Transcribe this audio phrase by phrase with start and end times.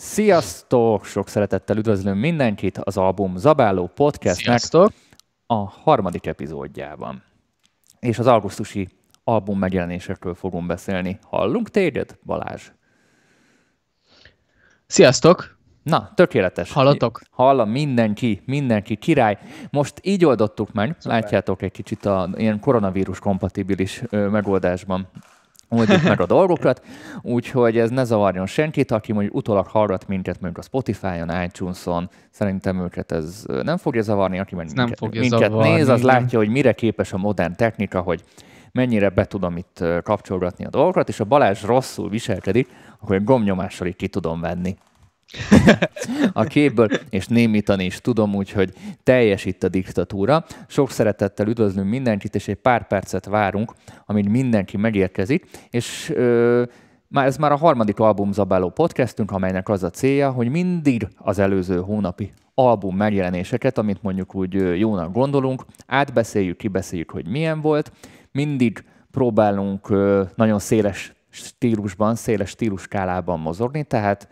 [0.00, 1.04] Sziasztok!
[1.04, 4.92] Sok szeretettel üdvözlöm mindenkit az album Zabáló podcastnek Sziasztok!
[5.46, 7.22] a harmadik epizódjában.
[8.00, 8.88] És az augusztusi
[9.24, 11.18] album megjelenésekről fogunk beszélni.
[11.22, 12.70] Hallunk téged, Balázs?
[14.86, 15.58] Sziasztok!
[15.82, 16.72] Na, tökéletes.
[16.72, 17.20] Hallotok?
[17.30, 19.38] Hallom, mindenki, mindenki, király.
[19.70, 21.20] Most így oldottuk meg, Szuper.
[21.20, 25.08] látjátok egy kicsit a ilyen koronavírus kompatibilis ö, megoldásban
[25.68, 26.82] oldjuk meg a dolgokat,
[27.22, 32.80] úgyhogy ez ne zavarjon senkit, aki mondjuk utólag hallgat minket mondjuk a Spotify-on, iTunes-on, szerintem
[32.80, 36.14] őket ez nem fogja zavarni, aki minket, nem fogja minket zavarni, néz, az igen.
[36.14, 38.22] látja, hogy mire képes a modern technika, hogy
[38.72, 42.68] mennyire be tudom itt kapcsolgatni a dolgokat, és a Balázs rosszul viselkedik,
[43.00, 44.76] akkor egy gomnyomással így ki tudom venni
[46.32, 50.44] a képből, és némítani is tudom, úgyhogy teljes itt a diktatúra.
[50.66, 53.72] Sok szeretettel üdvözlünk mindenkit, és egy pár percet várunk,
[54.06, 56.62] amíg mindenki megérkezik, és ö,
[57.08, 61.38] már ez már a harmadik album Zabáló podcastünk, amelynek az a célja, hogy mindig az
[61.38, 67.92] előző hónapi album megjelenéseket, amit mondjuk úgy jónak gondolunk, átbeszéljük, kibeszéljük, hogy milyen volt,
[68.32, 69.88] mindig próbálunk
[70.34, 74.28] nagyon széles stílusban, széles stíluskálában mozogni, tehát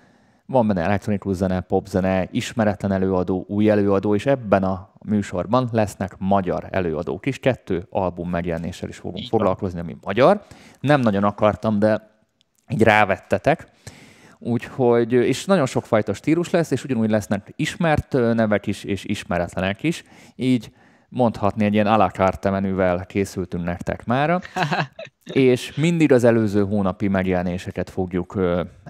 [0.47, 6.67] van benne elektronikus zene, popzene, ismeretlen előadó, új előadó, és ebben a műsorban lesznek magyar
[6.71, 7.39] előadók is.
[7.39, 10.43] Kettő album megjelenéssel is fogunk Így foglalkozni, ami magyar.
[10.81, 12.11] Nem nagyon akartam, de
[12.69, 13.69] így rávettetek.
[14.39, 20.05] Úgyhogy, és nagyon sokfajta stílus lesz, és ugyanúgy lesznek ismert nevek is, és ismeretlenek is.
[20.37, 20.71] Így
[21.09, 24.41] mondhatni egy ilyen à la carte menüvel készültünk nektek mára
[25.33, 28.41] és mindig az előző hónapi megjelenéseket fogjuk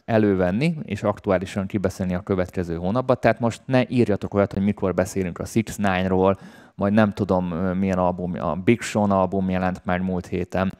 [0.05, 3.17] elővenni, és aktuálisan kibeszélni a következő hónapban.
[3.21, 6.39] Tehát most ne írjatok olyat, hogy mikor beszélünk a Six Nine-ról,
[6.75, 10.73] vagy nem tudom milyen album, a Big Sean album jelent meg múlt héten.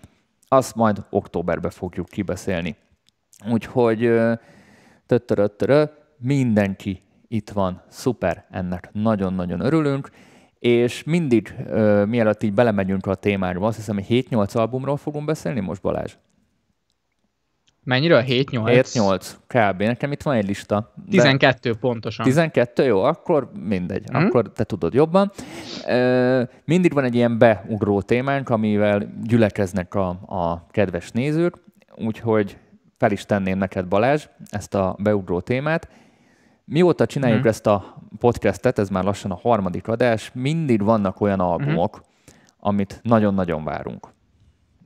[0.49, 2.77] Azt majd októberben fogjuk kibeszélni.
[3.51, 4.13] Úgyhogy
[5.07, 5.85] töttöröttörö,
[6.19, 10.11] mindenki itt van, szuper, ennek nagyon-nagyon örülünk,
[10.67, 15.61] és mindig, ö, mielőtt így belemegyünk a témába, azt hiszem, hogy 7-8 albumról fogunk beszélni
[15.61, 16.17] most, Balázs.
[17.85, 18.25] Mennyire?
[18.27, 18.67] 7-8?
[18.67, 19.83] 7-8 kb.
[19.83, 20.93] Nekem itt van egy lista.
[20.95, 22.25] de- 12 pontosan.
[22.25, 24.25] 12, jó, akkor mindegy, Mhm.
[24.25, 25.31] akkor te tudod jobban.
[25.89, 31.55] Ö, Mindig van egy ilyen beugró témánk, amivel gyülekeznek a, a kedves nézők,
[31.97, 32.59] úgyhogy
[32.99, 35.89] fel is tenném neked, Balázs, ezt a beugró témát.
[36.71, 37.49] Mióta csináljuk Mhm.
[37.49, 41.47] ezt a podcastet, ez már lassan a harmadik adás, mindig vannak olyan Mhm.
[41.49, 42.03] albumok,
[42.59, 44.09] amit nagyon-nagyon várunk.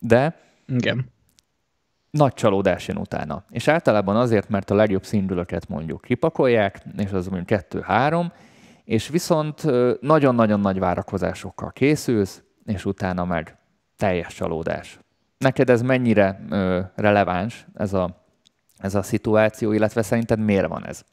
[0.01, 0.37] De
[0.67, 1.11] Igen.
[2.11, 3.45] nagy csalódás jön utána.
[3.51, 8.33] És általában azért, mert a legjobb szindülöket mondjuk kipakolják, és az mondjuk kettő-három,
[8.85, 9.63] és viszont
[10.01, 13.57] nagyon-nagyon nagy várakozásokkal készülsz, és utána meg
[13.97, 14.99] teljes csalódás.
[15.39, 18.25] Neked ez mennyire ö, releváns, ez a,
[18.77, 21.05] ez a szituáció, illetve szerinted miért van ez?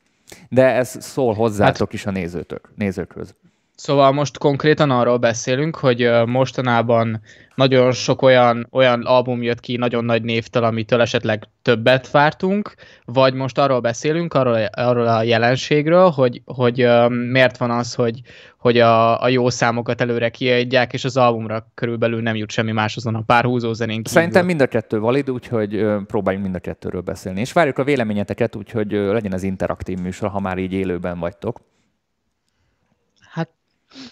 [0.49, 3.35] De ez szól hozzátok is a nézőtök, nézőkhöz.
[3.79, 7.21] Szóval most konkrétan arról beszélünk, hogy mostanában
[7.55, 12.73] nagyon sok olyan, olyan album jött ki nagyon nagy névtől, amitől esetleg többet vártunk,
[13.05, 18.21] vagy most arról beszélünk, arról, arról a jelenségről, hogy, hogy miért van az, hogy,
[18.57, 22.95] hogy a, a jó számokat előre kiadják, és az albumra körülbelül nem jut semmi más
[22.95, 24.11] azon a pár húzó zenén kívül.
[24.11, 27.39] Szerintem mind a kettő valid, úgyhogy próbáljunk mind a kettőről beszélni.
[27.39, 31.59] És várjuk a véleményeteket, úgyhogy legyen ez interaktív műsor, ha már így élőben vagytok.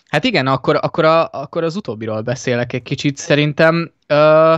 [0.07, 3.17] Hát, igen, akkor, akkor, a, akkor az utóbbiról beszélek egy kicsit.
[3.17, 4.55] Szerintem ö,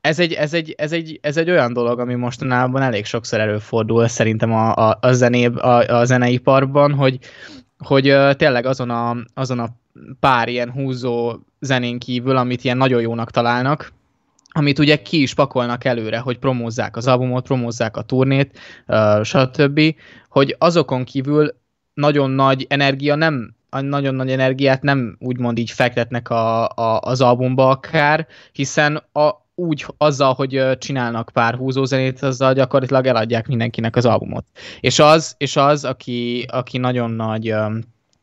[0.00, 4.08] ez, egy, ez, egy, ez, egy, ez egy olyan dolog, ami mostanában elég sokszor előfordul
[4.08, 7.18] szerintem a, a, a, zenéb, a, a zeneiparban, hogy,
[7.78, 9.68] hogy ö, tényleg azon a, azon a
[10.20, 13.92] pár ilyen húzó zenén kívül, amit ilyen nagyon jónak találnak,
[14.52, 19.80] amit ugye ki is pakolnak előre, hogy promózzák az albumot, promózzák a turnét, ö, stb.,
[20.28, 21.58] hogy azokon kívül
[21.94, 27.68] nagyon nagy energia nem nagyon nagy energiát nem úgymond így fektetnek a, a, az albumba
[27.68, 34.44] akár, hiszen a, úgy azzal, hogy csinálnak pár húzózenét, azzal gyakorlatilag eladják mindenkinek az albumot.
[34.80, 37.54] És az, és az aki, aki nagyon nagy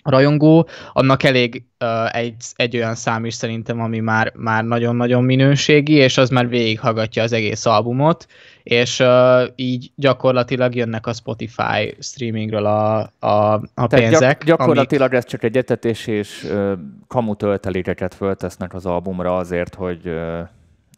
[0.09, 5.93] rajongó, annak elég uh, egy, egy olyan szám is szerintem, ami már, már nagyon-nagyon minőségi,
[5.93, 8.27] és az már végighallgatja az egész albumot,
[8.63, 14.19] és uh, így gyakorlatilag jönnek a Spotify streamingről a, a, a pénzek.
[14.19, 16.73] gyak, gyakorlatilag ez csak egy etetés, és ö,
[17.07, 20.39] kamu töltelékeket föltesznek az albumra azért, hogy ö,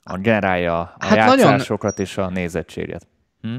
[0.03, 3.07] a generálja a Hát hát nagyon- játszásokat és a nézettséget.
[3.41, 3.56] Hm?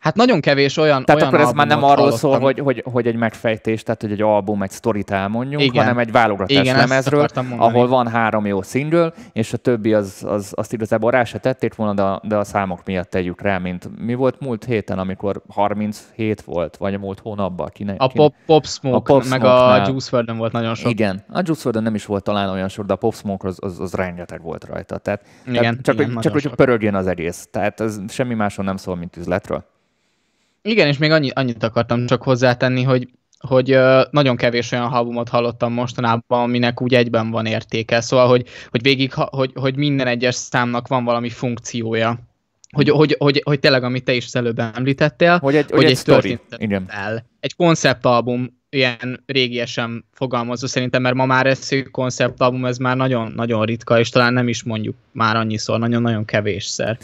[0.00, 2.64] Hát nagyon kevés olyan Tehát olyan akkor ez már nem arról albumot szól, hallottam.
[2.64, 5.84] hogy, hogy, hogy egy megfejtés, tehát hogy egy album, egy sztorit elmondjunk, Igen.
[5.84, 7.26] hanem egy válogatás Igen, lemezről,
[7.56, 11.74] ahol van három jó single, és a többi az, az, azt igazából rá se tették
[11.74, 16.40] volna, de, de a számok miatt tegyük rá, mint mi volt múlt héten, amikor 37
[16.40, 17.68] volt, vagy a múlt hónapban.
[17.72, 20.90] Kinek, A Pop, Pop Smoke, A Pop meg a Juice WRLD-en volt nagyon sok.
[20.90, 23.58] Igen, a Juice WRLD nem is volt talán olyan sok, de a Pop Smoke az,
[23.60, 24.98] az, az rengeteg volt rajta.
[24.98, 27.48] Tehát, Igen, tehát csak, igen, hogy, csak hogy pörögjön az egész.
[27.50, 29.64] Tehát ez semmi máson nem szól, mint üzletről.
[30.62, 33.08] Igen, és még annyi, annyit akartam csak hozzátenni, hogy
[33.40, 33.78] hogy
[34.10, 38.00] nagyon kevés olyan albumot hallottam mostanában, aminek úgy egyben van értéke.
[38.00, 42.18] Szóval, hogy, hogy végig, hogy, hogy minden egyes számnak van valami funkciója.
[42.70, 46.30] Hogy, hogy, hogy, hogy tényleg, amit te is az előbb említettél, Hogy egy, hogy hogy
[46.30, 46.84] egy, egy Igen.
[46.88, 47.26] el.
[47.40, 53.64] Egy konceptalbum ilyen régiesen fogalmazva szerintem, mert ma már ez konceptalbum, ez már nagyon, nagyon
[53.64, 56.98] ritka, és talán nem is mondjuk már annyiszor, nagyon-nagyon kevésszer.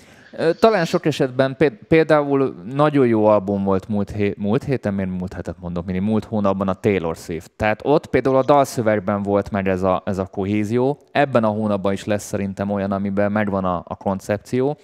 [0.61, 5.33] Talán sok esetben pé- például nagyon jó album volt múlt, hé- múlt héten, miért múlt
[5.33, 7.51] hetet mondok, mindig múlt hónapban a Taylor Swift.
[7.57, 11.93] Tehát ott például a dalszövegben volt meg ez a, ez a kohézió, ebben a hónapban
[11.93, 14.77] is lesz szerintem olyan, amiben megvan a, a koncepció,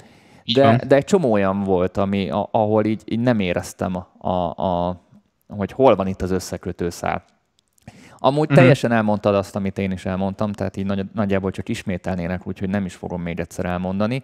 [0.54, 4.28] de, de egy csomó olyan volt, ami, a, ahol így, így nem éreztem, a,
[4.62, 5.00] a,
[5.48, 7.24] hogy hol van itt az összekötő szál.
[8.18, 8.56] Amúgy Mhm.
[8.58, 12.84] teljesen elmondtad azt, amit én is elmondtam, tehát így nagy, nagyjából csak ismételnének, úgyhogy nem
[12.84, 14.22] is fogom még egyszer elmondani.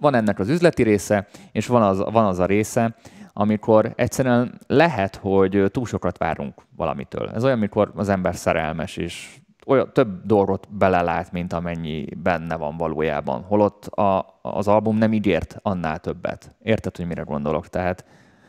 [0.00, 2.94] Van ennek az üzleti része, és van az, van az a része,
[3.32, 7.30] amikor egyszerűen lehet, hogy túl sokat várunk valamitől.
[7.30, 12.76] Ez olyan, amikor az ember szerelmes, és olyan több dolgot belelát, mint amennyi benne van
[12.76, 13.42] valójában.
[13.42, 16.56] Holott a, az album nem ígért annál többet.
[16.62, 17.68] Érted, hogy mire gondolok?
[17.68, 18.04] Tehát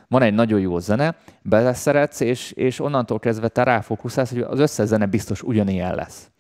[0.08, 4.88] van egy nagyon jó zene, beleszeretsz, és, és onnantól kezdve te ráfókuszálsz, hogy az összes
[4.88, 6.32] zene biztos ugyanilyen lesz.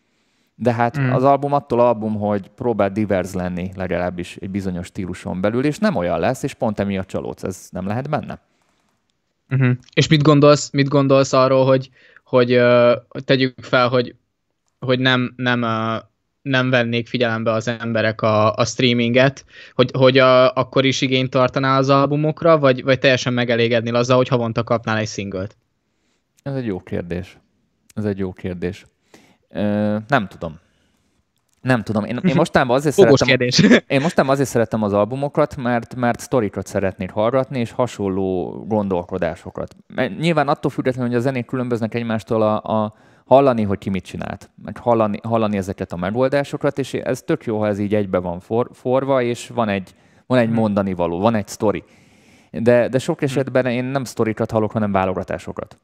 [0.55, 1.11] De hát Mm.
[1.11, 5.95] az album attól album, hogy próbál divers lenni legalábbis egy bizonyos stíluson belül, és nem
[5.95, 7.43] olyan lesz, és pont emiatt csalódsz.
[7.43, 8.39] Ez nem lehet benne?
[9.49, 9.71] Uh-huh.
[9.93, 11.89] És mit gondolsz, mit gondolsz arról, hogy,
[12.23, 12.91] hogy, uh,
[13.25, 14.15] tegyük fel, hogy,
[14.79, 16.03] hogy nem, nem, uh,
[16.41, 21.77] nem vennék figyelembe az emberek a, a streaminget, hogy, hogy a, akkor is igényt tartanál
[21.77, 25.57] az albumokra, vagy, vagy teljesen megelégednél azzal, hogy havonta kapnál egy szinglet?
[26.43, 27.37] Ez egy jó kérdés.
[27.95, 28.85] Ez egy jó kérdés.
[29.51, 30.59] Ö, nem tudom.
[31.61, 32.03] Nem tudom.
[32.03, 33.81] Én, én mostában azért Fogos szeretem, kérdés.
[33.95, 39.75] én mostában azért szeretem az albumokat, mert, mert sztorikat szeretnék hallgatni, és hasonló gondolkodásokat.
[39.87, 42.93] Mert Nyilván attól függetlenül, hogy a zenék különböznek egymástól a, a
[43.25, 47.59] hallani, hogy ki mit csinált, meg hallani, hallani ezeket a megoldásokat, és ez tök jó,
[47.59, 49.93] ha ez így egybe van for, forva, és van egy,
[50.25, 51.83] van egy mondani való, van egy sztori.
[52.51, 55.77] De, de sok esetben én nem sztorikat hallok, hanem válogatásokat.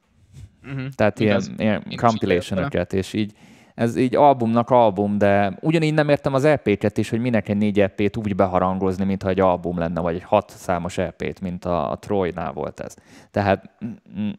[0.63, 0.87] Uh-huh.
[0.95, 1.51] Tehát Igaz.
[1.57, 3.33] ilyen, ilyen compilation és így
[3.77, 7.79] ez így albumnak album, de ugyanígy nem értem az EP-ket is, hogy minek egy négy
[7.79, 11.95] EP-t úgy beharangozni, mintha egy album lenne, vagy egy hat számos EP-t, mint a, a
[11.95, 12.93] Troy-nál volt ez.
[13.31, 14.29] Tehát mm, mm,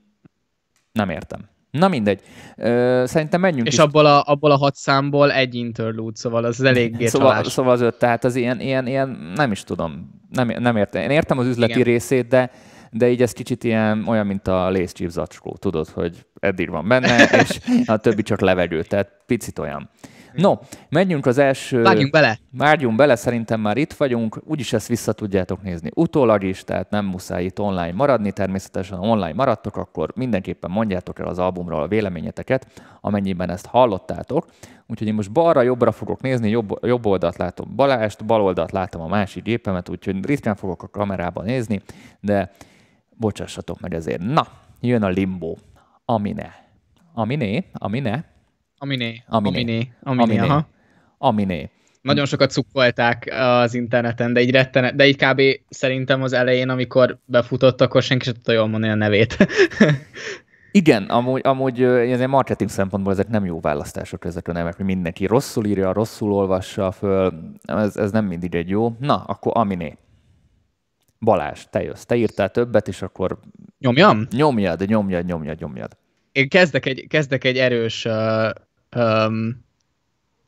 [0.93, 1.41] nem értem.
[1.71, 2.21] Na mindegy.
[2.57, 3.79] Ö, szerintem menjünk És is.
[3.79, 7.47] abból a, abból a hat számból egy interlude, szóval az eléggé Szóval, csalás.
[7.47, 11.03] szóval az öt, tehát az ilyen, ilyen, ilyen nem is tudom, nem, nem értem.
[11.03, 11.85] Én értem az üzleti Igen.
[11.85, 12.51] részét, de,
[12.91, 17.25] de így ez kicsit ilyen olyan, mint a Chief zacskó, tudod, hogy eddig van benne,
[17.43, 19.91] és a többi csak levegő, tehát picit olyan.
[20.39, 20.55] No,
[20.89, 21.83] menjünk az első...
[21.83, 22.39] Vágjunk bele!
[22.51, 27.05] Vágjunk bele, szerintem már itt vagyunk, úgyis ezt vissza tudjátok nézni utólag is, tehát nem
[27.05, 31.89] muszáj itt online maradni, természetesen ha online maradtok, akkor mindenképpen mondjátok el az albumról a
[31.89, 32.67] véleményeteket,
[33.01, 34.47] amennyiben ezt hallottátok.
[34.87, 39.09] Úgyhogy én most balra-jobbra fogok nézni, jobb, jobb oldalt látom Balást, bal oldalt látom a
[39.09, 41.83] másik gépemet, úgyhogy ritkán fogok a kamerában nézni,
[42.21, 42.51] de
[43.19, 44.23] bocsássatok meg ezért.
[44.23, 44.47] Na,
[44.81, 45.57] jön a limbo.
[46.05, 46.67] Amine.
[47.13, 47.65] Aminé?
[47.73, 48.25] Amine?
[48.79, 49.23] Aminé.
[49.27, 49.53] Aminé.
[49.53, 49.93] Aminé.
[50.03, 50.39] Aminé, Aminé.
[50.39, 50.69] aha.
[51.19, 51.71] Aminé.
[52.01, 55.41] Nagyon sokat cukkolták az interneten, de így rettenet, de így kb.
[55.69, 59.37] szerintem az elején, amikor befutott, akkor senki sem tudta jól mondani a nevét.
[60.71, 64.85] Igen, amúgy, amúgy ez egy marketing szempontból ezek nem jó választások ezek a nevek, hogy
[64.85, 67.33] mindenki rosszul írja, rosszul olvassa föl,
[67.63, 68.97] ez, ez nem mindig egy jó.
[68.99, 69.97] Na, akkor Aminé.
[71.21, 72.05] Balázs, te jössz.
[72.05, 73.39] Te írtál többet, és akkor
[73.79, 74.27] Nyomjam?
[74.31, 75.97] nyomjad, nyomjad, nyomjad, nyomjad.
[76.33, 78.51] Én kezdek egy, kezdek egy erős uh,
[78.97, 79.67] um,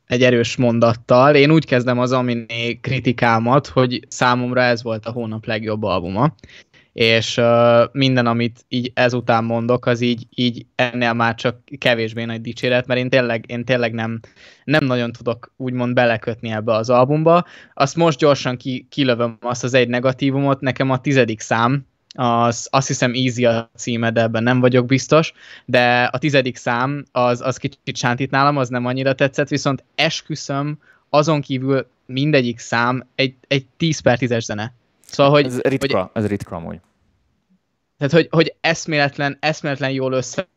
[0.07, 1.35] egy erős mondattal.
[1.35, 6.35] Én úgy kezdem az Aminé kritikámat, hogy számomra ez volt a hónap legjobb albuma.
[6.93, 12.41] És uh, minden, amit így ezután mondok, az így, így ennél már csak kevésbé nagy
[12.41, 14.19] dicséret, mert én tényleg, én tényleg nem,
[14.63, 17.45] nem nagyon tudok úgymond belekötni ebbe az albumba.
[17.73, 22.87] Azt most gyorsan ki, kilövöm azt az egy negatívumot, nekem a tizedik szám, az, azt
[22.87, 25.33] hiszem Easy a címe, de ebben nem vagyok biztos,
[25.65, 30.77] de a tizedik szám az, az kicsit sántít nálam, az nem annyira tetszett, viszont esküszöm,
[31.09, 34.73] azon kívül mindegyik szám egy, egy 10 per 10-es zene.
[35.11, 36.79] Szóval, hogy, Ez hogy ritka, ez ritka amúgy.
[37.97, 40.47] Tehát, hogy, hogy eszméletlen, eszméletlen jól össze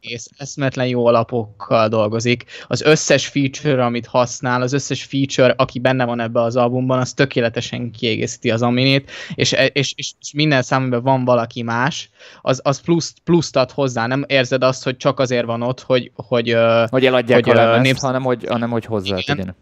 [0.00, 2.44] és eszmetlen jó alapokkal dolgozik.
[2.66, 7.12] Az összes feature, amit használ, az összes feature, aki benne van ebbe az albumban, az
[7.12, 12.10] tökéletesen kiegészíti az aminét, és, és, és, és minden számban van valaki más,
[12.42, 14.06] az, az plusz, pluszt ad hozzá.
[14.06, 16.10] Nem érzed azt, hogy csak azért van ott, hogy...
[16.14, 16.56] Hogy,
[16.88, 18.02] hogy eladják hogy, a lemezt, népsz...
[18.02, 19.56] hanem, hogy, hanem hogy hozzá igen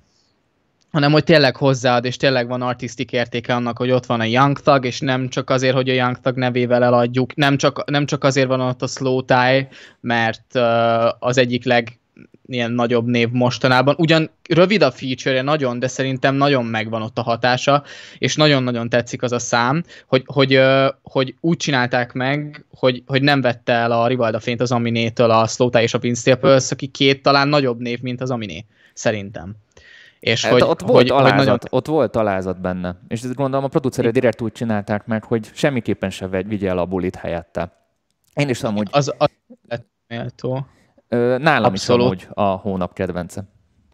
[0.96, 4.60] hanem hogy tényleg hozzáad, és tényleg van artisztik értéke annak, hogy ott van a Young
[4.60, 8.24] Thug, és nem csak azért, hogy a Young Thug nevével eladjuk, nem csak, nem csak
[8.24, 9.68] azért van ott a Slow Tie,
[10.00, 10.62] mert uh,
[11.18, 11.98] az egyik leg
[12.46, 13.94] ilyen nagyobb név mostanában.
[13.98, 17.82] Ugyan rövid a feature nagyon, de szerintem nagyon megvan ott a hatása,
[18.18, 20.60] és nagyon-nagyon tetszik az a szám, hogy, hogy,
[21.02, 25.46] hogy úgy csinálták meg, hogy, hogy nem vette el a Rivalda fényt az Aminétől a
[25.46, 29.56] Slow Tie és a Vince Staples, aki két talán nagyobb név, mint az Aminé, szerintem.
[30.20, 31.58] És hát hogy, ott, volt hogy, alázat, hogy nagyon...
[31.70, 32.96] ott volt alázat benne.
[33.08, 36.85] És ezt gondolom a producerek direkt úgy csinálták meg, hogy semmiképpen se vigye el a
[36.85, 37.73] bulit helyette.
[38.35, 38.88] Én is amúgy...
[38.90, 39.30] Az, az
[40.08, 40.66] méltó.
[41.08, 42.14] Nálam Abszolút.
[42.14, 43.44] is amúgy a hónap kedvence.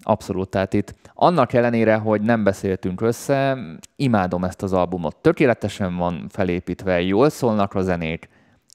[0.03, 3.59] Abszolút, tehát itt annak ellenére, hogy nem beszéltünk össze,
[3.97, 5.17] imádom ezt az albumot.
[5.17, 8.29] Tökéletesen van felépítve, jól szólnak a zenék,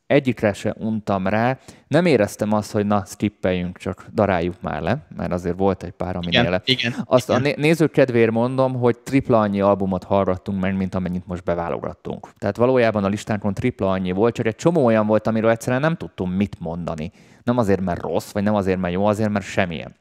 [0.08, 5.32] egyikre se untam rá, nem éreztem azt, hogy na, skippeljünk, csak daráljuk már le, mert
[5.32, 7.46] azért volt egy pár, ami igen, igen, Azt igen.
[7.46, 12.28] a nézők kedvéért mondom, hogy tripla annyi albumot hallgattunk meg, mint amennyit most beválogattunk.
[12.38, 15.96] Tehát valójában a listánkon tripla annyi volt, csak egy csomó olyan volt, amiről egyszerűen nem
[15.96, 17.12] tudtunk mit mondani.
[17.44, 19.96] Nem azért, mert rossz, vagy nem azért, mert jó, azért, mert semmilyen.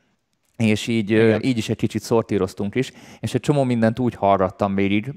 [0.57, 1.43] És így, Igen.
[1.43, 5.15] így is egy kicsit szortíroztunk is, és egy csomó mindent úgy hallgattam végig,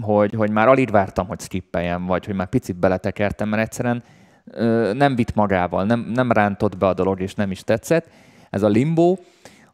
[0.00, 4.02] hogy, hogy már alig vártam, hogy skippeljem, vagy hogy már picit beletekertem, mert egyszerűen
[4.44, 8.08] ö, nem vitt magával, nem, nem rántott be a dolog, és nem is tetszett.
[8.50, 9.16] Ez a Limbo,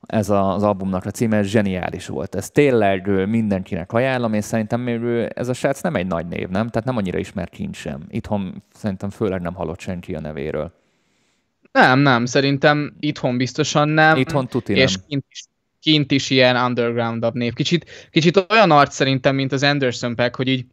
[0.07, 2.35] ez az albumnak a címe, ez zseniális volt.
[2.35, 4.89] Ez tényleg mindenkinek ajánlom, és szerintem
[5.35, 6.69] ez a srác nem egy nagy név, nem?
[6.69, 8.07] Tehát nem annyira ismert kint sem.
[8.09, 10.73] Itthon szerintem főleg nem hallott senki a nevéről.
[11.73, 14.17] Nem, nem, szerintem itthon biztosan nem.
[14.17, 15.05] Itthon tuti és nem.
[15.09, 15.45] Kint is,
[15.89, 17.53] kint is ilyen underground név.
[17.53, 20.65] Kicsit, kicsit olyan arc szerintem, mint az Anderson Pack, hogy így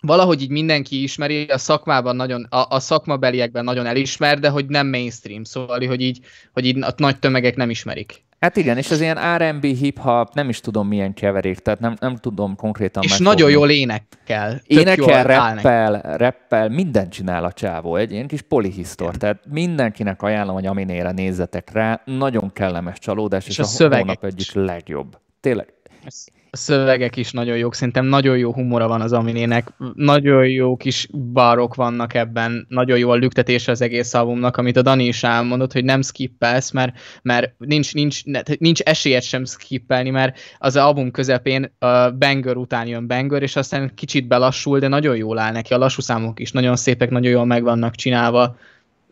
[0.00, 4.86] valahogy így mindenki ismeri, a szakmában nagyon, a, a szakmabeliekben nagyon elismer, de hogy nem
[4.86, 6.20] mainstream, szóval, hogy így,
[6.52, 8.24] hogy így a nagy tömegek nem ismerik.
[8.42, 12.16] Hát igen, és az ilyen R&B, hip-hop, nem is tudom milyen keverék, tehát nem, nem
[12.16, 13.32] tudom konkrétan És megfogni.
[13.32, 14.60] nagyon jól énekel.
[14.66, 19.18] Énekel, reppel, reppel, mindent csinál a csávó, egy ilyen kis polihisztor, igen.
[19.18, 24.24] tehát mindenkinek ajánlom, hogy aminére nézzetek rá, nagyon kellemes csalódás, és, és a, a hónap
[24.24, 25.18] egyik legjobb.
[25.40, 25.72] Tényleg.
[26.04, 30.76] Ez a szövegek is nagyon jók, szerintem nagyon jó humora van az Aminének, nagyon jó
[30.76, 35.22] kis barok vannak ebben, nagyon jó a lüktetése az egész albumnak, amit a Dani is
[35.22, 38.22] elmondott, hogy nem skippelsz, mert, mert nincs, nincs,
[38.58, 43.94] nincs esélyed sem skippelni, mert az album közepén a banger után jön banger, és aztán
[43.94, 47.44] kicsit belassul, de nagyon jól áll neki, a lassú számok is nagyon szépek, nagyon jól
[47.44, 48.56] meg vannak csinálva,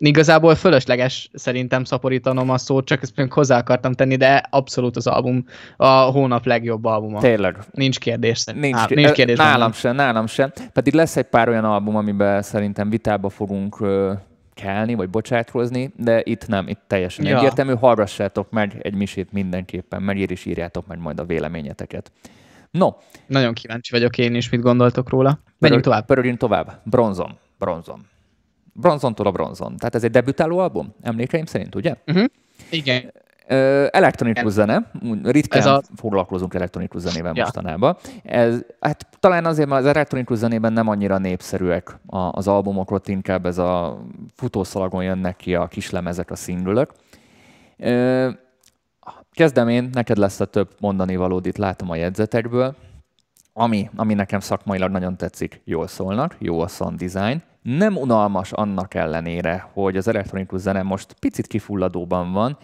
[0.07, 5.07] igazából fölösleges szerintem szaporítanom a szót, csak ezt még hozzá akartam tenni, de abszolút az
[5.07, 5.45] album
[5.77, 7.19] a hónap legjobb albuma.
[7.19, 7.57] Tényleg.
[7.71, 8.43] Nincs kérdés.
[8.43, 9.37] Nincs, Á, nincs kérdés.
[9.37, 10.51] Nálam sem, nálam sem.
[10.73, 14.11] Pedig lesz egy pár olyan album, amiben szerintem vitába fogunk uh,
[14.53, 17.37] kelni, vagy bocsátkozni, de itt nem, itt teljesen ja.
[17.37, 17.73] egyértelmű.
[17.73, 22.11] Hallgassátok meg egy misét mindenképpen, meg is írjátok meg majd a véleményeteket.
[22.71, 22.89] No.
[23.27, 25.39] Nagyon kíváncsi vagyok én is, mit gondoltok róla.
[25.57, 26.05] Menjünk tovább.
[26.05, 26.81] Pörögjünk tovább.
[26.83, 27.37] Bronzon.
[27.59, 28.10] Bronzon.
[28.73, 29.77] Bronzontól a bronzon.
[29.77, 31.95] Tehát ez egy debütáló album, emlékeim szerint, ugye?
[32.07, 32.25] Uh-huh.
[32.69, 33.11] Igen.
[33.91, 34.91] Elektronikus zene,
[35.23, 35.81] ritkán ez a...
[35.95, 37.43] foglalkozunk elektronikus zenével ja.
[37.43, 37.97] mostanában.
[38.23, 41.99] Ez, hát talán azért, mert az elektronikus zenében nem annyira népszerűek
[42.31, 44.01] az albumok, ott inkább ez a
[44.35, 46.91] futószalagon jönnek ki a kislemezek, a szingülök.
[49.31, 52.75] Kezdem én, neked lesz a több mondani valód, itt látom a jegyzetekből.
[53.53, 58.93] Ami, ami nekem szakmailag nagyon tetszik, jól szólnak, jó a sound design, nem unalmas annak
[58.93, 62.57] ellenére, hogy az elektronikus zene most picit kifulladóban van.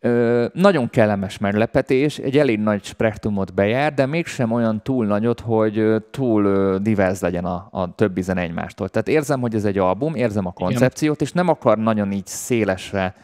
[0.00, 6.02] Ö, nagyon kellemes meglepetés, egy elég nagy spektrumot bejár, de mégsem olyan túl nagyot, hogy
[6.10, 8.88] túl divers legyen a, a többi zene egymástól.
[8.88, 13.14] Tehát érzem, hogy ez egy album, érzem a koncepciót, és nem akar nagyon így szélesre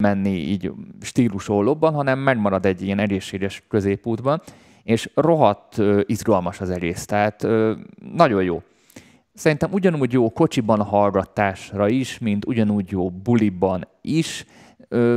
[0.00, 4.42] menni így stílusólóban, hanem megmarad egy ilyen egészséges középútban,
[4.82, 7.46] és rohadt izgalmas az egész, tehát
[8.14, 8.62] nagyon jó.
[9.40, 14.44] Szerintem ugyanúgy jó kocsiban hallgatásra is, mint ugyanúgy jó buliban is.
[14.88, 15.16] Ö,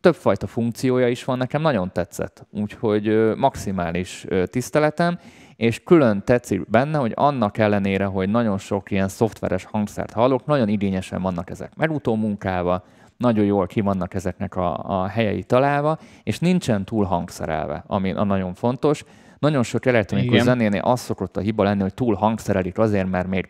[0.00, 2.46] többfajta funkciója is van, nekem nagyon tetszett.
[2.50, 5.18] Úgyhogy ö, maximális ö, tiszteletem,
[5.56, 10.68] és külön tetszik benne, hogy annak ellenére, hogy nagyon sok ilyen szoftveres hangszert hallok, nagyon
[10.68, 12.84] igényesen vannak ezek megutó munkával,
[13.16, 18.24] nagyon jól ki vannak ezeknek a, a helyei találva, és nincsen túl hangszerelve, ami a
[18.24, 19.04] nagyon fontos.
[19.38, 23.48] Nagyon sok elektronikus zenénél az szokott a hiba lenni, hogy túl hangszerelik azért, mert még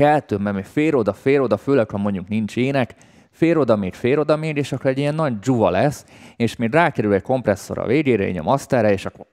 [0.00, 2.94] kell több, mert még fél oda, fél oda, főleg ha mondjuk nincs ének,
[3.30, 6.04] fér oda még, fér oda még, és akkor egy ilyen nagy dzsuva lesz,
[6.36, 9.26] és még rákerül egy kompresszor a végére, egy a masterre, és akkor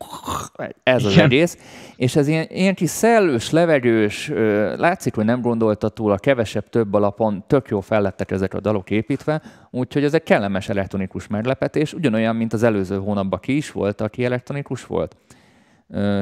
[0.84, 1.26] ez az Igen.
[1.26, 1.58] egész.
[1.96, 4.32] És ez ilyen, ilyen kis szellős, levegős,
[4.78, 8.90] látszik, hogy nem gondolta túl a kevesebb több alapon, tök jó fellettek ezek a dalok
[8.90, 14.02] építve, úgyhogy ez egy kellemes elektronikus meglepetés, ugyanolyan, mint az előző hónapban ki is volt,
[14.02, 15.16] aki elektronikus volt.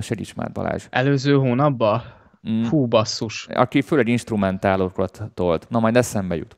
[0.02, 0.88] Segíts már Balázs.
[0.90, 2.02] Előző hónapban?
[2.50, 2.64] Mm.
[2.66, 3.48] Hú, basszus.
[3.54, 5.70] Aki főleg instrumentálokat tolt.
[5.70, 6.58] Na, majd eszembe jut.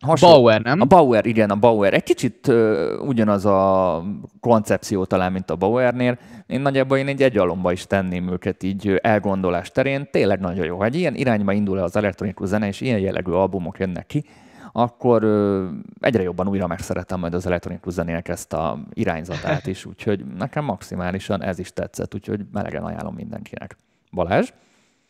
[0.00, 0.34] Hasonló.
[0.36, 0.80] Bauer, nem?
[0.80, 1.94] A Bauer, igen, a Bauer.
[1.94, 4.02] Egy kicsit uh, ugyanaz a
[4.40, 6.18] koncepció talán, mint a Bauernél.
[6.46, 10.08] Én nagyjából én egy egyalomba is tenném őket így elgondolás terén.
[10.10, 10.78] Tényleg nagyon jó.
[10.78, 14.24] Ha egy ilyen irányba indul az elektronikus zene, és ilyen jellegű albumok jönnek ki,
[14.72, 15.68] akkor uh,
[16.00, 21.42] egyre jobban újra megszerettem majd az elektronikus zenének ezt a irányzatát is, úgyhogy nekem maximálisan
[21.42, 23.76] ez is tetszett, úgyhogy melegen ajánlom mindenkinek.
[24.12, 24.52] Balázs?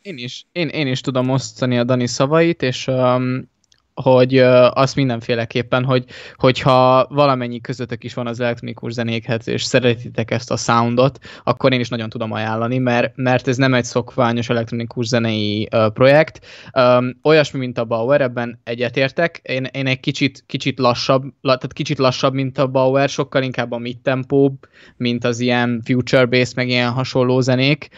[0.03, 3.51] Én is, én, én is tudom osztani a Dani szavait, és um,
[3.93, 4.37] hogy
[4.69, 6.05] azt mindenféleképpen, hogy,
[6.35, 11.79] hogyha valamennyi közöttök is van az elektronikus zenékhez, és szeretitek ezt a soundot, akkor én
[11.79, 16.45] is nagyon tudom ajánlani, mert, mert ez nem egy szokványos elektronikus zenei uh, projekt.
[16.73, 19.39] Um, olyasmi, mint a Bauer, ebben egyetértek.
[19.43, 23.71] Én, én egy kicsit, kicsit lassabb, la, tehát kicsit lassabb, mint a Bauer, sokkal inkább
[23.71, 24.51] a mid tempo
[24.97, 27.89] mint az ilyen future-based, meg ilyen hasonló zenék.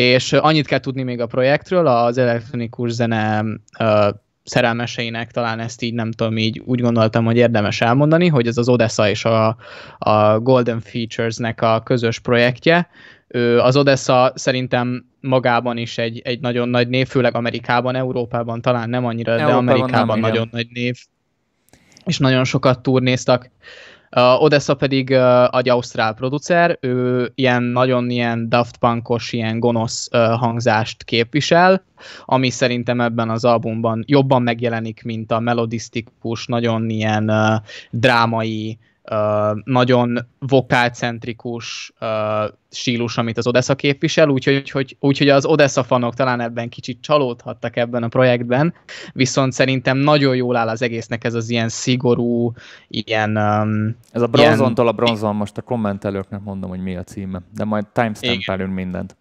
[0.00, 3.44] És annyit kell tudni még a projektről, az elektronikus zene
[3.78, 4.08] uh,
[4.44, 8.68] szerelmeseinek talán ezt így nem tudom, így úgy gondoltam, hogy érdemes elmondani, hogy ez az
[8.68, 9.56] Odessa és a,
[9.98, 12.88] a Golden Features-nek a közös projektje.
[13.58, 19.04] Az Odessa szerintem magában is egy, egy nagyon nagy név, főleg Amerikában, Európában talán nem
[19.04, 20.48] annyira, Európában de Amerikában nem, nagyon igen.
[20.52, 20.96] nagy név.
[22.04, 23.50] És nagyon sokat turnéztak.
[24.16, 30.08] Uh, Odessa pedig uh, egy ausztrál producer, ő ilyen nagyon ilyen Daft Punkos, ilyen gonosz
[30.12, 31.84] uh, hangzást képvisel,
[32.24, 37.54] ami szerintem ebben az albumban jobban megjelenik, mint a melodisztikus, nagyon ilyen uh,
[37.90, 38.78] drámai,
[39.64, 42.08] nagyon vokálcentrikus uh,
[42.70, 47.76] stílus, amit az Odessa képvisel, úgyhogy hogy, úgy, az Odessa fanok talán ebben kicsit csalódhattak
[47.76, 48.74] ebben a projektben,
[49.12, 52.52] viszont szerintem nagyon jól áll az egésznek ez az ilyen szigorú,
[52.88, 53.36] ilyen...
[53.36, 54.96] Um, ez a bronzontól ilyen...
[54.96, 59.16] a bronzon, most a kommentelőknek mondom, hogy mi a címe, de majd timestamp mindent.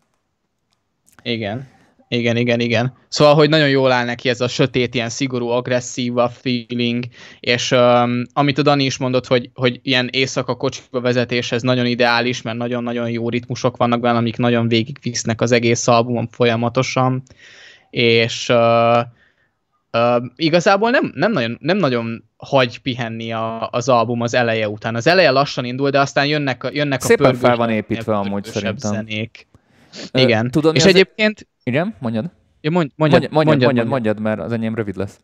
[1.24, 1.68] Igen.
[2.12, 2.94] Igen, igen, igen.
[3.08, 7.06] Szóval, hogy nagyon jól áll neki ez a sötét, ilyen szigorú, agresszív a feeling,
[7.40, 12.42] és um, amit a Dani is mondott, hogy, hogy ilyen éjszaka kocsiba vezetéshez nagyon ideális,
[12.42, 17.24] mert nagyon-nagyon jó ritmusok vannak benne, amik nagyon végigvisznek az egész albumon folyamatosan,
[17.90, 19.00] és uh,
[19.92, 24.96] uh, igazából nem, nem, nagyon, nem nagyon hagy pihenni a, az album az eleje után.
[24.96, 28.92] Az eleje lassan indul, de aztán jönnek, jönnek Szépen a fel van építve amúgy szerintem.
[28.92, 29.48] Zenék.
[30.12, 30.52] Igen.
[30.52, 31.48] Tudod, és egyébként...
[31.64, 32.30] Igen, mondjad.
[32.62, 35.20] Ja, mondj, mondjad, mondjad, mondjad, mondjad, mondjad, mert az enyém rövid lesz.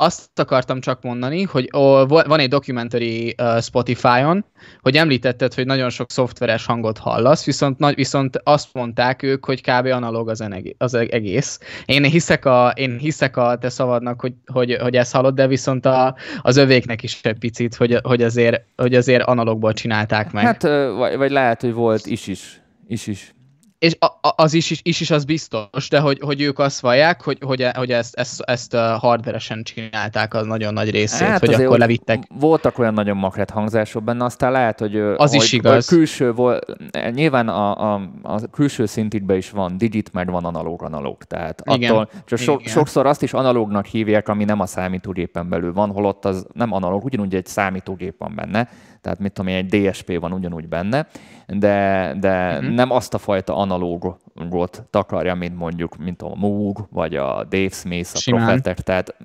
[0.00, 4.44] Azt akartam csak mondani, hogy ó, van egy documentary uh, Spotify-on,
[4.80, 9.60] hogy említetted, hogy nagyon sok szoftveres hangot hallasz, viszont, nagy, viszont azt mondták ők, hogy
[9.60, 9.86] kb.
[9.86, 10.44] analóg az,
[10.78, 11.58] az egész.
[11.84, 15.86] Én hiszek a, én hiszek a te szavadnak, hogy, hogy, hogy ezt hallod, de viszont
[15.86, 20.44] a, az övéknek is egy picit, hogy, hogy, azért, hogy azért analógból csinálták meg.
[20.44, 20.62] Hát,
[20.96, 22.60] vagy, vagy lehet, hogy volt is is.
[22.86, 23.32] Is is
[23.78, 27.38] és az is, is, is, is az biztos, de hogy, hogy ők azt vallják, hogy,
[27.40, 32.22] hogy, hogy ezt, ezt, ezt hardveresen csinálták az nagyon nagy részét, hát hogy akkor levittek.
[32.38, 35.88] Voltak olyan nagyon makret hangzások benne, aztán lehet, hogy, az hogy, is igaz.
[35.88, 36.76] Hogy külső volt,
[37.10, 41.22] nyilván a, a, a külső szintidben is van digit, meg van analóg-analóg.
[41.22, 41.90] Tehát Igen.
[41.90, 42.72] attól, csak so, Igen.
[42.72, 47.04] sokszor azt is analógnak hívják, ami nem a számítógépen belül van, holott az nem analóg,
[47.04, 48.68] ugyanúgy egy számítógép van benne
[49.00, 51.06] tehát mit tudom én, egy DSP van ugyanúgy benne,
[51.46, 52.74] de, de uh-huh.
[52.74, 58.10] nem azt a fajta analógot takarja, mint mondjuk, mint a Moog, vagy a Dave Smith,
[58.14, 58.44] a Simán.
[58.44, 59.16] Prophetek, tehát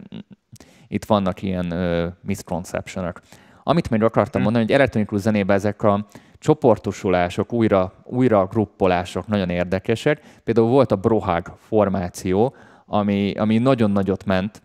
[0.88, 3.22] itt vannak ilyen uh, misconceptionok.
[3.64, 4.44] Amit még akartam uh-huh.
[4.44, 6.06] mondani, hogy elektronikus zenében ezek a
[6.40, 10.22] csoportosulások, újra, újra gruppolások nagyon érdekesek.
[10.44, 12.56] Például volt a Brohag formáció,
[12.86, 14.62] ami, ami nagyon nagyot ment,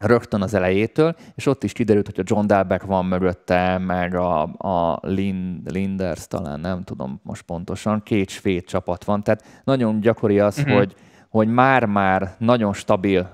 [0.00, 4.42] rögtön az elejétől, és ott is kiderült, hogy a John Dalbeck van mögötte, meg a,
[4.42, 10.40] a Lind, Linders, talán nem tudom most pontosan, két svéd csapat van, tehát nagyon gyakori
[10.40, 10.76] az, uh-huh.
[10.76, 10.94] hogy,
[11.28, 13.30] hogy már-már nagyon stabil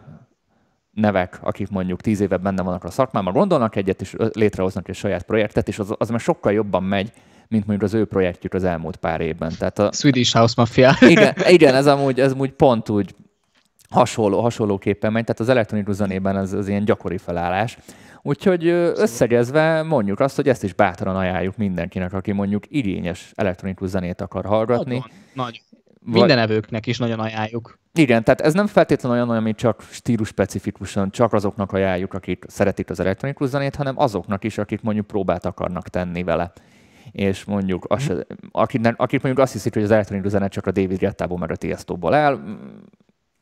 [0.91, 5.23] nevek, akik mondjuk tíz éve benne vannak a szakmában, gondolnak egyet, és létrehoznak egy saját
[5.23, 7.13] projektet, és az, az már sokkal jobban megy,
[7.49, 9.53] mint mondjuk az ő projektjük az elmúlt pár évben.
[9.59, 10.97] Tehát a, Swedish House Mafia.
[11.01, 13.15] Igen, igen ez amúgy, ez amúgy pont úgy
[13.91, 17.79] hasonló, hasonlóképpen megy, tehát az elektronikus zenében ez az ilyen gyakori felállás.
[18.23, 24.21] Úgyhogy összegezve mondjuk azt, hogy ezt is bátran ajánljuk mindenkinek, aki mondjuk igényes elektronikus zenét
[24.21, 24.95] akar hallgatni.
[24.95, 25.63] Nagyon, nagy.
[26.01, 27.79] Minden evőknek is nagyon ajánljuk.
[27.95, 32.91] Igen, tehát ez nem feltétlenül olyan, ami csak stílus specifikusan, csak azoknak ajánljuk, akik szeretik
[32.91, 36.53] az elektronikus zenét, hanem azoknak is, akik mondjuk próbát akarnak tenni vele.
[37.13, 38.19] És mondjuk, az, mm.
[38.51, 41.57] akik, akik mondjuk azt hiszik, hogy az elektronikus zene csak a David Gettából meg a
[41.57, 42.59] Tiestoból el,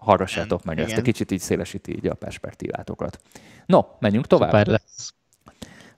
[0.05, 0.89] hallgassátok meg Igen.
[0.89, 3.21] ezt, egy kicsit így szélesíti így a perspektívátokat.
[3.67, 4.51] No, menjünk tovább.
[4.51, 5.15] Szuper lesz.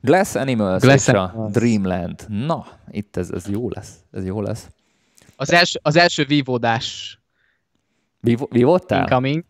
[0.01, 1.33] Glass Animals Glass és Animals.
[1.35, 2.25] a Dreamland.
[2.29, 3.93] Na, itt ez, ez jó lesz.
[4.13, 4.69] Ez jó lesz.
[5.37, 7.19] Az első, az első vívódás.
[8.51, 9.01] Vívódtál?
[9.01, 9.45] Incoming.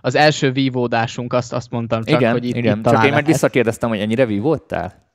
[0.00, 2.78] Az első vívódásunk, azt, azt mondtam csak, igen, hogy itt, igen.
[2.78, 5.07] itt Csak én meg visszakérdeztem, hogy ennyire vívódtál?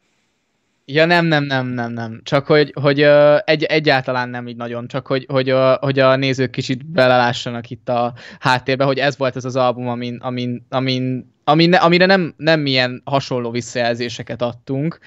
[0.86, 2.22] Ja nem, nem, nem, nem, nem.
[2.24, 3.02] Csak hogy, hogy
[3.46, 7.90] egy, egyáltalán nem így nagyon, csak hogy, hogy, a, hogy a nézők kicsit belelássanak itt
[7.90, 12.66] a háttérbe, hogy ez volt ez az album, amin, amin, amin, amin amire nem, nem
[12.66, 15.00] ilyen hasonló visszajelzéseket adtunk,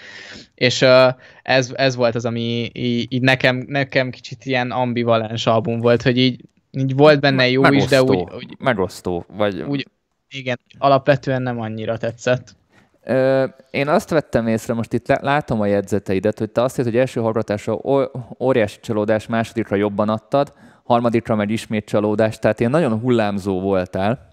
[0.55, 0.85] és
[1.43, 6.19] ez, ez volt az, ami így, így nekem, nekem kicsit ilyen ambivalens album volt, hogy
[6.19, 8.35] így, így volt benne jó megosztó, is, de úgy...
[8.35, 9.63] úgy megosztó, vagy...
[9.63, 9.89] Úgy,
[10.29, 12.57] igen, alapvetően nem annyira tetszett.
[13.71, 17.21] Én azt vettem észre, most itt látom a jegyzeteidet, hogy te azt hiszed, hogy első
[17.21, 17.79] hallgatásra
[18.41, 20.53] óriási csalódás, másodikra jobban adtad,
[20.85, 24.29] harmadikra meg ismét csalódás, tehát én nagyon hullámzó voltál.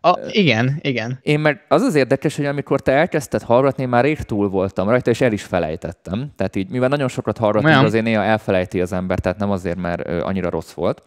[0.00, 1.18] A, igen, igen.
[1.22, 4.88] Én meg az az érdekes, hogy amikor te elkezdted hallgatni, én már rég túl voltam
[4.88, 6.32] rajta, és el is felejtettem.
[6.36, 10.08] Tehát így, mivel nagyon sokat hallgatni, azért néha elfelejti az ember, tehát nem azért, mert
[10.22, 11.02] annyira rossz volt.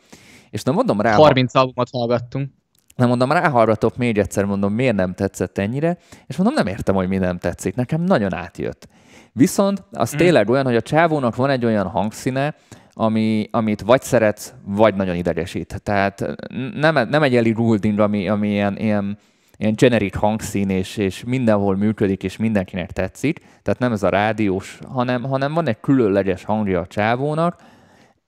[0.49, 1.13] És nem mondom rá...
[1.13, 2.49] 30 albumot hallgattunk.
[2.97, 7.07] Nem mondom, ráhallgatok még egyszer, mondom, miért nem tetszett ennyire, és mondom, nem értem, hogy
[7.07, 7.75] mi nem tetszik.
[7.75, 8.87] Nekem nagyon átjött.
[9.33, 10.17] Viszont az mm.
[10.17, 12.55] tényleg olyan, hogy a csávónak van egy olyan hangszíne,
[12.93, 15.81] ami, amit vagy szeretsz, vagy nagyon idegesít.
[15.83, 16.35] Tehát
[16.73, 19.17] nem, nem egy Ellie Goulding, ami, ami ilyen, ilyen,
[19.57, 23.39] ilyen generic hangszín, és, és mindenhol működik, és mindenkinek tetszik.
[23.39, 27.55] Tehát nem ez a rádiós, hanem, hanem van egy különleges hangja a csávónak,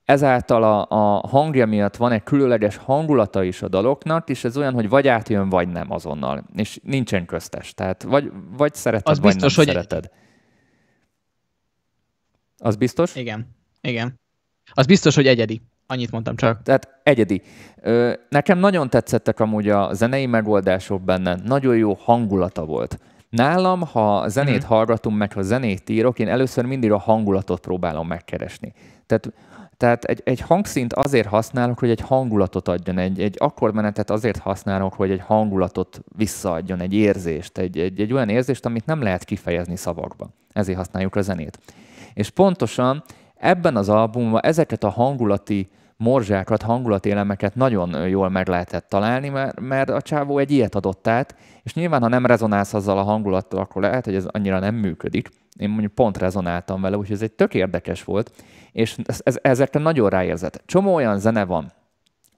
[0.09, 4.73] ezáltal a, a hangja miatt van egy különleges hangulata is a daloknak, és ez olyan,
[4.73, 6.43] hogy vagy átjön, vagy nem azonnal.
[6.55, 7.73] És nincsen köztes.
[7.73, 9.75] Tehát vagy, vagy szereted, az vagy biztos, nem hogy...
[9.75, 10.11] szereted.
[12.57, 13.15] Az biztos?
[13.15, 13.55] Igen.
[13.81, 14.19] Igen.
[14.73, 15.61] Az biztos, hogy egyedi.
[15.87, 16.61] Annyit mondtam csak.
[16.61, 17.41] Tehát egyedi.
[18.29, 21.37] Nekem nagyon tetszettek amúgy a zenei megoldások benne.
[21.43, 22.99] Nagyon jó hangulata volt.
[23.29, 24.67] Nálam, ha zenét mm-hmm.
[24.67, 28.73] hallgatunk, meg ha zenét írok, én először mindig a hangulatot próbálom megkeresni.
[29.05, 29.33] Tehát
[29.79, 34.93] tehát egy, egy hangszint azért használok, hogy egy hangulatot adjon, egy, egy akkordmenetet azért használok,
[34.93, 39.75] hogy egy hangulatot visszaadjon, egy érzést, egy, egy, egy olyan érzést, amit nem lehet kifejezni
[39.75, 40.29] szavakba.
[40.53, 41.59] Ezért használjuk a zenét.
[42.13, 43.03] És pontosan
[43.35, 45.69] ebben az albumban ezeket a hangulati
[46.03, 51.35] morzsákat, hangulatélemeket nagyon jól meg lehetett találni, mert, mert a csávó egy ilyet adott át,
[51.63, 55.29] és nyilván, ha nem rezonálsz azzal a hangulattal, akkor lehet, hogy ez annyira nem működik.
[55.57, 58.31] Én mondjuk pont rezonáltam vele, úgyhogy ez egy tök érdekes volt,
[58.71, 60.61] és ez, ez, ezekre nagyon ráérzett.
[60.65, 61.71] Csomó olyan zene van,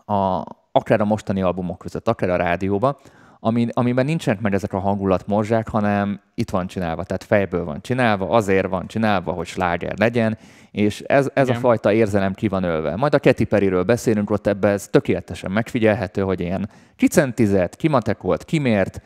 [0.06, 2.98] a, akár a mostani albumok között, akár a rádióban,
[3.44, 8.30] ami, amiben nincsenek meg ezek a hangulatmorzsák, hanem itt van csinálva, tehát fejből van csinálva,
[8.30, 10.38] azért van csinálva, hogy sláger legyen,
[10.72, 12.96] és ez, ez a fajta érzelem ki van ölve.
[12.96, 19.02] Majd a Katy Perryről beszélünk, ott ebben ez tökéletesen megfigyelhető, hogy ilyen kicentizett, kimatekolt, kimért,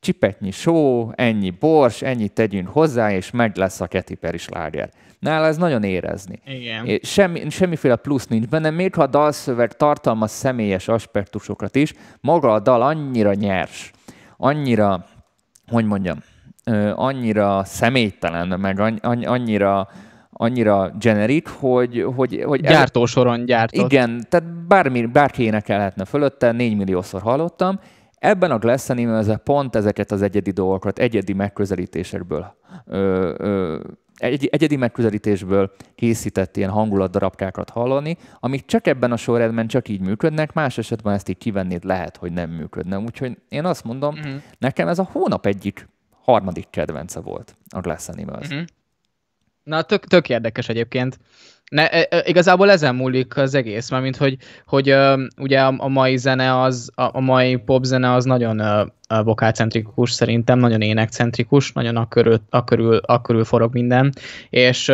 [0.00, 4.90] csipetnyi só, ennyi bors, ennyit tegyünk hozzá, és meg lesz a Katy Perry sláger.
[5.18, 6.40] Nála ez nagyon érezni.
[6.46, 6.98] Igen.
[7.02, 12.60] Semmi, semmiféle plusz nincs benne, még ha a dalszöveg tartalmaz személyes aspektusokat is, maga a
[12.60, 13.90] dal annyira nyers,
[14.36, 15.06] annyira,
[15.66, 16.18] hogy mondjam,
[16.94, 18.80] annyira személytelen, meg
[19.26, 19.88] annyira
[20.42, 22.06] annyira generik, hogy...
[22.16, 23.92] hogy, hogy Gyártósoron gyártott.
[23.92, 27.80] Igen, tehát bármi, bárki énekelhetne fölötte, 4 milliószor hallottam.
[28.20, 32.56] Ebben a Glass Animals pont ezeket az egyedi dolgokat, egyedi megközelítésekből
[32.86, 33.80] ö, ö,
[34.16, 40.52] egy, egyedi megközelítésből készített ilyen hangulatdarabkákat hallani, amik csak ebben a sorrendben csak így működnek,
[40.52, 42.98] más esetben ezt így kivennéd lehet, hogy nem működne.
[42.98, 44.42] Úgyhogy én azt mondom, uh-huh.
[44.58, 45.88] nekem ez a hónap egyik
[46.22, 48.48] harmadik kedvence volt a Glass Animals.
[48.48, 48.64] Uh-huh.
[49.62, 51.18] Na, tök, tök érdekes egyébként.
[51.70, 54.94] Ne, e, e, igazából ezen múlik az egész, mert mint hogy, hogy
[55.36, 58.62] ugye a, a mai zene az, a, a mai popzene az nagyon
[59.24, 64.12] vokálcentrikus szerintem, nagyon énekcentrikus, nagyon akörül, akörül, akörül forog minden,
[64.50, 64.92] és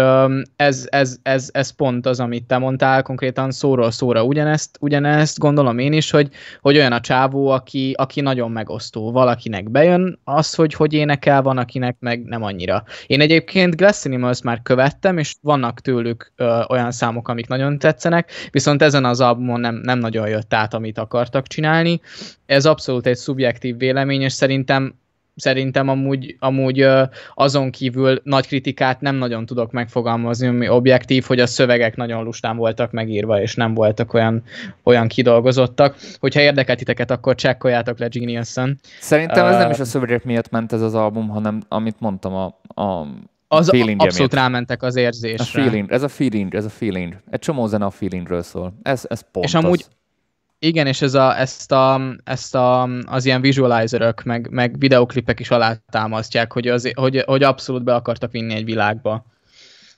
[0.57, 5.79] ez, ez, ez, ez pont az, amit te mondtál, konkrétan szóról szóra ugyanezt, ugyanezt gondolom
[5.79, 6.29] én is, hogy,
[6.61, 9.13] hogy olyan a csávó, aki, aki nagyon megosztó.
[9.13, 12.85] Valakinek bejön az, hogy hogy énekel, van, akinek meg nem annyira.
[13.07, 16.33] Én egyébként Glass Animals már követtem, és vannak tőlük
[16.69, 20.99] olyan számok, amik nagyon tetszenek, viszont ezen az albumon nem, nem nagyon jött át, amit
[20.99, 22.01] akartak csinálni.
[22.47, 24.95] Ez abszolút egy szubjektív vélemény, és szerintem
[25.37, 26.87] szerintem amúgy, amúgy
[27.35, 32.57] azon kívül nagy kritikát nem nagyon tudok megfogalmazni, ami objektív, hogy a szövegek nagyon lustán
[32.57, 34.43] voltak megírva, és nem voltak olyan,
[34.83, 35.97] olyan kidolgozottak.
[36.21, 38.79] Hogyha érdekel titeket, akkor csekkoljátok le Genius-on.
[39.01, 42.35] Szerintem ez uh, nem is a szövegek miatt ment ez az album, hanem amit mondtam,
[42.35, 42.45] a,
[42.83, 43.07] a
[43.49, 45.63] az abszolút rámentek az érzésre.
[45.63, 47.17] A feeling, ez a feeling, ez a feeling.
[47.31, 48.79] Egy csomó zene a feelingről szól.
[48.83, 49.95] Ez, ez pont És amúgy, az.
[50.59, 55.51] Igen, és ez a, ezt, a, ezt a, az ilyen visualizerök, meg, meg videoklipek is
[55.51, 59.25] alátámasztják, hogy, az, hogy, hogy abszolút be akartak vinni egy világba.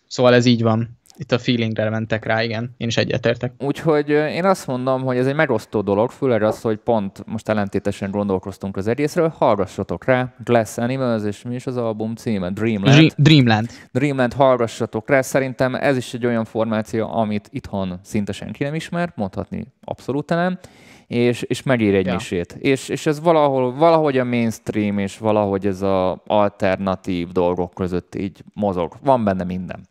[0.06, 2.74] Szóval ez így van itt a feelingre mentek rá, igen.
[2.76, 3.52] Én is egyetértek.
[3.58, 8.10] Úgyhogy én azt mondom, hogy ez egy megosztó dolog, főleg az, hogy pont most ellentétesen
[8.10, 12.50] gondolkoztunk az egészről, hallgassatok rá, Glass Animals, és mi is az album címe?
[12.50, 13.12] Dreamland.
[13.16, 13.68] Dreamland.
[13.92, 15.20] Dreamland, hallgassatok rá.
[15.20, 20.58] Szerintem ez is egy olyan formáció, amit itthon szinte senki nem ismer, mondhatni abszolút nem
[21.06, 22.12] és, és megír egy ja.
[22.12, 22.52] misét.
[22.52, 28.42] És, és ez valahol, valahogy a mainstream, és valahogy ez a alternatív dolgok között így
[28.54, 28.94] mozog.
[29.02, 29.88] Van benne minden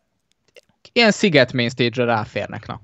[0.93, 2.81] ilyen sziget main stage-re ráférnek, na.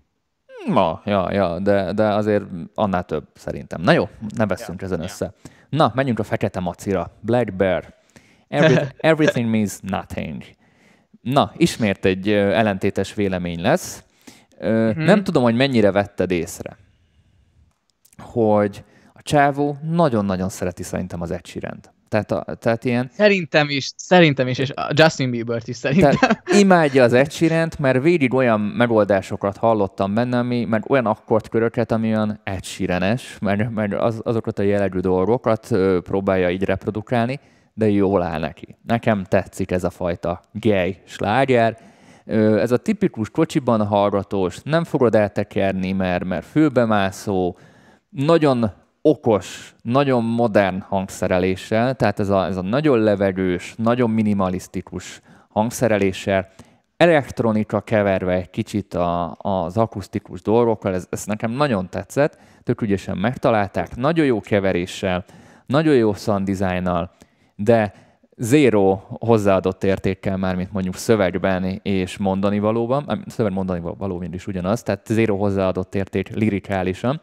[0.68, 3.82] Ma, ja, ja, de, de azért annál több szerintem.
[3.82, 5.04] Na jó, ne veszünk ja, ezen ja.
[5.04, 5.34] össze.
[5.70, 7.12] Na, menjünk a fekete macira.
[7.20, 7.94] Black Bear.
[8.48, 10.44] Every, everything means nothing.
[11.22, 14.04] Na, ismét egy ellentétes vélemény lesz.
[14.66, 15.04] Mm-hmm.
[15.04, 16.78] Nem tudom, hogy mennyire vetted észre,
[18.18, 23.10] hogy a csávó nagyon-nagyon szereti szerintem az Ed tehát, a, tehát ilyen...
[23.14, 26.16] Szerintem is, szerintem is, és Justin Bieber-t is szerintem.
[26.16, 27.32] Tehát imádja az Ed
[27.80, 32.64] mert végig olyan megoldásokat hallottam benne, ami, meg olyan akkordköröket, ami olyan Ed
[33.42, 37.40] mert, mert az, azokat a jellegű dolgokat ö, próbálja így reprodukálni,
[37.74, 38.78] de jól áll neki.
[38.86, 41.78] Nekem tetszik ez a fajta gay sláger,
[42.26, 47.58] ez a tipikus kocsiban hallgatós, nem fogod eltekerni, mert, mert főbemászó,
[48.10, 48.72] nagyon
[49.06, 56.50] okos, nagyon modern hangszereléssel, tehát ez a, ez a nagyon levegős, nagyon minimalisztikus hangszereléssel,
[56.98, 63.18] elektronika keverve egy kicsit a, az akusztikus dolgokkal, ez, ez nekem nagyon tetszett, tök ügyesen
[63.18, 65.26] megtalálták, nagyon jó keveréssel,
[65.66, 67.12] nagyon jó sound designnal,
[67.56, 67.94] de
[68.38, 74.84] zéro hozzáadott értékkel már, mint mondjuk szövegben és mondani valóban, szöveg mondani való is ugyanaz,
[74.84, 77.22] tehát zéro hozzáadott érték lirikálisan,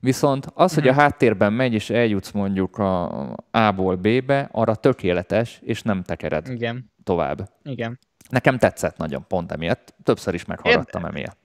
[0.00, 1.00] Viszont az, hogy a mhm.
[1.00, 3.08] háttérben megy, és eljutsz mondjuk a
[3.50, 6.90] A-ból B-be, arra tökéletes, és nem tekered Igen.
[7.04, 7.48] tovább.
[7.64, 7.98] Igen.
[8.28, 9.94] Nekem tetszett nagyon pont emiatt.
[10.02, 11.38] Többször is meghallgattam Érde- emiatt.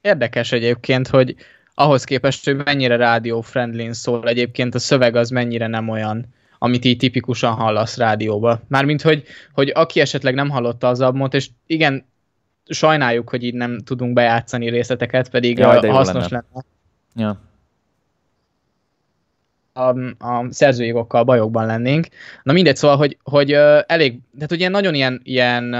[0.00, 1.36] Érdekes egyébként, hogy
[1.74, 6.26] ahhoz képest, hogy mennyire rádió-friendly szól, egyébként a szöveg az mennyire nem olyan,
[6.58, 8.60] amit így tipikusan hallasz rádióba.
[8.68, 12.06] Mármint, hogy, hogy aki esetleg nem hallotta az albumot, és igen,
[12.66, 16.44] sajnáljuk, hogy így nem tudunk bejátszani részleteket, pedig Jaj, hasznos lenne.
[16.52, 16.64] lenne.
[17.14, 17.52] Ja
[19.74, 22.06] a, a szerzőjogokkal bajokban lennénk.
[22.42, 23.52] Na mindegy, szóval, hogy, hogy
[23.86, 25.74] elég, tehát ugye nagyon ilyen, ilyen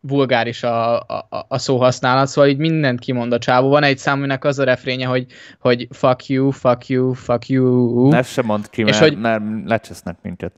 [0.00, 3.68] vulgáris a, a, a szóhasználat, szóval így mindent kimond a csávó.
[3.68, 5.26] Van egy számúnak az a refrénye, hogy,
[5.58, 8.08] hogy fuck you, fuck you, fuck you.
[8.08, 9.18] Ne sem mond ki, és mert, hogy...
[9.20, 10.52] mert lecsesznek minket.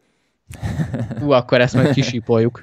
[1.22, 2.60] Ú, akkor ezt majd kisípoljuk.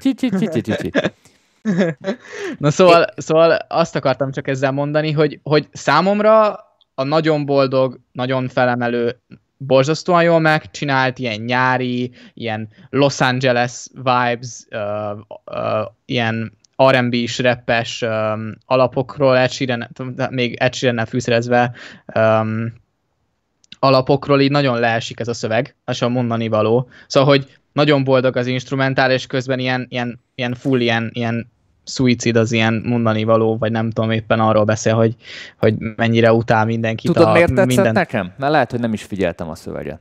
[2.58, 6.60] Na szóval, szóval azt akartam csak ezzel mondani, hogy, hogy számomra
[6.96, 9.22] a nagyon boldog, nagyon felemelő,
[9.58, 18.58] borzasztóan jól megcsinált, ilyen nyári, ilyen Los Angeles vibes, uh, uh, ilyen R&B-s, rappes um,
[18.66, 19.88] alapokról, Ed Sheeran,
[20.30, 21.76] még Ed sheeran fűszerezve
[22.16, 22.74] um,
[23.80, 26.90] alapokról így nagyon leesik ez a szöveg, és a mondani való.
[27.08, 31.52] Szóval, hogy nagyon boldog az instrumentál, és közben ilyen, ilyen, ilyen full, ilyen, ilyen
[31.86, 35.16] szuicid az ilyen mondani való, vagy nem tudom, éppen arról beszél, hogy,
[35.58, 37.14] hogy mennyire utál mindenkit.
[37.14, 37.94] Tudod, a, miért tetszett minden...
[37.94, 38.34] nekem?
[38.38, 40.00] Mert lehet, hogy nem is figyeltem a szöveget.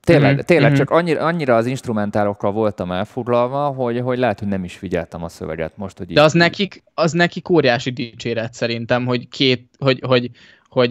[0.00, 0.40] Tényleg, mm-hmm.
[0.40, 0.78] tényleg mm-hmm.
[0.78, 5.28] csak annyira, annyira az instrumentálokkal voltam elfoglalva, hogy, hogy lehet, hogy nem is figyeltem a
[5.28, 5.98] szöveget most.
[5.98, 10.30] Hogy De az nekik, az nekik óriási dicséret szerintem, hogy két, hogy, hogy,
[10.68, 10.90] hogy,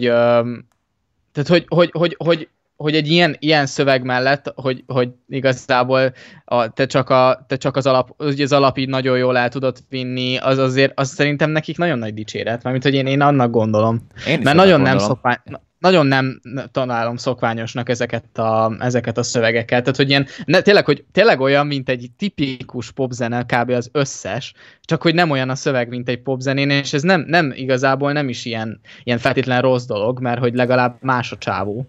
[1.32, 2.48] tehát, hogy, hogy, hogy, hogy
[2.82, 6.12] hogy egy ilyen, ilyen szöveg mellett, hogy, hogy igazából
[6.44, 9.76] a, te, csak a, te csak az alap, az alap így nagyon jól el tudod
[9.88, 14.06] vinni, az azért, az szerintem nekik nagyon nagy dicséret, mert hogy én, én annak gondolom.
[14.26, 14.82] Én mert nagyon gondolom.
[14.82, 15.36] nem szokvány,
[15.82, 16.40] nagyon nem
[16.72, 19.80] találom szokványosnak ezeket a, ezeket a szövegeket.
[19.80, 23.70] Tehát, hogy ilyen, ne, tényleg, hogy tényleg olyan, mint egy tipikus popzene, kb.
[23.70, 27.52] az összes, csak hogy nem olyan a szöveg, mint egy popzenén, és ez nem, nem
[27.54, 31.86] igazából nem is ilyen, ilyen feltétlen rossz dolog, mert hogy legalább más a csávó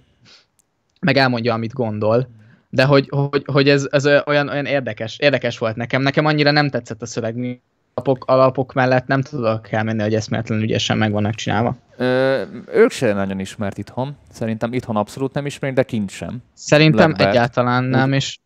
[1.04, 2.28] meg elmondja, amit gondol,
[2.70, 6.02] de hogy, hogy, hogy ez, ez olyan, olyan érdekes, érdekes volt nekem.
[6.02, 7.62] Nekem annyira nem tetszett a szöveg,
[7.94, 11.76] alapok, alapok mellett nem tudok elmenni, hogy eszméletlen ügyesen meg vannak csinálva.
[11.98, 12.42] Ö,
[12.74, 14.18] ők sem nagyon ismert itthon.
[14.32, 16.38] Szerintem itthon abszolút nem ismerik, de kint sem.
[16.54, 17.30] Szerintem Blackbird.
[17.30, 18.38] egyáltalán nem, és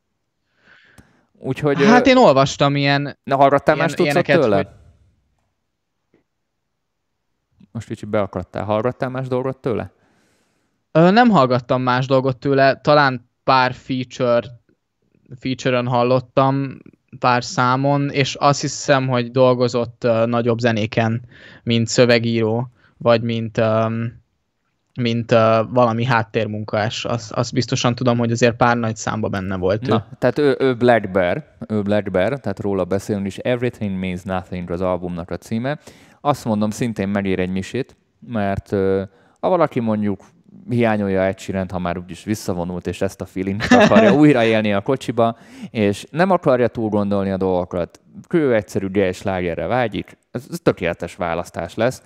[1.39, 1.85] Úgyhogy...
[1.85, 3.17] Hát én olvastam ilyen...
[3.23, 4.55] Na, hallgattál más tudszot tőle?
[4.55, 4.67] Hogy...
[7.71, 8.63] Most kicsit beakadtál.
[8.63, 9.91] Hallgattál más dolgot tőle?
[10.91, 14.47] Nem hallgattam más dolgot tőle, talán pár feature,
[15.39, 16.77] feature-ön hallottam,
[17.19, 21.21] pár számon, és azt hiszem, hogy dolgozott nagyobb zenéken,
[21.63, 23.61] mint szövegíró, vagy mint,
[25.01, 25.31] mint
[25.69, 27.05] valami háttérmunkás.
[27.05, 30.15] Azt, azt biztosan tudom, hogy azért pár nagy számba benne volt Na, ő.
[30.19, 33.37] Tehát ő, ő Black Bear, ő Black Bear, tehát róla beszélünk is.
[33.37, 35.79] Everything Means Nothing az albumnak a címe.
[36.21, 38.69] Azt mondom, szintén megér egy misét, mert
[39.39, 40.23] ha valaki mondjuk
[40.69, 45.37] hiányolja egy sirent, ha már úgyis visszavonult, és ezt a feelinget akarja újraélni a kocsiba,
[45.69, 51.15] és nem akarja túl gondolni a dolgokat, kő egyszerű és lágerre vágyik, ez, ez tökéletes
[51.15, 52.03] választás lesz.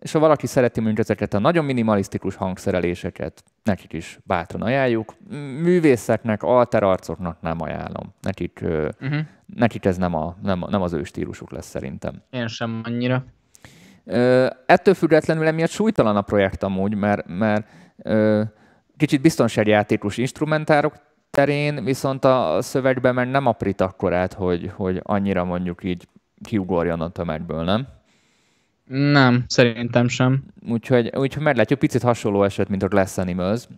[0.00, 5.14] És ha valaki szereti mondjuk ezeket a nagyon minimalisztikus hangszereléseket, nekik is bátran ajánljuk.
[5.60, 8.14] Művészeknek, alterarcoknak nem ajánlom.
[8.20, 9.18] Nekik, uh-huh.
[9.46, 12.22] nekik ez nem, a, nem, nem az ő stílusuk lesz szerintem.
[12.30, 13.24] Én sem annyira.
[14.66, 17.66] Ettől függetlenül emiatt súlytalan a projekt amúgy, mert, mert
[18.96, 20.94] kicsit biztonságjátékos instrumentárok
[21.30, 26.08] terén, viszont a szövegben meg nem aprít akkorát, hogy, hogy annyira mondjuk így
[26.42, 27.86] kiugorjon a tömegből, nem?
[28.84, 30.42] Nem, szerintem sem.
[30.68, 33.68] Úgyhogy, úgyhogy meglátjuk, picit hasonló eset, mint a Glass Animals.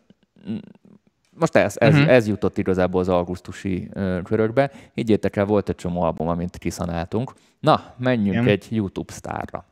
[1.30, 2.10] Most ez, ez, uh-huh.
[2.10, 4.70] ez jutott igazából az augusztusi uh, körökbe.
[4.94, 7.32] Higgyétek el, volt egy csomó album, amit kiszanáltunk.
[7.60, 8.48] Na, menjünk Igen.
[8.48, 9.64] egy YouTube sztárra.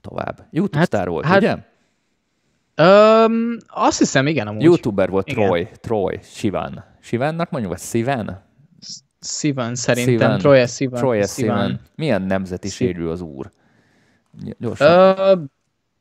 [0.00, 0.46] Tovább.
[0.50, 1.56] YouTube hát, sztár volt, hát, ugye?
[2.82, 4.62] Um, azt hiszem, igen, amúgy.
[4.62, 5.44] Youtuber volt igen.
[5.44, 6.84] Troy, Troy, Sivan.
[7.00, 8.42] Sivannak mondjuk, vagy Sivan?
[9.20, 10.14] Sivan, szerintem.
[10.14, 10.38] Sivan.
[10.38, 11.00] Troy Sivan.
[11.00, 11.80] Troy Sivan.
[11.94, 13.50] Milyen nemzetiségű az úr?
[14.58, 15.18] Gyorsan.
[15.18, 15.38] Uh,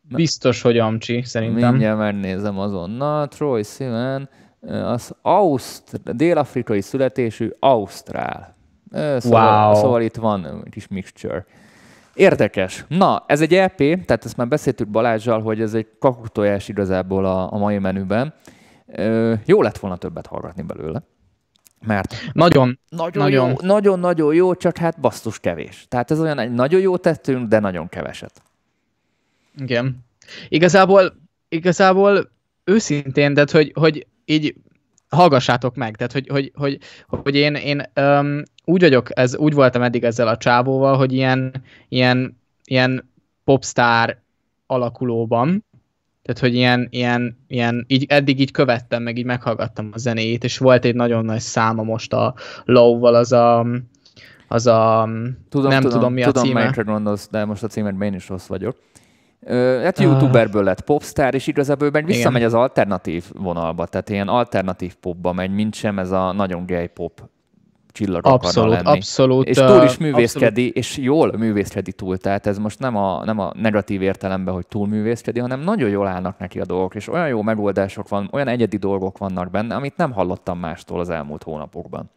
[0.01, 1.69] biztos, hogy Amcsi, szerintem.
[1.69, 3.27] Mindjárt megnézem azonnal.
[3.27, 4.29] Troy Sivan,
[4.67, 8.55] az Auszt- dél-afrikai születésű Ausztrál.
[9.17, 9.81] Szóval, wow.
[9.81, 11.45] szóval itt van egy kis mixture.
[12.15, 12.85] Érdekes.
[12.87, 17.53] Na, ez egy EP, tehát ezt már beszéltük Balázsjal, hogy ez egy kakuktojás igazából a,
[17.53, 18.33] a mai menüben.
[18.87, 21.03] Ö, jó lett volna többet hallgatni belőle.
[21.85, 23.49] Mert nagyon, nagyon, nagyon.
[23.49, 25.85] Jó, nagyon, nagyon jó, csak hát basztus kevés.
[25.89, 28.41] Tehát ez olyan, egy nagyon jó tettünk, de nagyon keveset.
[29.57, 30.05] Igen.
[30.49, 31.13] Igazából,
[31.49, 32.31] igazából
[32.63, 34.55] őszintén, de hogy, hogy így
[35.09, 39.81] hallgassátok meg, tehát hogy, hogy, hogy, hogy én, én um, úgy vagyok, ez, úgy voltam
[39.81, 43.09] eddig ezzel a csávóval, hogy ilyen, ilyen, ilyen
[43.43, 44.21] popstar
[44.67, 45.65] alakulóban,
[46.25, 50.57] tehát, hogy ilyen, ilyen, ilyen így, eddig így követtem, meg így meghallgattam a zenéjét, és
[50.57, 53.65] volt egy nagyon nagy száma most a Low-val, az a,
[54.47, 55.09] az a
[55.49, 56.71] tudom, nem tudom, tudom mi a tudom, címe.
[56.71, 58.77] Tudom, gondolsz, de most a címet én is rossz vagyok.
[59.83, 62.53] Hát youtuberből lett popstar, és igazából meg visszamegy Igen.
[62.53, 67.21] az alternatív vonalba, tehát ilyen alternatív popba megy, mint sem ez a nagyon gay pop
[67.91, 68.87] csillag abszolút, lenni.
[68.87, 70.75] Abszolút, És túl is művészkedi, abszolút.
[70.75, 72.17] és jól művészkedi túl.
[72.17, 76.07] Tehát ez most nem a, nem a negatív értelemben, hogy túl művészkedi, hanem nagyon jól
[76.07, 79.97] állnak neki a dolgok, és olyan jó megoldások van, olyan egyedi dolgok vannak benne, amit
[79.97, 82.09] nem hallottam mástól az elmúlt hónapokban.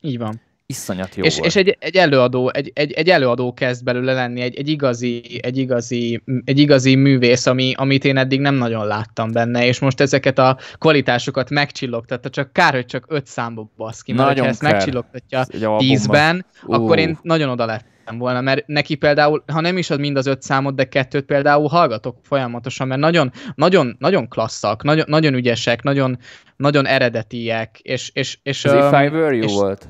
[0.00, 0.40] Így van
[0.72, 1.46] iszonyat jó és, volt.
[1.46, 5.58] És egy, egy, előadó, egy, egy, egy, előadó kezd belőle lenni, egy, egy, igazi, egy,
[5.58, 10.38] igazi, egy igazi művész, ami, amit én eddig nem nagyon láttam benne, és most ezeket
[10.38, 14.62] a kvalitásokat megcsillogtatta, csak kár, hogy csak öt számba basz ki, mert nagyon ha ezt
[14.62, 15.46] megcsillogtatja
[15.78, 16.74] tízben, uh.
[16.74, 20.26] akkor én nagyon oda lettem volna, mert neki például, ha nem is ad mind az
[20.26, 25.82] öt számot, de kettőt például hallgatok folyamatosan, mert nagyon, nagyon, nagyon klasszak, nagyon, nagyon ügyesek,
[25.82, 26.18] nagyon,
[26.56, 29.86] nagyon eredetiek, és, és, és, az um, If I Were You és, volt.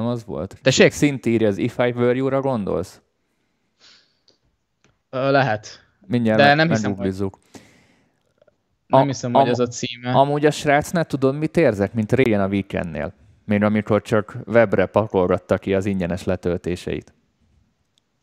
[0.00, 0.58] Nem az volt?
[0.62, 0.92] Tessék?
[0.92, 3.00] Szint írja az If I Were You-ra gondolsz?
[5.10, 5.84] Ö, lehet.
[6.06, 7.24] Mindjárt De nem hiszem, hogy...
[8.86, 10.12] Nem hiszem, hogy az a címe.
[10.12, 13.12] Amúgy a srácnál tudod, mit érzek, mint régen a Weekendnél?
[13.44, 17.14] Még amikor csak webre pakolgatta ki az ingyenes letöltéseit.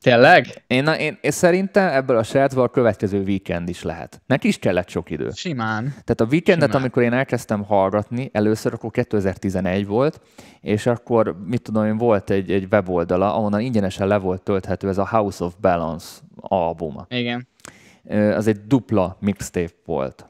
[0.07, 0.63] Tényleg?
[0.67, 4.21] Én, én, én szerintem ebből a srácból a következő weekend is lehet.
[4.25, 5.29] Neki is kellett sok idő.
[5.33, 5.83] Simán.
[5.83, 6.81] Tehát a weekendet, Simán.
[6.81, 10.21] amikor én elkezdtem hallgatni, először akkor 2011 volt,
[10.61, 14.97] és akkor, mit tudom én, volt egy, egy weboldala, ahonnan ingyenesen le volt tölthető ez
[14.97, 17.05] a House of Balance albuma.
[17.09, 17.47] Igen.
[18.35, 20.25] Az egy dupla mixtape volt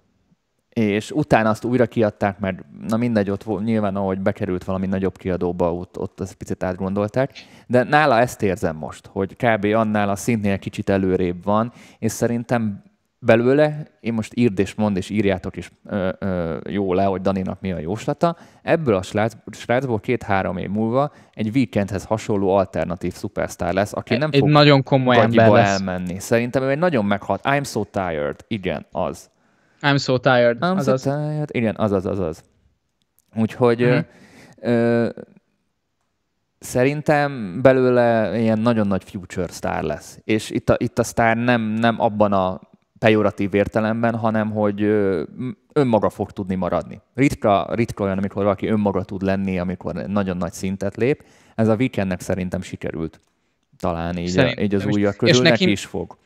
[0.78, 5.18] és utána azt újra kiadták, mert na mindegy, ott volt, nyilván ahogy bekerült valami nagyobb
[5.18, 7.32] kiadóba, ott, ott azt picit átgondolták,
[7.68, 9.66] de nála ezt érzem most, hogy kb.
[9.66, 12.84] annál a szintnél kicsit előrébb van, és szerintem
[13.20, 17.62] belőle, én most írd és mond, és írjátok is ö, ö, jó le, hogy Daninak
[17.62, 23.74] mi a jóslata, ebből a srác, srácból két-három év múlva egy weekendhez hasonló alternatív szupersztár
[23.74, 25.80] lesz, aki nem egy fog nagyon komoly ember lesz.
[25.80, 26.20] elmenni.
[26.20, 27.42] Szerintem ő egy nagyon meghat.
[27.44, 28.36] I'm so tired.
[28.48, 29.30] Igen, az.
[29.82, 30.58] I'm so tired.
[30.62, 31.02] I'm azaz.
[31.02, 31.50] so tired.
[31.52, 32.44] Igen, azaz, azaz.
[33.36, 34.00] Úgyhogy mm-hmm.
[34.62, 35.10] ö, ö,
[36.60, 40.20] szerintem belőle ilyen nagyon nagy future star lesz.
[40.24, 42.62] És itt a, itt a sztár nem, nem abban a
[43.00, 44.82] pejoratív értelemben, hanem hogy
[45.74, 47.02] önmaga fog tudni maradni.
[47.14, 51.24] Ritka, ritka olyan, amikor valaki önmaga tud lenni, amikor nagyon nagy szintet lép.
[51.56, 53.20] Ez a weekendnek szerintem sikerült.
[53.78, 56.18] Talán így, a, így az újak közül, és neki, neki is fog.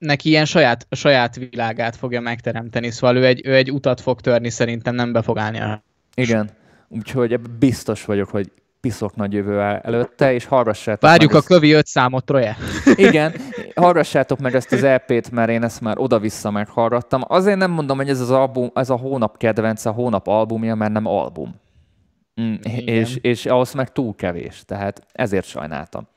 [0.00, 4.50] Neki ilyen saját, saját világát fogja megteremteni, szóval ő egy, ő egy utat fog törni,
[4.50, 5.82] szerintem nem be fog állni
[6.14, 6.50] igen,
[6.88, 11.46] úgyhogy biztos vagyok, hogy piszok nagy jövő előtte, és hallgassátok Várjuk a ezt...
[11.46, 12.56] kövi öt számot, Troje.
[13.08, 13.34] Igen,
[13.74, 17.20] hallgassátok meg ezt az EP-t, mert én ezt már oda-vissza meghallgattam.
[17.26, 20.92] Azért nem mondom, hogy ez az album, ez a hónap kedvence, a hónap albumja, mert
[20.92, 21.54] nem album.
[22.40, 26.08] Mm, és, és ahhoz meg túl kevés, tehát ezért sajnáltam.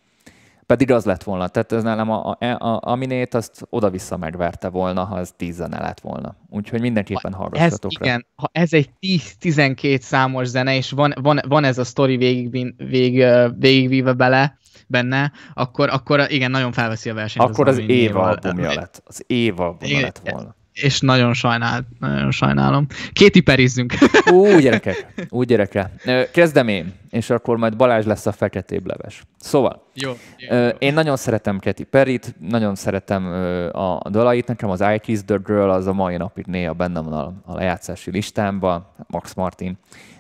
[0.66, 1.48] Pedig az lett volna.
[1.48, 5.56] Tehát ez nálam a, a, a, a minét azt oda-vissza megverte volna, ha ez tíz
[5.56, 6.36] zene lett volna.
[6.50, 8.06] Úgyhogy mindenképpen hallgassatok ez, rá.
[8.06, 12.76] Igen, ha ez egy 10-12 számos zene, és van, van, van ez a sztori végig,
[12.78, 13.26] vég,
[13.58, 14.58] végigvíve bele,
[14.88, 17.50] benne, akkor, akkor igen, nagyon felveszi a versenyt.
[17.50, 19.02] Akkor az, az év albumja lett.
[19.06, 22.86] Az év albumja lett volna és nagyon, sajnál, nagyon sajnálom.
[23.14, 23.94] Két iperizzünk.
[24.32, 25.92] Ú, gyerekek, úgy gyerekek.
[26.32, 29.24] Kezdem én, és akkor majd Balázs lesz a feketébb leves.
[29.38, 30.68] Szóval, jó, jó, jó.
[30.68, 33.26] én nagyon szeretem Katy Perry-t, nagyon szeretem
[33.72, 37.14] a dalait, nekem az I Kiss the Girl az a mai napig néha benne van
[37.14, 39.78] a, a lejátszási listámban, Max Martin.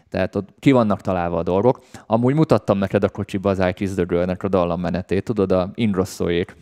[0.09, 1.79] Tehát ott ki vannak találva a dolgok.
[2.07, 6.55] Amúgy mutattam neked a kocsiba az I Kiss the Girl-nek a dallammenetét, tudod, a Inrosszóék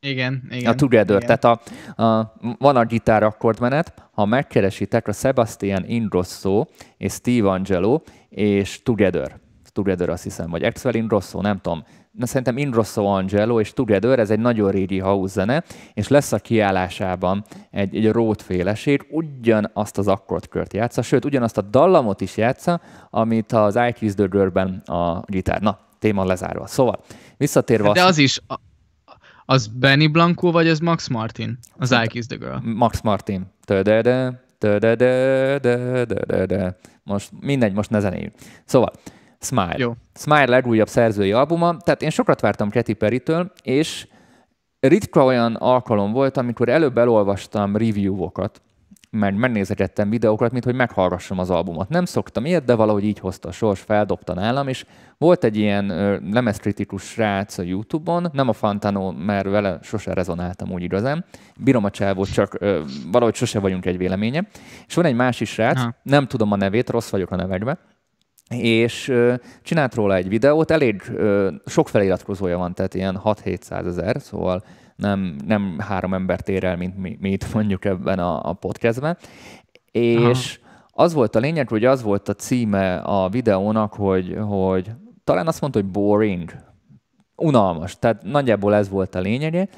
[0.00, 0.72] igen, igen.
[0.72, 1.22] A Together.
[1.22, 1.38] Igen.
[1.38, 1.60] Tehát
[1.96, 6.64] a, a, van a gitár akkordmenet, ha megkeresitek a Sebastian Ingrosso
[6.96, 9.38] és Steve Angelo és Together.
[9.72, 11.84] Together azt hiszem, vagy Axel Ingrosso, nem tudom.
[12.10, 15.64] De szerintem Ingrosso Angelo és Together, ez egy nagyon régi house zene,
[15.94, 21.62] és lesz a kiállásában egy, egy rót féleség, ugyanazt az akkordkört játsza, sőt, ugyanazt a
[21.62, 22.80] dallamot is játsza,
[23.10, 25.60] amit az I Kiss the Girl-ben a gitár.
[25.60, 26.66] Na, téma lezárva.
[26.66, 26.98] Szóval,
[27.36, 27.92] visszatérve...
[27.92, 28.40] De az is,
[29.46, 31.58] az Benny Blanco, vagy az Max Martin?
[31.78, 32.56] Az I Kiss the Girl.
[32.74, 33.46] Max Martin.
[33.64, 36.78] Tödede, tödede, tödede.
[37.02, 38.34] Most mindegy, most ne zenéljünk.
[38.64, 38.92] Szóval,
[39.40, 39.74] Smile.
[39.76, 39.92] Jó.
[40.14, 41.76] Smile legújabb szerzői albuma.
[41.76, 44.06] Tehát én sokat vártam Katy Perry-től, és
[44.80, 48.62] ritka olyan alkalom volt, amikor előbb elolvastam review-okat,
[49.16, 51.88] mert megnézegettem videókat, mint hogy meghallgassam az albumot.
[51.88, 54.84] Nem szoktam ilyet, de valahogy így hozta a sors, feldobta nálam, és
[55.18, 55.86] volt egy ilyen
[56.32, 61.24] lemezkritikus srác a Youtube-on, nem a Fantano, mert vele sose rezonáltam úgy igazán.
[61.56, 64.46] Bírom a csávót, csak ö, valahogy sose vagyunk egy véleménye.
[64.86, 65.94] És van egy másik srác, ha.
[66.02, 67.78] nem tudom a nevét, rossz vagyok a nevekbe,
[68.48, 74.20] és ö, csinált róla egy videót, elég ö, sok feliratkozója van, tehát ilyen 6-700 ezer,
[74.20, 74.64] szóval
[74.96, 79.16] nem, nem három embert ér el, mint mi, mi itt mondjuk ebben a, a podcastben.
[79.90, 81.04] És Aha.
[81.04, 84.90] az volt a lényeg, hogy az volt a címe a videónak, hogy, hogy
[85.24, 86.50] talán azt mondta, hogy boring,
[87.36, 87.98] unalmas.
[87.98, 89.68] Tehát nagyjából ez volt a lényege,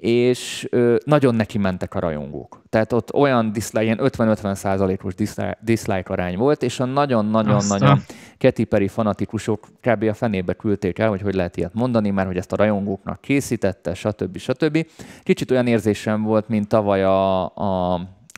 [0.00, 2.62] és ö, nagyon neki mentek a rajongók.
[2.68, 8.02] Tehát ott olyan dislike, ilyen 50-50 százalékos dislike, dislike arány volt, és a nagyon-nagyon-nagyon
[8.38, 10.02] Katy Perry fanatikusok kb.
[10.02, 13.94] a fenébe küldték el, hogy hogy lehet ilyet mondani, mert hogy ezt a rajongóknak készítette,
[13.94, 14.38] stb.
[14.38, 14.86] stb.
[15.22, 17.94] Kicsit olyan érzésem volt, mint tavaly a, a,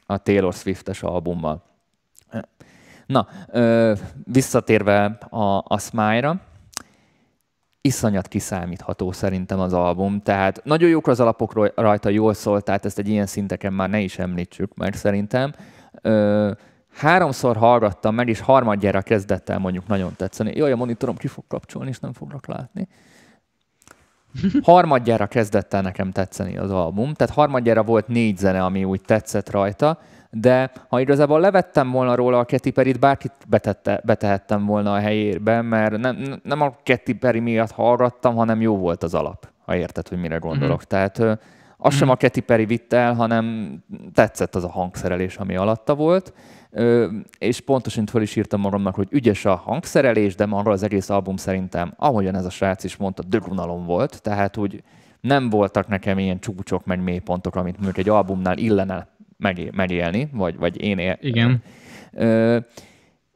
[0.06, 1.62] a Taylor Swift-es albummal.
[3.06, 3.92] Na, ö,
[4.24, 6.40] visszatérve a, a Smile-ra,
[7.81, 12.99] iszonyat kiszámítható szerintem az album, tehát nagyon jók az alapok rajta, jól szólt, tehát ezt
[12.99, 15.55] egy ilyen szinteken már ne is említsük meg szerintem.
[16.03, 16.51] Ö,
[16.95, 20.57] háromszor hallgattam meg, és harmadjára kezdett el mondjuk nagyon tetszeni.
[20.57, 22.89] Jaj, a monitorom ki fog kapcsolni, és nem fognak látni.
[24.62, 29.51] Harmadjára kezdett el nekem tetszeni az album, tehát harmadjára volt négy zene, ami úgy tetszett
[29.51, 29.99] rajta,
[30.31, 35.62] de ha igazából levettem volna róla a Katy Perry-t, bárkit betette, betehettem volna a helyébe,
[35.62, 40.09] mert nem, nem a Katy Perry miatt hallgattam, hanem jó volt az alap, ha érted,
[40.09, 40.76] hogy mire gondolok.
[40.76, 40.89] Mm-hmm.
[40.89, 41.99] Tehát az mm-hmm.
[41.99, 43.76] sem a Katy Perry vitte el, hanem
[44.14, 46.33] tetszett az a hangszerelés, ami alatta volt,
[47.39, 51.37] és pontosan föl is írtam magamnak, hogy ügyes a hangszerelés, de maga az egész album
[51.37, 54.83] szerintem, ahogyan ez a srác is mondta, dögunalom volt, tehát úgy
[55.20, 59.07] nem voltak nekem ilyen csúcsok, meg mélypontok, amit mondjuk egy albumnál illene
[59.70, 61.18] megélni, vagy, vagy én él.
[61.20, 61.62] Igen.
[62.12, 62.59] Ö,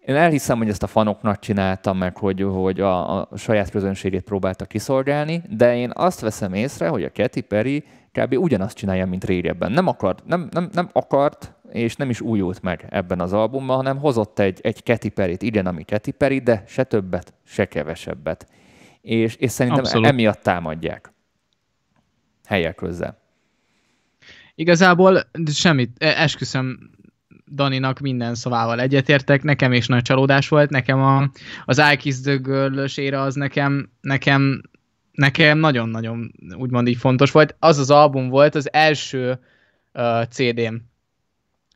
[0.06, 4.64] én elhiszem, hogy ezt a fanoknak csináltam meg, hogy, hogy a, a saját közönségét próbálta
[4.64, 8.34] kiszolgálni, de én azt veszem észre, hogy a Katy Perry kb.
[8.38, 9.72] ugyanazt csinálja, mint régebben.
[9.72, 13.98] Nem akart, nem, nem, nem akart, és nem is újult meg ebben az albumban, hanem
[13.98, 18.46] hozott egy, egy Katy Perry-t, igen, ami Katy Perry, de se többet, se kevesebbet.
[19.00, 20.06] És, és szerintem Abszolút.
[20.06, 21.12] emiatt támadják
[22.46, 23.16] helyek közben.
[24.54, 26.90] Igazából semmit, e, esküszöm,
[27.54, 31.30] Daninak minden szavával egyetértek, nekem is nagy csalódás volt, nekem a,
[31.64, 34.62] az I Kiss the az nekem, nekem,
[35.12, 37.56] nekem nagyon-nagyon úgymond így fontos volt.
[37.58, 39.38] Az az album volt az első
[39.92, 40.74] uh, CD-m,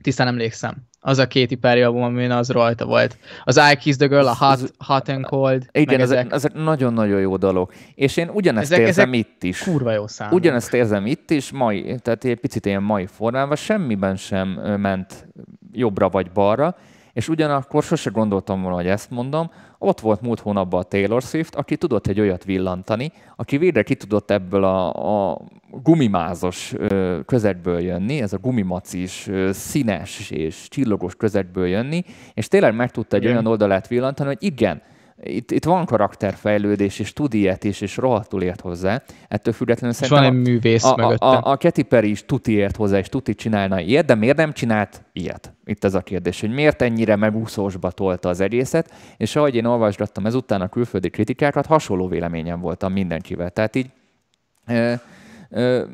[0.02, 0.87] tisztán emlékszem.
[1.00, 3.18] Az a két Perry album, amin az rajta volt.
[3.44, 5.68] Az I Kiss the Girl, a Hot, hot and Cold.
[5.72, 7.72] Igen, ezek, ezek nagyon-nagyon jó dalok.
[7.94, 9.58] És én ugyanezt ezek, érzem ezek itt is.
[9.62, 10.32] Kurva jó szám.
[10.32, 14.48] Ugyanezt érzem itt is, mai, tehát egy picit ilyen mai formában, semmiben sem
[14.80, 15.28] ment
[15.72, 16.76] jobbra vagy balra,
[17.18, 21.54] és ugyanakkor sose gondoltam volna, hogy ezt mondom, ott volt múlt hónapban a Taylor Swift,
[21.54, 25.40] aki tudott egy olyat villantani, aki végre ki tudott ebből a, a
[25.70, 26.74] gumimázos
[27.26, 32.04] közetből jönni, ez a gumimacis, színes és csillogos közetből jönni,
[32.34, 33.34] és tényleg meg tudta egy igen.
[33.34, 34.82] olyan oldalát villantani, hogy igen,
[35.22, 39.02] itt, itt van karakterfejlődés, és tud ilyet is, és rohadtul ért hozzá.
[39.28, 41.26] Ettől függetlenül és szerintem van egy művész a, mögötte.
[41.26, 44.36] A, a, a Katy Perry is tuti ért hozzá, és tuti csinálna ilyet, de miért
[44.36, 45.52] nem csinált ilyet?
[45.64, 50.26] Itt ez a kérdés, hogy miért ennyire megúszósba tolta az egészet, és ahogy én olvasgattam
[50.26, 53.50] ezután a külföldi kritikákat, hasonló véleményem voltam mindenkivel.
[53.50, 53.90] Tehát így
[54.66, 54.92] ö,
[55.50, 55.84] ö,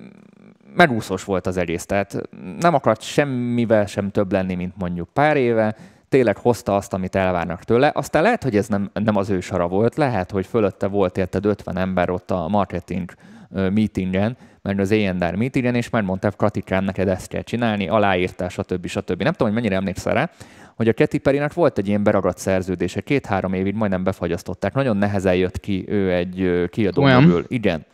[0.75, 2.21] megúszós volt az egész, tehát
[2.59, 5.77] nem akart semmivel sem több lenni, mint mondjuk pár éve,
[6.15, 7.91] tényleg hozta azt, amit elvárnak tőle.
[7.95, 11.45] Aztán lehet, hogy ez nem, nem az ő sara volt, lehet, hogy fölötte volt érted
[11.45, 13.11] 50 ember ott a marketing
[13.51, 18.87] meetingen, mert az A&R meetingen, és megmondták, Katikán, neked ezt kell csinálni, aláírtál, stb.
[18.87, 19.23] stb.
[19.23, 20.31] Nem tudom, hogy mennyire emlékszel rá,
[20.75, 25.35] hogy a Katy Perry-nek volt egy ilyen beragadt szerződése, két-három évig majdnem befagyasztották, nagyon nehezen
[25.35, 27.45] jött ki ő egy kiadóból.
[27.49, 27.85] Igen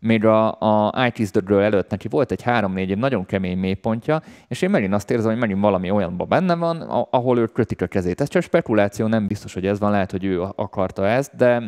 [0.00, 4.62] még a, a IT the előtt neki volt egy három-négy év nagyon kemény mélypontja, és
[4.62, 6.80] én megint azt érzem, hogy megint valami olyanban benne van,
[7.10, 8.20] ahol ő kötik a kezét.
[8.20, 11.62] Ez csak spekuláció, nem biztos, hogy ez van, lehet, hogy ő akarta ezt, de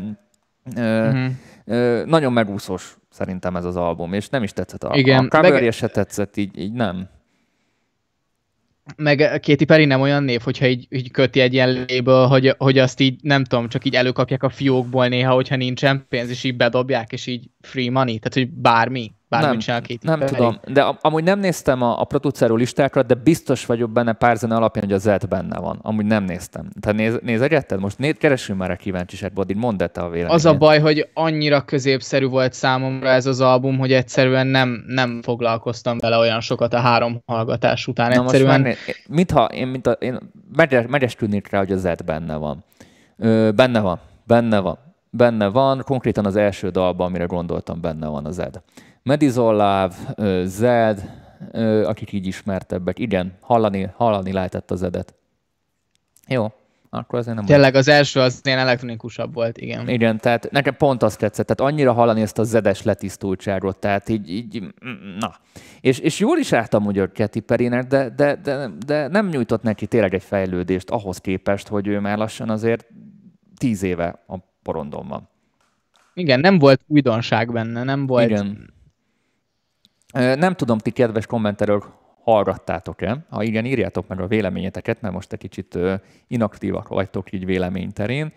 [0.76, 1.30] ö, uh-huh.
[1.64, 4.84] ö, nagyon megúszós szerintem ez az album, és nem is tetszett.
[4.84, 5.72] A, Igen, a coverje meg...
[5.72, 7.08] se tetszett, így, így nem
[8.96, 12.78] meg Katy Perry nem olyan név, hogyha így, így köti egy ilyen label, hogy, hogy
[12.78, 16.56] azt így, nem tudom, csak így előkapják a fiókból néha, hogyha nincsen pénz, és így
[16.56, 19.12] bedobják, és így free money, tehát hogy bármi.
[19.30, 23.14] Bármit nem, csinál Katy Nem tudom, de amúgy nem néztem a, a produceró listákat, de
[23.14, 25.78] biztos vagyok benne pár zene alapján, hogy a Z benne van.
[25.82, 26.68] Amúgy nem néztem.
[26.80, 27.80] Tehát néz, néz egyetted?
[27.80, 30.30] Most néz, keresünk már a kíváncsiságból, így mondd te a véleményed.
[30.30, 35.22] Az a baj, hogy annyira középszerű volt számomra ez az album, hogy egyszerűen nem, nem
[35.22, 38.10] foglalkoztam vele olyan sokat a három hallgatás után.
[38.10, 38.60] Na egyszerűen...
[38.60, 40.18] Most már, mintha én, mint a, én
[40.56, 42.64] megyes, megyesküdnék rá, hogy a Z benne van.
[43.16, 44.78] Ö, benne van, benne van,
[45.10, 48.60] benne van, konkrétan az első dalban, amire gondoltam, benne van az Ed.
[49.02, 49.94] Madison Love,
[50.44, 51.10] Zed,
[51.84, 52.98] akik így ismertebbek.
[52.98, 55.14] Igen, hallani, hallani lehetett az edet.
[56.28, 56.52] Jó,
[56.90, 57.44] akkor azért nem...
[57.44, 59.88] Tényleg az első az ilyen elektronikusabb volt, igen.
[59.88, 64.30] Igen, tehát nekem pont azt tetszett, tehát annyira hallani ezt a zedes letisztultságot, tehát így,
[64.30, 64.62] így
[65.18, 65.34] na.
[65.80, 69.62] És, és jól is álltam ugye a Katy Perry-nek, de, de, de, de, nem nyújtott
[69.62, 72.86] neki tényleg egy fejlődést ahhoz képest, hogy ő már lassan azért
[73.56, 75.28] tíz éve a porondon van.
[76.14, 78.30] Igen, nem volt újdonság benne, nem volt...
[78.30, 78.78] Igen
[80.12, 81.84] nem tudom, ti kedves kommenterők
[82.22, 83.24] hallgattátok-e?
[83.28, 85.78] Ha igen, írjátok meg a véleményeteket, mert most egy kicsit
[86.26, 88.32] inaktívak vagytok így véleményterén.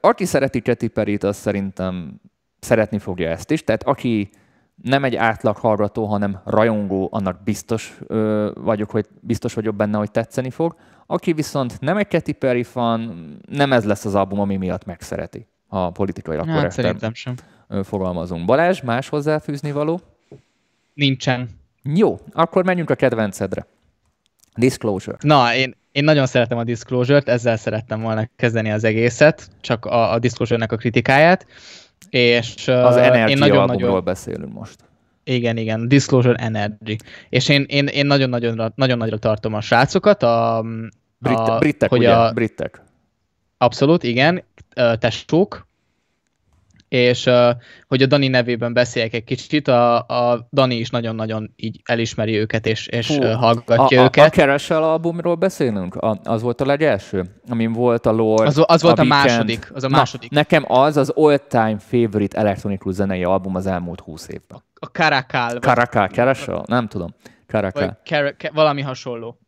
[0.00, 2.20] Aki szereti Katy perry az szerintem
[2.58, 3.64] szeretni fogja ezt is.
[3.64, 4.30] Tehát aki
[4.82, 7.98] nem egy átlag hallgató, hanem rajongó, annak biztos
[8.54, 10.76] vagyok, hogy biztos vagyok benne, hogy tetszeni fog.
[11.06, 15.46] Aki viszont nem egy Katy Perry fan, nem ez lesz az album, ami miatt megszereti.
[15.68, 17.34] A politikai hát, szerintem sem.
[17.82, 18.44] fogalmazunk.
[18.44, 20.00] Balázs, más hozzáfűzni való?
[20.94, 21.48] Nincsen.
[21.82, 23.66] Jó, akkor menjünk a kedvencedre.
[24.56, 25.16] Disclosure.
[25.20, 30.12] Na, én, én nagyon szeretem a Disclosure-t, ezzel szerettem volna kezdeni az egészet, csak a,
[30.12, 31.46] a Disclosure-nek a kritikáját.
[32.10, 34.76] És, az Energy én nagyon, nagyon beszélünk most.
[35.24, 36.96] Igen, igen, Disclosure Energy.
[37.28, 40.22] És én, én, én nagyon, nagyon, nagyon nagyra tartom a srácokat.
[40.22, 40.64] A,
[41.18, 42.14] Brit, a, britek, hogy ugye?
[42.14, 42.82] A, britek.
[43.58, 44.44] Abszolút, igen.
[44.98, 45.66] Testók,
[46.94, 47.30] és
[47.88, 52.66] hogy a Dani nevében beszéljek egy kicsit, a, a Dani is nagyon-nagyon így elismeri őket,
[52.66, 54.24] és, és Hú, hallgatja a, őket.
[54.24, 55.94] A, a Keresel albumról beszélünk?
[55.94, 57.24] A, az volt a legelső?
[57.48, 59.70] Amin volt a Lord, Az, az volt a, a második.
[59.74, 60.30] Az a második.
[60.30, 64.62] Na, nekem az az all-time favorite elektronikus zenei album az elmúlt húsz évben.
[64.74, 65.58] A Karakál.
[65.58, 66.62] Karakál, Keresel?
[66.66, 67.14] Nem tudom.
[67.46, 67.98] Karakál.
[68.52, 69.38] valami hasonló.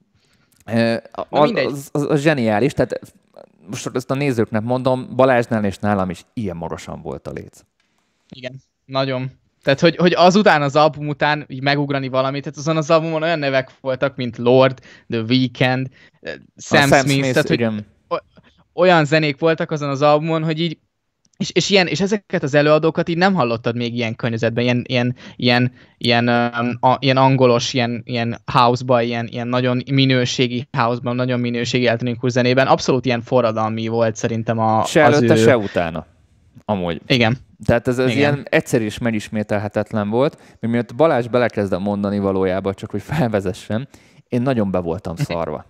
[0.65, 3.01] Az, az, az, az, az zseniális, tehát
[3.71, 7.61] most ezt a nézőknek mondom, Balázsnál és nálam is ilyen magasan volt a léc.
[8.29, 9.31] Igen, nagyon.
[9.63, 13.39] Tehát, hogy, hogy azután az album után így megugrani valamit, tehát azon az albumon olyan
[13.39, 15.89] nevek voltak, mint Lord, The Weeknd,
[16.57, 17.87] Sam, Sam Smith, Smith tehát, igen.
[18.09, 18.21] hogy
[18.75, 20.79] olyan zenék voltak azon az albumon, hogy így
[21.37, 25.15] és, és, ilyen, és ezeket az előadókat így nem hallottad még ilyen környezetben, ilyen, ilyen,
[25.37, 31.41] ilyen, ilyen, um, a, ilyen angolos, ilyen, ilyen house-ban, ilyen, ilyen nagyon minőségi house-ban, nagyon
[31.41, 32.67] minőségi elektronikus zenében.
[32.67, 35.37] Abszolút ilyen forradalmi volt szerintem a, se az előtte, ő...
[35.37, 36.07] se utána.
[36.65, 37.01] Amúgy.
[37.07, 37.37] Igen.
[37.65, 38.19] Tehát ez, ez Igen.
[38.19, 43.87] ilyen egyszerű és megismételhetetlen volt, mert miatt Balázs belekezdem mondani valójában, csak hogy felvezessem,
[44.29, 45.65] én nagyon be voltam szarva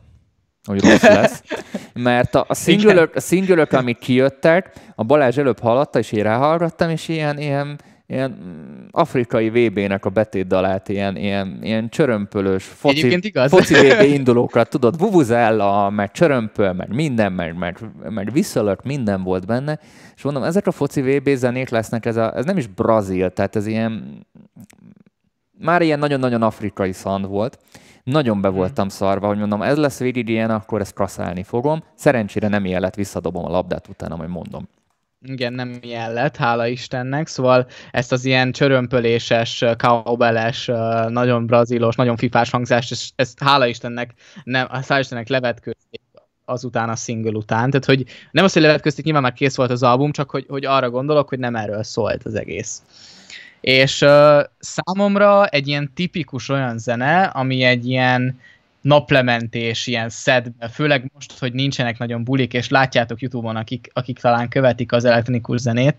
[0.66, 1.42] hogy rossz lesz.
[1.94, 6.90] Mert a, a szingülök, a szingülök, amik kijöttek, a Balázs előbb hallotta, és én ráhallgattam,
[6.90, 8.38] és ilyen, ilyen, ilyen
[8.90, 16.10] afrikai VB-nek a betétdalát, ilyen, ilyen, ilyen csörömpölös foci, foci VB indulókat, tudod, vuvuzella, meg
[16.10, 19.78] csörömpöl, meg minden, meg, meg, meg visszalök, minden volt benne,
[20.16, 23.56] és mondom, ezek a foci VB zenék lesznek, ez, a, ez nem is brazil, tehát
[23.56, 24.26] ez ilyen,
[25.58, 27.58] már ilyen nagyon-nagyon afrikai szand volt,
[28.06, 31.84] nagyon be voltam szarva, hogy mondom, ez lesz végig ilyen, akkor ezt kaszálni fogom.
[31.94, 34.68] Szerencsére nem ilyen lett, visszadobom a labdát utána, majd mondom.
[35.24, 40.66] Igen, nem ilyen lett, hála Istennek, szóval ezt az ilyen csörömpöléses, cowbelles,
[41.08, 46.00] nagyon brazilos, nagyon fifás hangzást, ezt, ezt hála Istennek, nem, hála Istennek levetkőzték
[46.44, 49.82] azután a single után, tehát hogy nem az, hogy levetkőzték, nyilván már kész volt az
[49.82, 52.82] album, csak hogy, hogy arra gondolok, hogy nem erről szólt az egész.
[53.66, 58.40] És uh, számomra egy ilyen tipikus olyan zene, ami egy ilyen
[58.80, 64.48] naplementés, ilyen szedbe, főleg most, hogy nincsenek nagyon bulik, és látjátok Youtube-on, akik, akik talán
[64.48, 65.94] követik az elektronikus zenét,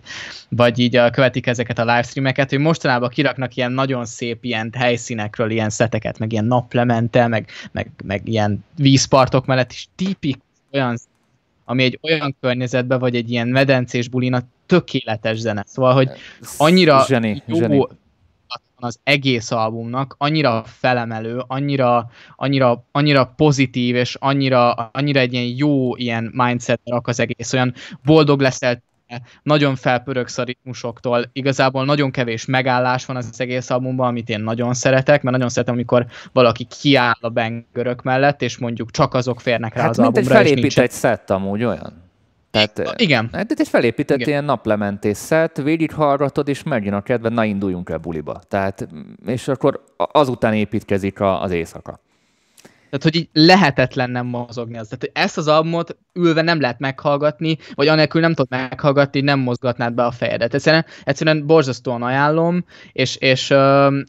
[0.50, 5.50] vagy így uh, követik ezeket a livestreameket, hogy mostanában kiraknak ilyen nagyon szép ilyen helyszínekről
[5.50, 10.42] ilyen szeteket, meg ilyen naplemente, meg, meg, meg ilyen vízpartok mellett is tipikus
[10.72, 10.98] olyan
[11.70, 15.64] ami egy olyan környezetben, vagy egy ilyen medencés bulina tökéletes zene.
[15.68, 16.10] Szóval, hogy
[16.58, 17.88] annyira zseni, jó zseni.
[18.76, 25.96] az egész albumnak, annyira felemelő, annyira, annyira, annyira pozitív, és annyira, annyira egy ilyen jó
[25.96, 28.82] ilyen mindset rak az egész, olyan boldog leszel
[29.44, 34.74] nagyon felpörögsz a ritmusoktól, igazából nagyon kevés megállás van az egész albumban, amit én nagyon
[34.74, 39.76] szeretek, mert nagyon szeretem, amikor valaki kiáll a bengörök mellett, és mondjuk csak azok férnek
[39.76, 42.06] rá Hát az mint egy albumra, és nincs felépített szett amúgy olyan.
[42.52, 43.30] Tehát, Igen.
[43.32, 44.30] Hát egy felépített Igen.
[44.30, 48.42] ilyen naplementés szett, végighallgatod, és megjön a kedved, na induljunk el buliba.
[48.48, 48.88] Tehát,
[49.26, 52.00] és akkor azután építkezik a, az éjszaka.
[52.90, 54.88] Tehát, hogy így lehetetlen nem mozogni az.
[54.88, 59.40] Tehát, hogy ezt az albumot ülve nem lehet meghallgatni, vagy anélkül nem tudod meghallgatni, nem
[59.40, 60.54] mozgatnád be a fejedet.
[60.54, 63.54] Egyszerűen, egyszerűen borzasztóan ajánlom, és, és,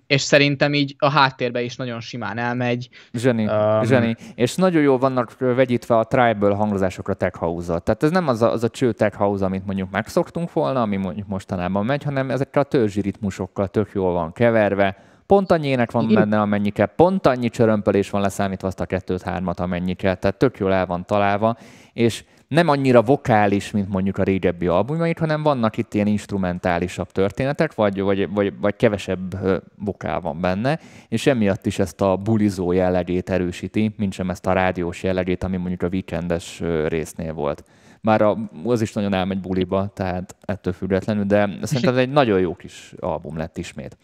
[0.07, 2.89] és szerintem így a háttérbe is nagyon simán elmegy.
[3.13, 4.17] Zseni, Um, zseni.
[4.35, 8.53] És nagyon jó vannak vegyítve a tribal hangozásokra tech house Tehát ez nem az a,
[8.53, 12.63] az a cső tech house, amit mondjuk megszoktunk volna, ami mondjuk mostanában megy, hanem ezekkel
[12.63, 15.08] a törzsi ritmusokkal tök jól van keverve.
[15.29, 19.23] Pont annyi ének van benne, amennyi kell, pont annyi csörömpölés van leszámítva azt a kettőt,
[19.23, 21.57] hármat, amennyi kell, tehát tök jól el van találva,
[21.93, 27.75] és nem annyira vokális, mint mondjuk a régebbi albumait, hanem vannak itt ilyen instrumentálisabb történetek,
[27.75, 29.39] vagy, vagy, vagy, vagy kevesebb
[29.85, 34.53] vokál van benne, és emiatt is ezt a bulizó jellegét erősíti, mint sem ezt a
[34.53, 37.65] rádiós jellegét, ami mondjuk a weekendes résznél volt.
[38.01, 42.41] Már a, az is nagyon elmegy buliba, tehát ettől függetlenül, de szerintem ez egy nagyon
[42.41, 43.97] jó kis album lett ismét.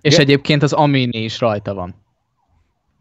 [0.00, 0.20] És Ja.
[0.20, 1.94] egyébként az Amini is rajta van.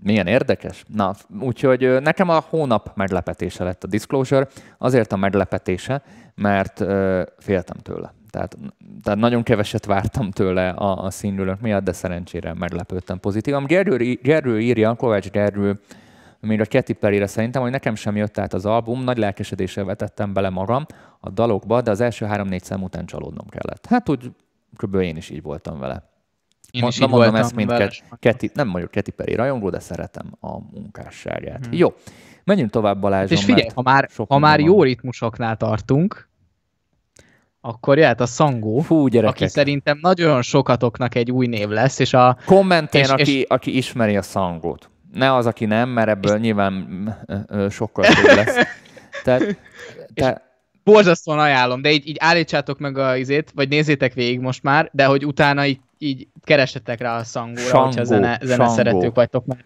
[0.04, 0.84] Milyen érdekes.
[0.88, 4.48] Na, úgyhogy nekem a hónap meglepetése lett a Disclosure,
[4.78, 6.02] azért a meglepetése,
[6.36, 8.14] mert ö, féltem tőle.
[8.30, 8.58] Tehát,
[9.04, 13.66] tehát nagyon keveset vártam tőle a, a színülők miatt, de szerencsére meglepődtem pozitívan.
[13.66, 15.80] Gergő, Gergő írja, Kovács Gergő,
[16.40, 20.34] még a Katy Perry-re szerintem, hogy nekem sem jött át az album, nagy lelkesedéssel vetettem
[20.34, 20.86] bele magam
[21.20, 23.86] a dalokba, de az első három-négy szám után csalódnom kellett.
[23.86, 24.32] Hát úgy
[24.76, 24.96] kb.
[24.96, 26.10] én is így voltam vele.
[26.72, 30.58] Én is így mondom ezt, mint Keti, nem vagyok Keti Perry rajongó, de szeretem a
[30.72, 31.66] munkásságát.
[31.66, 31.78] Hmm.
[31.78, 31.94] Jó,
[32.44, 36.28] menjünk tovább Balázsom, És figyelj, ha már, ha már jó ritmusoknál tartunk,
[37.62, 42.38] akkor jöhet a Szangó, Fú, aki szerintem nagyon sokatoknak egy új név lesz, és a,
[42.46, 44.90] Kommentén, és- aki, és- aki ismeri a szangót.
[45.14, 46.86] Ne az, aki nem, mert ebből nyilván
[47.26, 48.56] ö, ö, sokkal több lesz.
[49.24, 49.58] Tehát,
[50.14, 50.42] te,
[50.84, 55.06] borzasztóan ajánlom, de így, így állítsátok meg a izét, vagy nézzétek végig most már, de
[55.06, 58.74] hogy utána így, így keresetek rá a Szangóra, Sangó, hogyha zene, zene Sangó.
[58.74, 59.46] szeretők vagytok.
[59.46, 59.66] Mert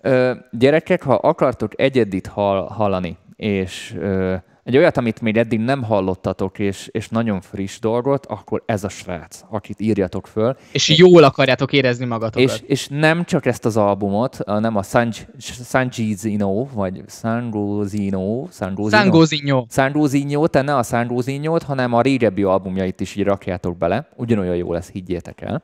[0.00, 5.82] Ö, gyerekek, ha akartok egyedit hall, hallani, és ö, egy olyat, amit még eddig nem
[5.82, 10.56] hallottatok, és, és nagyon friss dolgot, akkor ez a srác, akit írjatok föl.
[10.72, 12.50] és jól akarjátok érezni magatokat.
[12.50, 15.26] És, és nem csak ezt az albumot, nem a Sanj-
[15.64, 19.64] Sanjizino, vagy Sangozino, Sangozino.
[19.68, 24.08] Sandrozinho, te ne a Sandrozinho-t, hanem a régebbi albumjait is így rakjátok bele.
[24.16, 25.62] Ugyanolyan jó lesz, higgyétek el.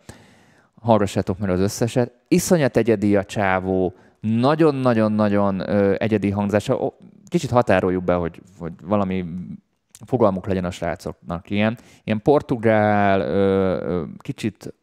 [0.81, 2.13] Hallgassátok meg az összeset.
[2.29, 5.63] Iszonyat egyedi a csávó, nagyon-nagyon-nagyon
[5.99, 6.93] egyedi hangzása.
[7.29, 9.25] Kicsit határoljuk be, hogy, hogy valami
[10.07, 11.51] fogalmuk legyen a srácoknak.
[11.51, 14.75] Ilyen, ilyen portugál, ö, ö, kicsit,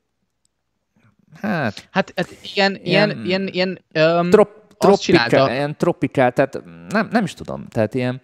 [1.41, 1.87] hát...
[1.91, 7.33] Hát, hát ilyen, ilyen, ilyen, ilyen um, trop, tropikál, ilyen tropikál, tehát nem, nem is
[7.33, 8.21] tudom, tehát ilyen,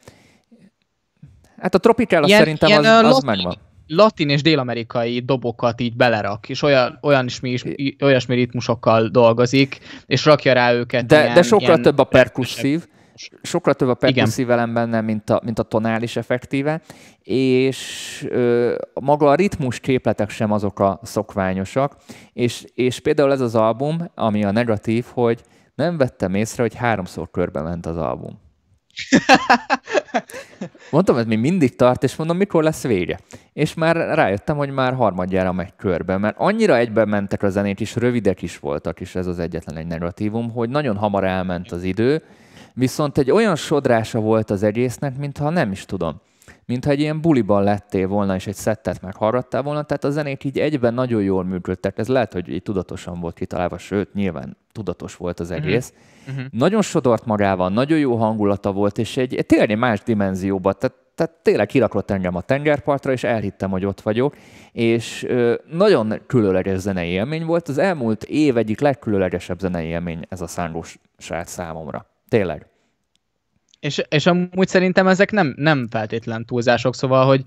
[1.57, 3.55] hát a tropikál ilyen, szerintem ilyen, az, az latin, megvan.
[3.88, 7.63] Latin és dél-amerikai dobokat így belerak, és olyan, olyan is,
[7.99, 11.05] olyasmi ritmusokkal dolgozik, és rakja rá őket.
[11.05, 12.88] De, ilyen, de sokkal ilyen több a perkusszív,
[13.41, 16.82] sokkal több a perkusszív elem benne, mint a, mint a tonális effektíve,
[17.24, 21.95] és ö, maga a ritmus képletek sem azok a szokványosak,
[22.34, 25.41] és, és például ez az album, ami a negatív, hogy
[25.76, 28.39] nem vettem észre, hogy háromszor körbe ment az album.
[30.91, 33.19] Mondtam, ez még mindig tart, és mondom, mikor lesz vége.
[33.53, 37.95] És már rájöttem, hogy már harmadjára megy körbe, mert annyira egyben mentek a zenét, és
[37.95, 42.24] rövidek is voltak, és ez az egyetlen egy negatívum, hogy nagyon hamar elment az idő,
[42.74, 46.22] viszont egy olyan sodrása volt az egésznek, mintha nem is tudom
[46.72, 50.59] mintha egy ilyen buliban lettél volna, és egy szettet meghallgattál volna, tehát a zenék így
[50.59, 51.97] egyben nagyon jól működtek.
[51.97, 55.57] Ez lehet, hogy így tudatosan volt kitalálva, sőt, nyilván tudatos volt az mhm.
[55.57, 55.93] egész.
[56.30, 56.45] Uh-huh.
[56.51, 61.67] Nagyon sodort magával, nagyon jó hangulata volt, és egy, tényleg más dimenzióba, tehát, tehát tényleg
[61.67, 64.36] kirakott engem a tengerpartra, és elhittem, hogy ott vagyok,
[64.72, 67.67] és ö, nagyon különleges zenei élmény volt.
[67.67, 72.11] Az elmúlt év egyik legkülönlegesebb zenei élmény ez a szángós srác számomra.
[72.32, 72.65] Tényleg.
[73.79, 77.43] És, és amúgy szerintem ezek nem, nem feltétlen túlzások, szóval, hogy,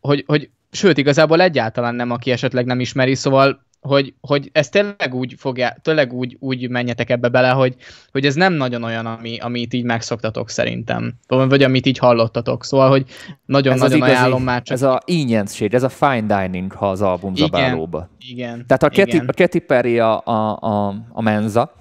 [0.00, 5.14] hogy, hogy sőt, igazából egyáltalán nem, aki esetleg nem ismeri, szóval hogy, hogy ez tényleg
[5.14, 7.76] úgy fogja, tényleg úgy, úgy menjetek ebbe bele, hogy,
[8.12, 12.64] hogy ez nem nagyon olyan, ami, amit így megszoktatok szerintem, vagy amit így hallottatok.
[12.64, 13.04] Szóval, hogy
[13.46, 14.76] nagyon-nagyon nagyon ajánlom már csak.
[14.76, 18.08] Ez a ínyenség, ez a fine dining, ha az album igen, zabálóba.
[18.18, 18.64] Igen.
[18.66, 21.78] Tehát a Katy, a Katy Perry a, a, a, a menza,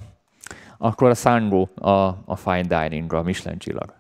[0.82, 1.90] akkor a Sango a,
[2.26, 3.94] a fine dining, a Michelin csillag.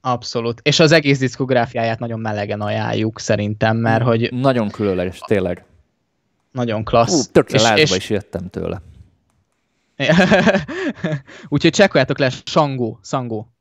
[0.00, 0.60] Abszolút.
[0.62, 4.32] És az egész diszkográfiáját nagyon melegen ajánljuk szerintem, mert hogy...
[4.32, 5.64] Nagyon különleges, tényleg.
[6.52, 7.26] Nagyon klassz.
[7.26, 7.96] Hú, tökre és, és...
[7.96, 8.82] is jöttem tőle.
[11.48, 13.52] Úgyhogy csekkoljátok le, Sangó, Sangó.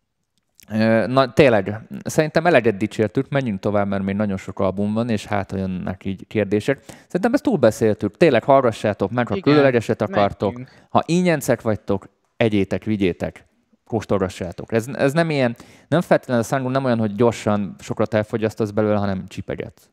[1.07, 5.51] Na tényleg, szerintem eleget dicsértük, menjünk tovább, mert még nagyon sok album van, és hát
[5.51, 6.83] olyannak így kérdések.
[7.05, 10.85] Szerintem ezt túlbeszéltük, tényleg hallgassátok meg, ha Igen, különlegeset akartok, menjünk.
[10.89, 13.45] ha ingyencek vagytok, egyétek, vigyétek,
[13.85, 14.71] kóstolgassátok.
[14.71, 15.55] Ez, ez nem ilyen,
[15.87, 19.89] nem feltétlenül a szángó nem olyan, hogy gyorsan sokat elfogyasztasz belőle, hanem csipegetsz.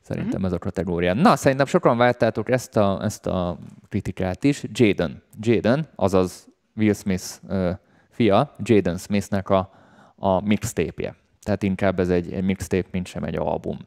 [0.00, 0.44] Szerintem mm-hmm.
[0.44, 1.14] ez a kategória.
[1.14, 4.64] Na, szerintem sokan váltátok ezt a, ezt a kritikát is.
[4.72, 5.22] Jaden.
[5.40, 7.70] Jaden, azaz Will Smith uh,
[8.10, 9.70] fia, Jaden Smithnek a,
[10.16, 11.14] a mixtape-je.
[11.42, 13.78] Tehát inkább ez egy, egy mixtape, mint sem egy album.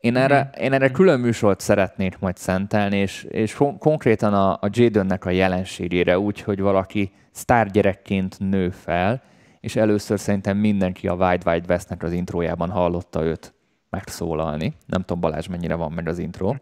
[0.00, 0.62] Én erre, mm.
[0.62, 6.18] én erre külön műsort szeretnék majd szentelni, és, és konkrétan a, a Jadennek a jelenségére
[6.18, 9.22] úgy, hogy valaki sztárgyerekként nő fel,
[9.60, 13.54] és először szerintem mindenki a Wide Wide Westnek az intrójában hallotta őt
[13.90, 14.72] megszólalni.
[14.86, 16.54] Nem tudom, Balázs, mennyire van meg az intro.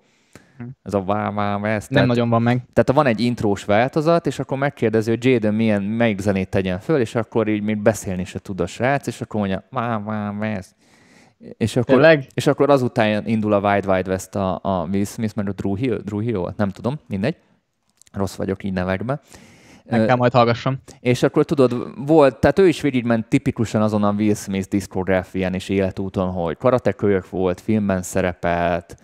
[0.83, 1.91] Ez a Wá Wá West.
[1.91, 2.63] Nem nagyon van meg.
[2.73, 7.01] Tehát van egy intrós változat, és akkor megkérdezi, hogy Jaden milyen, melyik zenét tegyen föl,
[7.01, 10.75] és akkor így még beszélni se tud a srác, és akkor mondja Wá Wá West.
[11.57, 12.27] És akkor, Tényleg?
[12.35, 15.75] és akkor azután indul a Wide Wide West a, a Will Smith, mert a Drew
[15.75, 17.37] Hill, Drew Hill nem tudom, mindegy.
[18.13, 19.21] Rossz vagyok így nevekbe.
[19.85, 20.79] Meg kell majd hallgassam.
[21.01, 21.75] És akkor tudod,
[22.07, 27.31] volt, tehát ő is végigment tipikusan azon a Will Smith diszkográfián és életúton, hogy karatekölyök
[27.31, 28.97] volt, filmben szerepelt,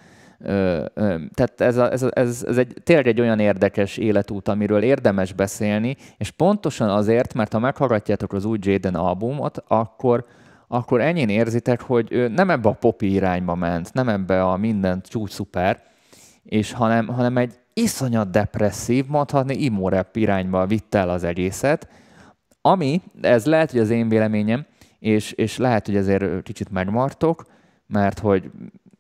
[0.43, 4.49] Ö, ö, tehát ez, a, ez, a, ez, ez egy, tényleg egy olyan érdekes életút,
[4.49, 10.25] amiről érdemes beszélni, és pontosan azért, mert ha meghallgatjátok az új Jaden albumot, akkor,
[10.73, 15.31] akkor ennyien érzitek, hogy nem ebbe a popi irányba ment, nem ebbe a minden csúcs
[15.31, 15.83] szuper,
[16.43, 21.89] és hanem, hanem egy iszonyat depresszív, mondhatni imórep irányba vitte el az egészet,
[22.61, 24.67] ami, ez lehet, hogy az én véleményem,
[24.99, 27.45] és, és lehet, hogy ezért kicsit megmartok,
[27.87, 28.51] mert hogy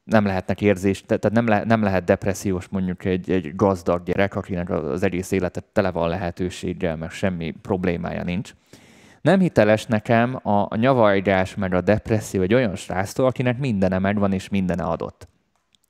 [0.05, 4.71] nem lehetnek érzés, tehát nem, le, nem lehet depressziós mondjuk egy, egy gazdag gyerek, akinek
[4.71, 8.55] az egész életet tele van lehetőséggel, mert semmi problémája nincs.
[9.21, 14.33] Nem hiteles nekem a, a nyavajgás meg a depresszió egy olyan sráctól, akinek mindene megvan
[14.33, 15.29] és mindene adott.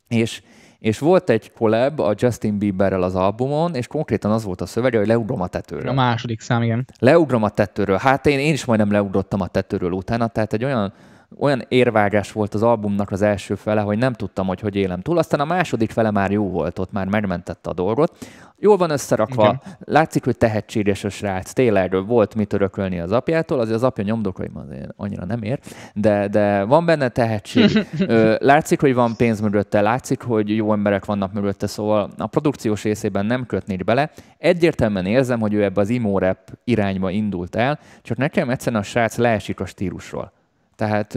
[0.08, 0.42] És
[0.80, 4.98] és volt egy collab a Justin Bieberrel az albumon, és konkrétan az volt a szövege,
[4.98, 5.88] hogy leugrom a tetőről.
[5.88, 6.86] A második szám, igen.
[6.98, 7.96] Leugrom a tetőről.
[7.96, 10.92] Hát én, én is majdnem leugrottam a tetőről utána, tehát egy olyan
[11.38, 15.18] olyan érvágás volt az albumnak az első fele, hogy nem tudtam, hogy hogy élem túl.
[15.18, 18.16] Aztán a második fele már jó volt, ott már megmentette a dolgot.
[18.62, 19.60] Jól van összerakva, Igen.
[19.78, 24.56] látszik, hogy tehetséges a srác, tényleg volt mit örökölni az apjától, azért az apja nyomdokaim
[24.56, 25.58] azért annyira nem ér,
[25.94, 27.86] de, de van benne tehetség.
[28.52, 33.26] látszik, hogy van pénz mögötte, látszik, hogy jó emberek vannak mögötte, szóval a produkciós részében
[33.26, 34.10] nem kötnék bele.
[34.38, 38.84] Egyértelműen érzem, hogy ő ebbe az imo rap irányba indult el, csak nekem egyszerűen a
[38.84, 40.32] srác leesik a stílusról.
[40.80, 41.14] Tehát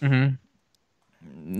[0.00, 0.24] uh-huh.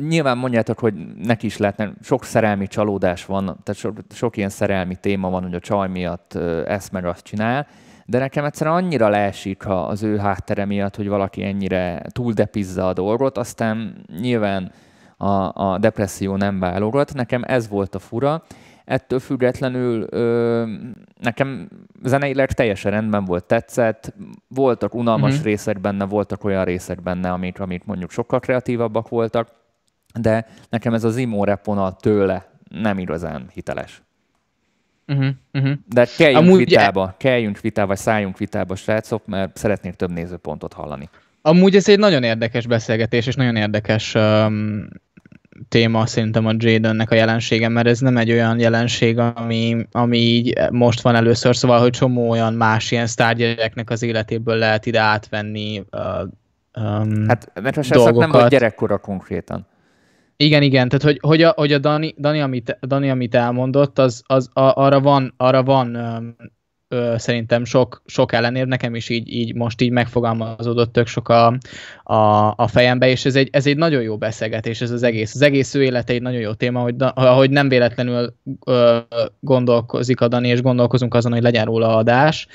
[0.09, 4.97] nyilván mondjátok, hogy neki is lehetne, sok szerelmi csalódás van, tehát sok, sok ilyen szerelmi
[4.97, 6.35] téma van, hogy a csaj miatt
[6.67, 7.67] ezt meg azt csinál,
[8.07, 12.93] de nekem egyszerűen annyira leesik ha az ő háttere miatt, hogy valaki ennyire túldepizza a
[12.93, 14.73] dolgot, aztán nyilván
[15.17, 17.15] a, a depresszió nem válogat.
[17.15, 18.43] Nekem ez volt a fura.
[18.85, 20.65] Ettől függetlenül ö,
[21.21, 21.69] nekem
[22.03, 24.15] zeneileg teljesen rendben volt, tetszett.
[24.49, 25.45] Voltak unalmas uh-huh.
[25.45, 29.49] részek benne, voltak olyan részek benne, amik, amik mondjuk sokkal kreatívabbak voltak,
[30.21, 34.03] de nekem ez az imo repona tőle nem igazán hiteles.
[35.07, 35.73] Uh-huh, uh-huh.
[35.89, 37.15] De kelljünk Amúgy vitába, e...
[37.19, 41.09] kelljünk vitába, vagy szálljunk vitába, srácok, mert szeretnék több nézőpontot hallani.
[41.43, 44.87] Amúgy ez egy nagyon érdekes beszélgetés, és nagyon érdekes um,
[45.69, 50.59] téma szerintem a Jadennek a jelensége, mert ez nem egy olyan jelenség, ami, ami így
[50.71, 55.85] most van először, szóval, hogy csomó olyan más ilyen sztárgyereknek az életéből lehet ide átvenni
[55.93, 56.01] uh,
[56.85, 58.19] um, Hát, mert dolgokat.
[58.19, 59.67] nem volt gyerekkora konkrétan.
[60.37, 64.23] Igen, igen, tehát hogy, hogy a, hogy a Dani, Dani, amit, Dani, amit elmondott, az,
[64.27, 66.17] az a, arra van, arra van ö,
[66.89, 71.59] ö, szerintem sok, sok ellenér, nekem is így, így most így megfogalmazódott tök sok a,
[72.03, 75.35] a, a fejembe, és ez egy, ez egy nagyon jó beszélgetés, ez az egész.
[75.35, 78.35] Az egész ő élete egy nagyon jó téma, hogy, hogy nem véletlenül
[78.67, 78.99] ö,
[79.41, 82.47] gondolkozik a Dani, és gondolkozunk azon, hogy legyen róla adás,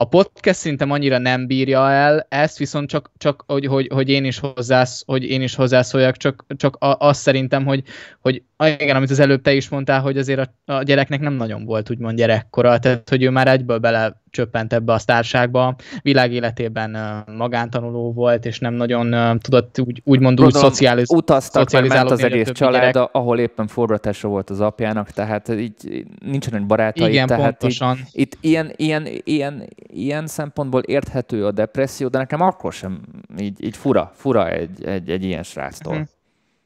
[0.00, 4.24] a podcast szerintem annyira nem bírja el ezt, viszont csak, csak hogy, hogy, hogy, én
[4.24, 7.82] is hozzász, hogy én is hozzászóljak, csak, csak azt szerintem, hogy,
[8.20, 8.42] hogy
[8.78, 11.90] igen, amit az előbb te is mondtál, hogy azért a, a gyereknek nem nagyon volt
[11.90, 18.46] úgymond gyerekkora, tehát hogy ő már egyből bele csöppent ebbe a sztárságba, világéletében magántanuló volt,
[18.46, 23.08] és nem nagyon tudott úgy, úgymond úgy szociáliz, utaztak, ment az egész család, gyerek.
[23.12, 27.08] ahol éppen forgatása volt az apjának, tehát így nincsenek barátai.
[27.08, 27.96] Igen, tehát pontosan.
[27.96, 33.00] Így, itt ilyen, ilyen, ilyen, ilyen szempontból érthető a depresszió, de nekem akkor sem
[33.38, 35.96] így, így fura, fura egy, egy, egy ilyen sráctól.
[35.96, 36.02] Hm.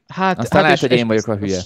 [0.07, 1.61] Hát, Aztán hát lehet, és, hogy én vagyok a hülye.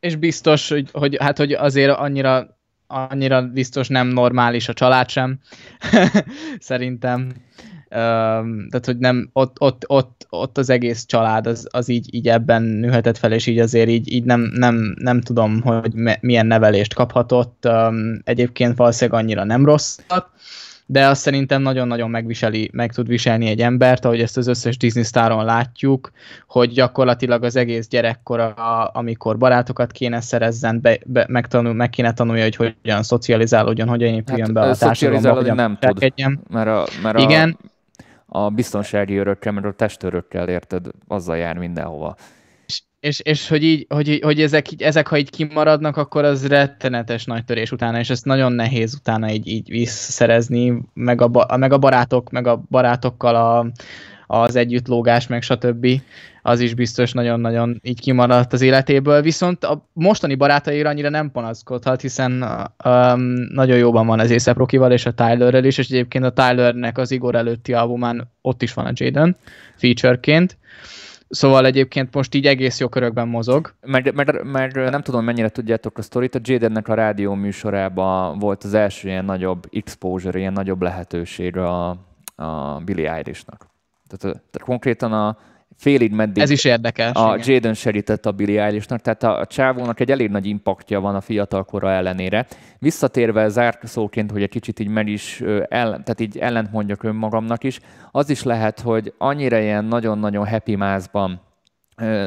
[0.00, 5.38] És biztos, hogy, hogy, hát, hogy azért annyira annyira biztos nem normális a család sem,
[6.58, 7.32] szerintem.
[7.94, 12.62] Tehát, hogy nem, ott, ott, ott, ott az egész család az, az így, így ebben
[12.62, 17.68] nőhetett fel, és így azért így, így nem, nem, nem tudom, hogy milyen nevelést kaphatott.
[18.24, 20.30] egyébként valószínűleg annyira nem rosszat,
[20.86, 25.02] de azt szerintem nagyon-nagyon megviseli, meg tud viselni egy embert, ahogy ezt az összes Disney
[25.02, 26.10] sztáron látjuk,
[26.46, 28.48] hogy gyakorlatilag az egész gyerekkora,
[28.84, 34.44] amikor barátokat kéne szerezzen, be, be, megtanul, meg kéne tanulja, hogy hogyan szocializálódjon, hogyan épüljön
[34.44, 36.12] hát, be a társadalomba, hogyan nem tud,
[36.50, 37.58] mert a, mert Igen.
[38.36, 42.16] A, biztonsági örökkel, mert a testőrökkel érted, azzal jár mindenhova
[43.04, 47.24] és, és hogy, így, hogy, hogy ezek, így, ezek, ha így kimaradnak, akkor az rettenetes
[47.24, 51.78] nagy törés utána, és ezt nagyon nehéz utána így, így visszaszerezni, meg a, meg a
[51.78, 53.66] barátok, meg a barátokkal a,
[54.26, 55.86] az együttlógás, meg stb.
[56.46, 62.00] Az is biztos nagyon-nagyon így kimaradt az életéből, viszont a mostani barátaira annyira nem panaszkodhat,
[62.00, 62.32] hiszen
[62.84, 63.20] um,
[63.52, 67.10] nagyon jóban van az Észep Rokival és a Tylerrel is, és egyébként a Tylernek az
[67.10, 69.36] Igor előtti albumán ott is van a Jaden
[69.76, 70.56] featureként,
[71.28, 73.74] Szóval egyébként most így egész jó körökben mozog.
[73.80, 78.64] Mert, mert, mert nem tudom, mennyire tudjátok a sztorit, a Jadennek a rádió műsorában volt
[78.64, 81.88] az első ilyen nagyobb exposure, ilyen nagyobb lehetőség a,
[82.34, 83.66] a Billy Eilishnak.
[84.06, 85.38] Tehát, tehát konkrétan a,
[85.76, 87.10] félig meddig Ez is érdekes.
[87.14, 87.52] A igen.
[87.52, 91.20] Jaden segített a Billy Eilishnak, tehát a, a csávónak egy elég nagy impaktja van a
[91.20, 92.46] fiatalkora ellenére.
[92.78, 97.64] Visszatérve zárt szóként, hogy egy kicsit így meg is, el, tehát így ellent mondjak önmagamnak
[97.64, 101.40] is, az is lehet, hogy annyira ilyen nagyon-nagyon happy mázban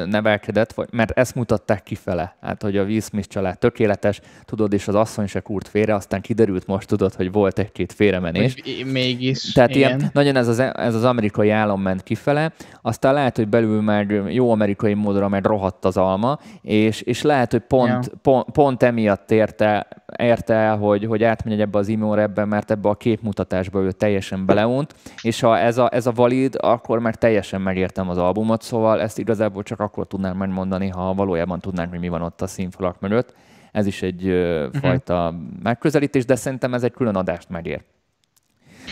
[0.06, 4.88] nevelkedett, vagy, mert ezt mutatták kifele, hát hogy a Will Smith család tökéletes, tudod, és
[4.88, 8.54] az asszony se kúrt félre, aztán kiderült most, tudod, hogy volt egy-két félremenés.
[8.54, 9.52] Hogy mégis.
[9.52, 9.98] Tehát igen.
[9.98, 12.52] ilyen, nagyon ez az, ez az amerikai állam ment kifele,
[12.82, 17.50] aztán lehet, hogy belül meg jó amerikai módra meg rohadt az alma, és, és lehet,
[17.52, 18.12] hogy pont, ja.
[18.22, 19.88] pont, pont emiatt érte,
[20.18, 24.46] érte el, hogy, hogy átmegy ebbe az imóra ebbe, mert ebbe a képmutatásba ő teljesen
[24.46, 29.00] beleunt, és ha ez a, ez a valid, akkor már teljesen megértem az albumot, szóval
[29.00, 33.00] ezt igazából csak akkor tudnám megmondani, ha valójában tudnánk, hogy mi van ott a színfalak
[33.00, 33.34] mögött.
[33.72, 34.80] Ez is egy uh-huh.
[34.80, 37.82] fajta megközelítés, de szerintem ez egy külön adást megér.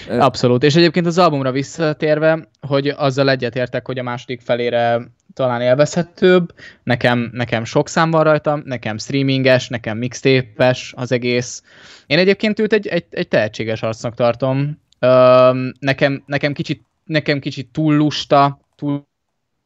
[0.08, 0.62] Abszolút.
[0.62, 5.00] És egyébként az albumra visszatérve, hogy azzal egyetértek, hogy a második felére
[5.34, 6.54] talán élvezhetőbb.
[6.82, 11.62] Nekem, nekem sok szám van rajta, nekem streaminges, nekem mixtépes az egész.
[12.06, 14.58] Én egyébként őt egy, egy, egy tehetséges arcnak tartom.
[15.00, 19.06] Üm, nekem, nekem, kicsit, nekem kicsit túl lusta, túl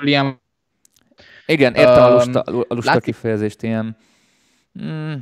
[0.04, 0.39] ilyen...
[1.50, 3.02] Igen, értem um, a lusta, a lusta lát...
[3.02, 3.96] kifejezést, ilyen...
[4.82, 5.12] Mm.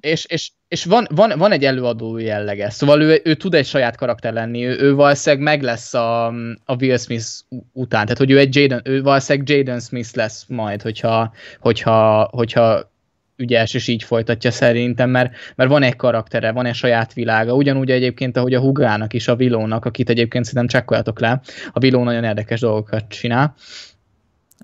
[0.00, 3.96] És, és, és van, van, van egy előadó jellege, szóval ő, ő tud egy saját
[3.96, 6.26] karakter lenni, ő, ő valószínűleg meg lesz a,
[6.64, 7.26] a Will Smith
[7.72, 12.90] után, tehát hogy ő egy Jaden, ő valószínűleg Jaden Smith lesz majd, hogyha, hogyha, hogyha
[13.36, 17.90] ügyes, és így folytatja szerintem, mert, mert van egy karaktere, van egy saját világa, ugyanúgy
[17.90, 21.40] egyébként, ahogy a Hugának is, a Vilónak, akit egyébként szerintem csekkoljatok le,
[21.72, 23.54] a Viló nagyon érdekes dolgokat csinál.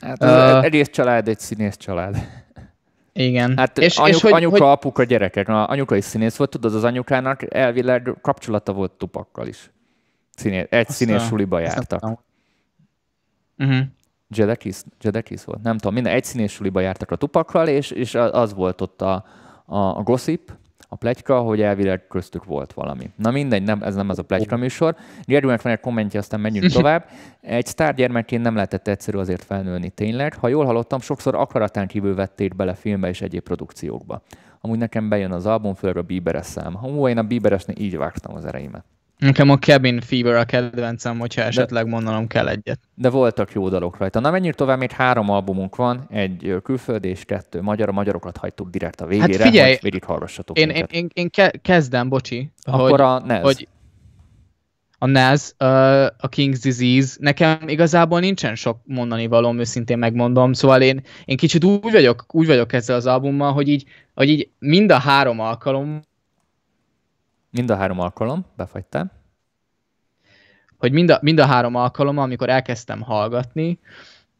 [0.03, 2.17] Hát az uh, egész család egy színész család.
[3.13, 3.57] Igen.
[3.57, 4.73] Hát és, anyuk, és hogy, anyuka, hogy...
[4.73, 5.49] apuka, gyerekek.
[5.49, 9.71] A anyuka is színész volt, tudod, az anyukának elvileg kapcsolata volt Tupakkal is.
[10.37, 12.23] Színész, egy Azt színész suliba jártak.
[13.59, 13.81] Uh-huh.
[14.29, 18.55] Jedekis, Jedekis volt, nem tudom, minden egy színész suliba jártak a Tupakkal, és, és az
[18.55, 19.25] volt ott a,
[19.67, 20.53] a, a gossip,
[20.95, 23.11] a plegyka, hogy elvileg köztük volt valami.
[23.17, 24.97] Na mindegy, nem, ez nem az a plegyka műsor.
[25.25, 27.09] Gergőnek van egy kommentje, aztán menjünk tovább.
[27.41, 30.35] Egy sztárgyermekként nem lehetett egyszerű azért felnőni tényleg.
[30.35, 34.23] Ha jól hallottam, sokszor akaratán kívül vették bele filmbe és egyéb produkciókba.
[34.61, 36.77] Amúgy nekem bejön az album, főleg a Bieberes szám.
[36.77, 38.85] Hú, én a Bieberesnél így vágtam az ereimet.
[39.19, 42.81] Nekem a Cabin Fever a kedvencem, hogyha esetleg mondanom kell egyet.
[42.95, 44.21] De voltak jó dalok rajta.
[44.21, 47.89] Na menjünk tovább, még három albumunk van, egy külföldi és kettő magyar.
[47.89, 51.31] A magyarokat hagytuk direkt a végére, hát figyelj, hogy végighallgassatok én, én, én, én,
[51.63, 52.53] kezdem, bocsi.
[52.63, 53.43] Akkor hogy, a Nez.
[53.43, 53.69] Hogy
[54.99, 55.55] a Nez,
[56.19, 61.65] a King's Disease, nekem igazából nincsen sok mondani valóm, őszintén megmondom, szóval én, én kicsit
[61.65, 63.85] úgy vagyok, úgy vagyok ezzel az albummal, hogy így,
[64.15, 66.01] hogy így mind a három alkalom
[67.55, 69.13] Mind a három alkalom, befagytál.
[70.79, 73.79] Hogy mind a, mind a három alkalom, amikor elkezdtem hallgatni,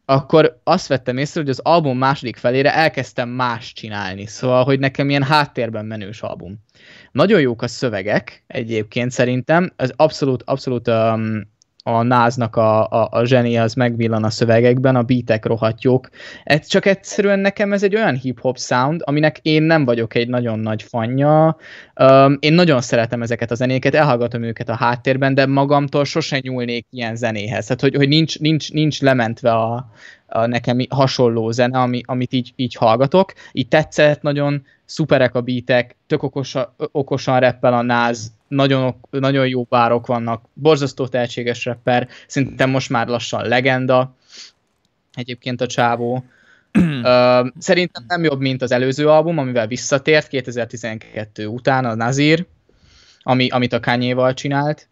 [0.05, 4.25] akkor azt vettem észre, hogy az album második felére elkezdtem más csinálni.
[4.25, 6.55] Szóval, hogy nekem ilyen háttérben menős album.
[7.11, 9.71] Nagyon jók a szövegek egyébként szerintem.
[9.75, 11.41] Ez abszolút, abszolút um,
[11.87, 16.09] a náznak a, a, a zseni az megvillan a szövegekben, a beatek rohadt jók.
[16.43, 20.59] Ez csak egyszerűen nekem ez egy olyan hip-hop sound, aminek én nem vagyok egy nagyon
[20.59, 21.57] nagy fanja.
[22.01, 26.87] Um, én nagyon szeretem ezeket a zenéket, elhallgatom őket a háttérben, de magamtól sosem nyúlnék
[26.89, 27.65] ilyen zenéhez.
[27.65, 29.89] Tehát, hogy, hogy nincs, nincs, nincs lementve a,
[30.27, 33.33] a nekem hasonló zene, ami, amit így, így hallgatok.
[33.51, 39.63] Így tetszett nagyon, szuperek a beatek, tök okosa, okosan reppel a náz, nagyon, nagyon jó
[39.63, 44.15] párok vannak, borzasztó tehetséges rapper, szerintem most már lassan legenda,
[45.13, 46.13] egyébként a csávó.
[46.73, 52.45] uh, szerintem nem jobb, mint az előző album, amivel visszatért 2012 után, a Nazir,
[53.21, 54.89] ami, amit a kanye csinált.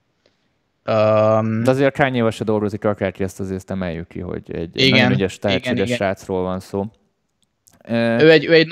[0.85, 4.99] Um, De azért a kanye se dolgozik, akárki ezt azért emeljük ki, hogy egy, igen,
[4.99, 6.85] nagyon ügyes, tehetséges igen, srácról van szó.
[7.87, 8.67] Ő egy, ő egy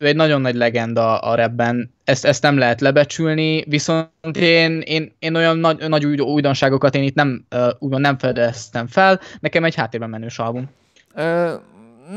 [0.00, 5.12] ő egy nagyon nagy legenda a rapben, ezt, ezt nem lehet lebecsülni, viszont én, én,
[5.18, 7.44] én olyan nagy, nagy új, újdonságokat én itt nem,
[7.78, 10.68] úgymond nem fedeztem fel, nekem egy háttérben menős album.
[11.14, 11.52] Ö,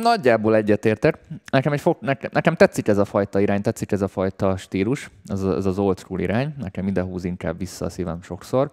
[0.01, 1.19] nagyjából egyetértek.
[1.51, 5.09] Nekem, egy fog, nekem, nekem tetszik ez a fajta irány, tetszik ez a fajta stílus,
[5.25, 8.71] ez, ez az old school irány, nekem ide húz inkább vissza a szívem sokszor.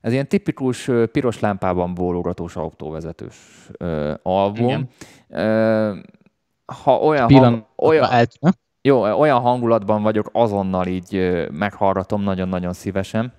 [0.00, 3.36] Ez ilyen tipikus piros lámpában bólogatós autóvezetős
[3.78, 4.66] ö, album.
[4.66, 4.88] Igen.
[5.28, 5.92] Ö,
[6.66, 8.28] ha olyan, hang, olyan,
[8.82, 13.32] jó, olyan hangulatban vagyok, azonnal így meghallgatom nagyon-nagyon szívesen,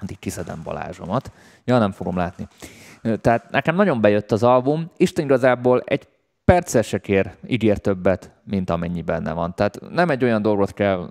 [0.00, 1.32] addig kiszedem Balázsomat.
[1.64, 2.48] Ja, nem fogom látni.
[3.20, 6.08] Tehát nekem nagyon bejött az album, Isten igazából egy
[6.44, 9.54] perccel se kér, ígér többet, mint amennyi benne van.
[9.54, 11.10] Tehát nem egy olyan dolgot kell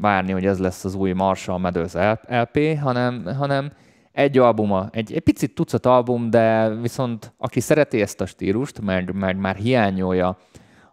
[0.00, 1.92] várni, hogy ez lesz az új Marshall Meadows
[2.28, 3.72] LP, hanem, hanem
[4.12, 9.14] egy albuma, egy, egy picit tucat album, de viszont aki szereti ezt a stílust, meg,
[9.14, 10.36] meg már hiányolja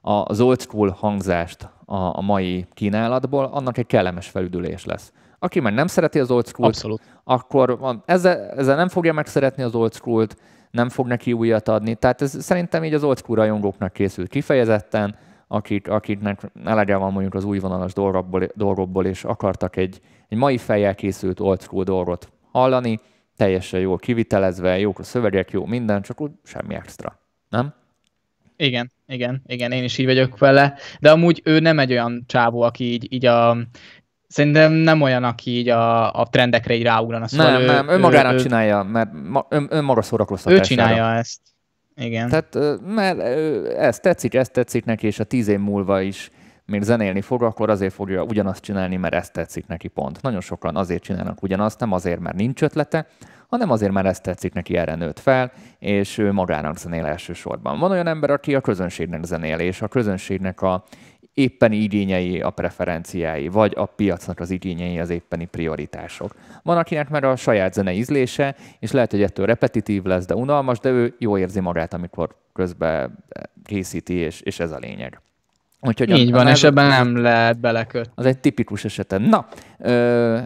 [0.01, 5.13] az old school hangzást a, mai kínálatból, annak egy kellemes felüdülés lesz.
[5.39, 9.93] Aki már nem szereti az old school akkor ezzel, ezzel nem fogja megszeretni az old
[9.93, 10.27] school
[10.71, 11.95] nem fog neki újat adni.
[11.95, 15.15] Tehát ez szerintem így az old school rajongóknak készült kifejezetten,
[15.47, 20.95] akik, akiknek elege van mondjuk az újvonalas dolgokból, dolgokból, és akartak egy, egy mai fejjel
[20.95, 22.99] készült old school dolgot hallani,
[23.35, 27.19] teljesen jól kivitelezve, jók a szövegek, jó minden, csak úgy semmi extra.
[27.49, 27.73] Nem?
[28.61, 32.61] Igen, igen, igen, én is így vagyok vele, de amúgy ő nem egy olyan csávó,
[32.61, 33.57] aki így, így a
[34.27, 37.27] Szerintem nem olyan, aki így a, a trendekre így ráugrana.
[37.27, 40.63] Szóval nem, ő, nem, ő magának ő, csinálja, mert ma, ön, ön maga szórakoztatására.
[40.63, 41.39] Ő csinálja ezt.
[41.95, 42.29] Igen.
[42.29, 43.19] Tehát, mert
[43.77, 46.29] ez tetszik, ez tetszik neki, és a tíz év múlva is
[46.69, 50.21] még zenélni fog, akkor azért fogja ugyanazt csinálni, mert ez tetszik neki pont.
[50.21, 53.07] Nagyon sokan azért csinálnak ugyanazt, nem azért, mert nincs ötlete,
[53.47, 57.79] hanem azért, mert ezt tetszik neki, erre nőtt fel, és ő magának zenél elsősorban.
[57.79, 60.83] Van olyan ember, aki a közönségnek zenél, és a közönségnek a
[61.33, 66.35] éppeni igényei a preferenciái, vagy a piacnak az igényei az éppeni prioritások.
[66.63, 70.79] Van, akinek már a saját zene ízlése, és lehet, hogy ettől repetitív lesz, de unalmas,
[70.79, 73.23] de ő jó érzi magát, amikor közben
[73.63, 75.21] készíti, és, és ez a lényeg.
[75.81, 78.11] Úgyhogy Így van, és ebben nem lehet belekötni.
[78.15, 79.17] Az egy tipikus esete.
[79.17, 80.37] Na, ö,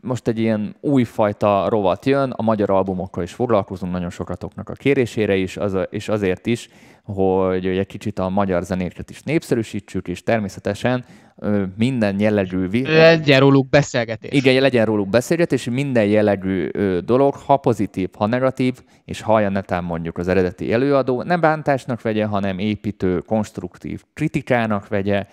[0.00, 5.36] most egy ilyen újfajta rovat jön, a magyar albumokkal is foglalkozunk, nagyon sokatoknak a kérésére
[5.36, 6.68] is, az, és azért is,
[7.02, 11.04] hogy egy kicsit a magyar zenéket is népszerűsítsük, és természetesen
[11.76, 12.82] minden jellegű...
[12.82, 14.30] Legyen róluk beszélgetés.
[14.32, 16.68] Igen, legyen róluk beszélgetés, minden jellegű
[17.04, 18.74] dolog, ha pozitív, ha negatív,
[19.04, 25.26] és hallja netán mondjuk az eredeti előadó, nem bántásnak vegye, hanem építő, konstruktív kritikának vegye,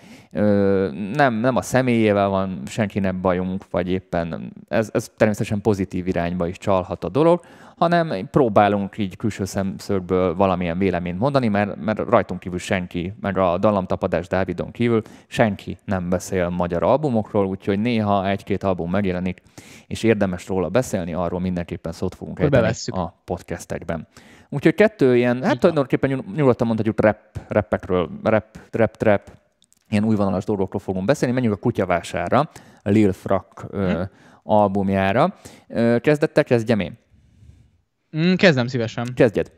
[1.12, 6.58] nem, nem a személyével van senkinek bajunk, vagy éppen ez, ez természetesen pozitív irányba is
[6.58, 7.40] csalhat a dolog,
[7.76, 13.58] hanem próbálunk így külső szemszögből valamilyen véleményt mondani, mert, mert rajtunk kívül senki, meg a
[13.58, 19.42] dallamtapadás Dávidon kívül senki nem beszél magyar albumokról, úgyhogy néha egy-két album megjelenik,
[19.86, 24.06] és érdemes róla beszélni, arról mindenképpen szót fogunk ejteni a podcastekben.
[24.48, 27.18] Úgyhogy kettő ilyen, hát tulajdonképpen nyugodtan mondhatjuk rap,
[27.48, 29.30] rappekről, rap, rap, trap,
[29.88, 31.34] ilyen újvonalas dolgokról fogunk beszélni.
[31.34, 32.48] Menjünk a kutyavására,
[32.82, 34.00] Lil Frak hm.
[34.42, 35.34] albumjára.
[36.00, 36.98] Kezdettel kezdjem én.
[38.16, 39.06] Mm, kezdem szívesen.
[39.14, 39.50] Kezdjed.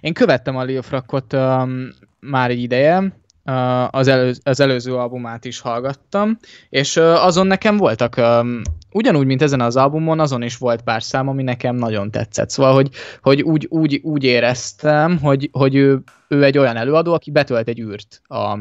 [0.00, 1.88] Én követtem a Lil Frakot um,
[2.20, 2.98] már egy ideje,
[3.44, 6.38] uh, az, előz, az előző albumát is hallgattam,
[6.68, 8.60] és uh, azon nekem voltak, um,
[8.92, 12.50] ugyanúgy, mint ezen az albumon, azon is volt pár szám, ami nekem nagyon tetszett.
[12.50, 12.90] Szóval, hogy,
[13.22, 17.80] hogy úgy, úgy, úgy éreztem, hogy, hogy ő, ő egy olyan előadó, aki betölt egy
[17.80, 18.58] űrt a,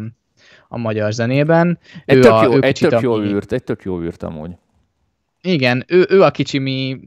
[0.68, 1.80] a magyar zenében.
[2.06, 4.52] Egy ő tök, a, jó, ő egy tök jó űrt, egy tök jó űrt amúgy.
[5.42, 7.00] Igen, ő, ő a kicsi mi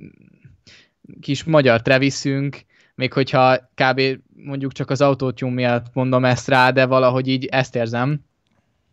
[1.20, 4.00] kis magyar Travisünk, még hogyha kb.
[4.34, 8.20] mondjuk csak az autótyúm miatt mondom ezt rá, de valahogy így ezt érzem,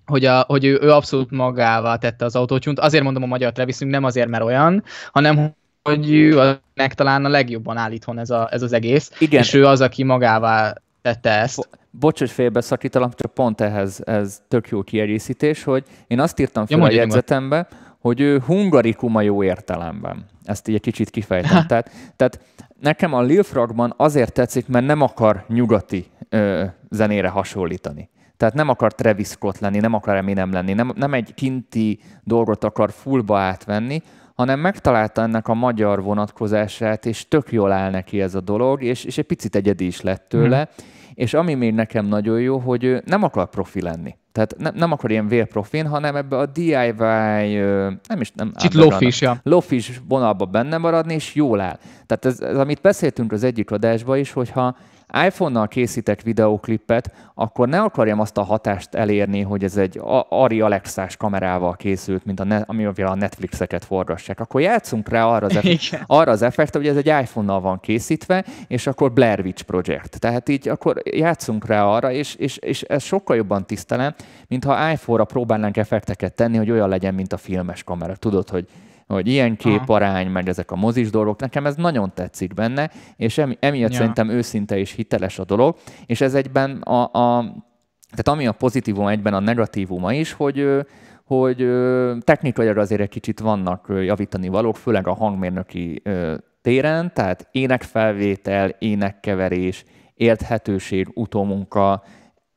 [0.05, 2.79] hogy, a, hogy ő, ő abszolút magává tette az autótyúnt.
[2.79, 6.59] Azért mondom a magyar Travisünk, nem azért, mert olyan, hanem hogy ő
[6.95, 9.41] talán a legjobban áll itthon ez, a, ez az egész, Igen.
[9.41, 11.55] és ő az, aki magává tette ezt.
[11.55, 16.65] Bo- bocs, hogy félbeszakítalak, csak pont ehhez ez tök jó kiegészítés, hogy én azt írtam
[16.65, 17.67] fel ja, a jegyzetembe,
[18.05, 20.25] hogy ő hungarikuma jó értelemben.
[20.43, 21.67] Ezt így egy kicsit kifejtem.
[21.67, 22.39] tehát, tehát
[22.79, 28.09] nekem a Lil Frogban azért tetszik, mert nem akar nyugati ö, zenére hasonlítani.
[28.37, 32.63] Tehát nem akar Travis Scott lenni, nem akar Eminem lenni, nem, nem egy kinti dolgot
[32.63, 34.01] akar fullba átvenni,
[34.35, 39.03] hanem megtalálta ennek a magyar vonatkozását, és tök jól áll neki ez a dolog, és,
[39.03, 40.57] és egy picit egyedi is lett tőle.
[40.57, 40.85] Hmm.
[41.13, 44.15] És ami még nekem nagyon jó, hogy ő nem akar profi lenni.
[44.31, 46.93] Tehát ne, nem akar ilyen vérprofin, hanem ebbe a DIY,
[48.07, 48.51] nem is nem.
[48.55, 49.37] Kicsit lofis, ja.
[49.43, 51.77] Lofis vonalba benne maradni, és jól áll.
[52.05, 54.77] Tehát ez, ez, amit beszéltünk az egyik adásban is, hogyha
[55.25, 59.99] iPhone-nal készítek videóklipet, akkor ne akarjam azt a hatást elérni, hogy ez egy
[60.29, 64.39] Ari Alexás kamerával készült, mint a net, amivel a Netflixeket forgassák.
[64.39, 68.45] Akkor játszunk rá arra az, eff- arra az effektre, hogy ez egy iPhone-nal van készítve,
[68.67, 70.19] és akkor Blair Witch Project.
[70.19, 74.13] Tehát így akkor játszunk rá arra, és, és, és ez sokkal jobban tisztelem,
[74.47, 78.15] mintha iPhone-ra próbálnánk effekteket tenni, hogy olyan legyen, mint a filmes kamera.
[78.15, 78.67] Tudod, hogy
[79.07, 83.91] hogy ilyen képarány, meg ezek a mozis dolgok, nekem ez nagyon tetszik benne, és emiatt
[83.91, 83.97] ja.
[83.97, 85.75] szerintem őszinte és hiteles a dolog,
[86.05, 87.41] és ez egyben a, a
[88.09, 90.85] tehát ami a pozitívum, egyben a negatívuma is, hogy
[91.25, 91.67] hogy
[92.19, 96.01] technikailag azért egy kicsit vannak javítani valók, főleg a hangmérnöki
[96.61, 99.83] téren, tehát énekfelvétel, énekkeverés,
[100.13, 102.03] érthetőség, utómunka,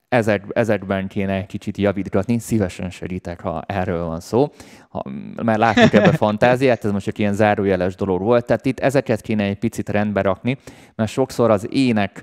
[0.09, 4.49] ezek, ezekben kéne egy kicsit javítgatni, szívesen segítek, ha erről van szó,
[4.89, 5.05] ha,
[5.43, 9.43] mert látjuk ebbe fantáziát, ez most csak ilyen zárójeles dolog volt, tehát itt ezeket kéne
[9.43, 10.59] egy picit rendbe rakni,
[10.95, 12.23] mert sokszor az ének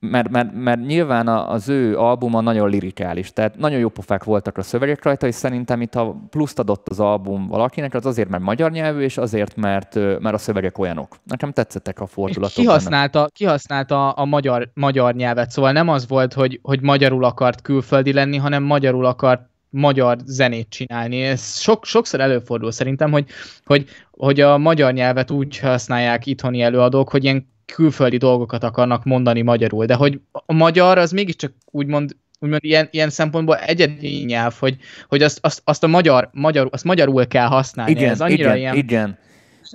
[0.00, 4.62] mert, mert, mert nyilván az ő albuma nagyon lirikális, tehát nagyon jó pofák voltak a
[4.62, 8.70] szövegek rajta, és szerintem itt a pluszt adott az album valakinek, az azért, mert magyar
[8.70, 11.16] nyelvű, és azért, mert, mert a szövegek olyanok.
[11.24, 12.54] Nekem tetszettek a fordulatok.
[12.54, 18.12] kihasználta, kihasználta a magyar, magyar nyelvet, szóval nem az volt, hogy, hogy magyarul akart külföldi
[18.12, 21.22] lenni, hanem magyarul akart magyar zenét csinálni.
[21.22, 23.24] Ez sok, sokszor előfordul szerintem, hogy,
[23.64, 29.42] hogy, hogy a magyar nyelvet úgy használják itthoni előadók, hogy ilyen külföldi dolgokat akarnak mondani
[29.42, 34.76] magyarul, de hogy a magyar az mégiscsak úgymond úgymond ilyen, ilyen szempontból egyedi nyelv, hogy,
[35.08, 37.90] hogy azt, azt, azt a magyar, magyar, azt magyarul kell használni.
[37.92, 39.18] Igen, Ez annyira igen, ilyen igen.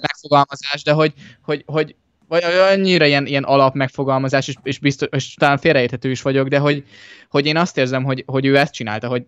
[0.02, 1.96] megfogalmazás, de hogy, hogy, hogy
[2.28, 6.58] vagy annyira ilyen, ilyen alap megfogalmazás, és, és, biztos, és talán félreérthető is vagyok, de
[6.58, 6.84] hogy,
[7.30, 9.26] hogy én azt érzem, hogy, hogy ő ezt csinálta, hogy,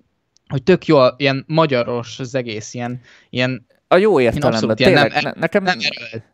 [0.49, 2.99] hogy tök jó, ilyen magyaros az egész, ilyen,
[3.29, 4.75] ilyen a jó értelemben.
[4.75, 5.77] Tényleg, nem, nekem, nem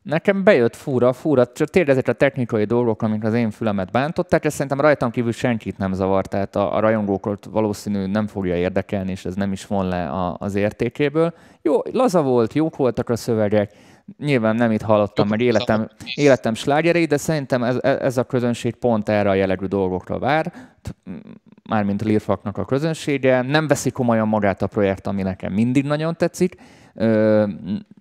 [0.01, 4.45] nekem bejött fura, fura, csak tényleg ezek a technikai dolgok, amik az én fülemet bántották,
[4.45, 9.11] és szerintem rajtam kívül senkit nem zavar, tehát a, a rajongókat valószínű nem fogja érdekelni,
[9.11, 11.33] és ez nem is von le a, az értékéből.
[11.61, 13.71] Jó, laza volt, jók voltak a szövegek,
[14.17, 19.09] nyilván nem itt hallottam, mert életem, életem slágerei, de szerintem ez, ez a közönség pont
[19.09, 20.53] erre a jellegű dolgokra vár
[21.69, 26.55] mármint Lirfaknak a közönsége, nem veszi komolyan magát a projekt, ami nekem mindig nagyon tetszik,
[26.97, 27.47] Ö,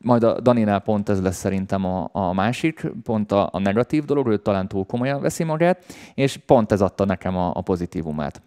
[0.01, 4.29] majd a Daninál pont ez lesz szerintem a, a másik, pont a, a negatív dolog,
[4.29, 5.85] ő talán túl komolyan veszi magát,
[6.15, 8.43] és pont ez adta nekem a, a pozitívumát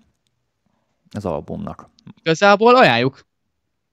[1.11, 1.89] az albumnak.
[2.19, 3.26] Igazából ajánljuk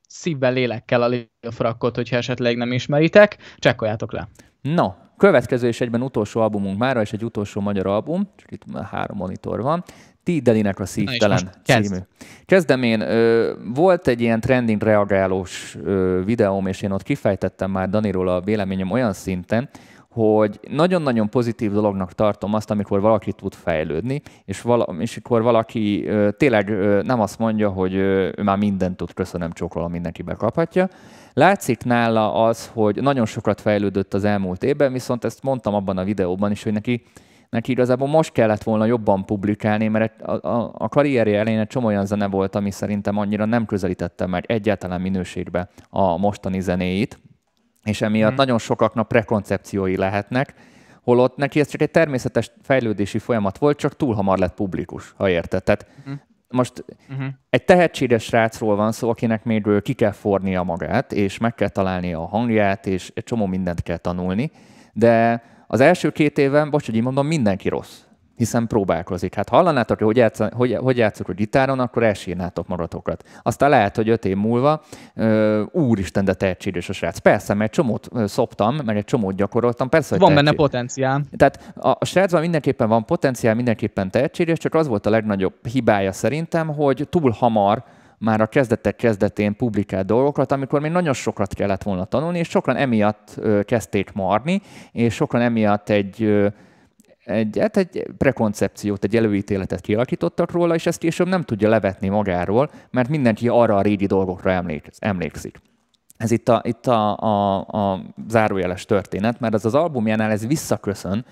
[0.09, 4.29] szívvel, lélekkel a Lilfrakot, hogyha esetleg nem ismeritek, csekkoljátok le.
[4.61, 8.85] No, következő és egyben utolsó albumunk mára, és egy utolsó magyar album, csak itt már
[8.85, 9.85] három monitor van,
[10.25, 11.85] Ti Delinek a szívtelen kezd.
[11.85, 12.01] című.
[12.45, 13.01] Kezdem én.
[13.01, 18.41] Ö, volt egy ilyen trending reagálós ö, videóm, és én ott kifejtettem már Daniról a
[18.41, 19.69] véleményem olyan szinten,
[20.09, 26.07] hogy nagyon-nagyon pozitív dolognak tartom azt, amikor valaki tud fejlődni, és, vala, és akkor valaki
[26.07, 30.23] ö, tényleg ö, nem azt mondja, hogy ö, ő már mindent tud, köszönöm, csókolom, mindenki
[30.23, 30.89] bekaphatja.
[31.33, 36.05] Látszik nála az, hogy nagyon sokat fejlődött az elmúlt évben, viszont ezt mondtam abban a
[36.05, 37.03] videóban is, hogy neki
[37.55, 41.87] neki igazából most kellett volna jobban publikálni, mert a, a, a karrierje elején egy csomó
[41.87, 47.21] olyan zene volt, ami szerintem annyira nem közelítette meg egyáltalán minőségbe a mostani zenéit,
[47.85, 48.37] és emiatt hmm.
[48.37, 50.55] nagyon sokaknak prekoncepciói lehetnek,
[51.03, 55.29] holott neki ez csak egy természetes fejlődési folyamat volt, csak túl hamar lett publikus, ha
[55.29, 55.63] érted.
[55.63, 56.21] Tehát hmm.
[56.49, 57.27] most uh-huh.
[57.51, 62.21] egy tehetséges srácról van szó, akinek még ki kell fornia magát, és meg kell találnia
[62.21, 64.51] a hangját, és egy csomó mindent kell tanulni,
[64.93, 65.43] de
[65.75, 67.99] az első két évben, bocs, hogy így mondom, mindenki rossz
[68.37, 69.35] hiszen próbálkozik.
[69.35, 73.25] Hát hallanátok, hogy, játsz, hogy, hogy játszok a gitáron, akkor elsírnátok magatokat.
[73.43, 74.83] Aztán lehet, hogy öt év múlva,
[75.15, 77.19] ö, úristen, de tehetséges a srác.
[77.19, 79.89] Persze, mert egy csomót szoptam, meg egy csomót gyakoroltam.
[79.89, 80.57] Persze, hogy van tehetség.
[80.57, 81.23] benne potenciál.
[81.37, 86.13] Tehát a, a srácban mindenképpen van potenciál, mindenképpen tehetséges, csak az volt a legnagyobb hibája
[86.13, 87.85] szerintem, hogy túl hamar
[88.25, 92.77] már a kezdetek kezdetén publikált dolgokat, amikor még nagyon sokat kellett volna tanulni, és sokan
[92.77, 94.61] emiatt kezdték marni,
[94.93, 96.45] és sokan emiatt egy
[97.25, 102.71] egy, hát egy prekoncepciót, egy előítéletet kialakítottak róla, és ezt később nem tudja levetni magáról,
[102.91, 104.63] mert mindenki arra a régi dolgokra
[104.99, 105.61] emlékszik.
[106.17, 111.25] Ez itt a, itt a, a, a zárójeles történet, mert az az albumjánál ez visszaköszön,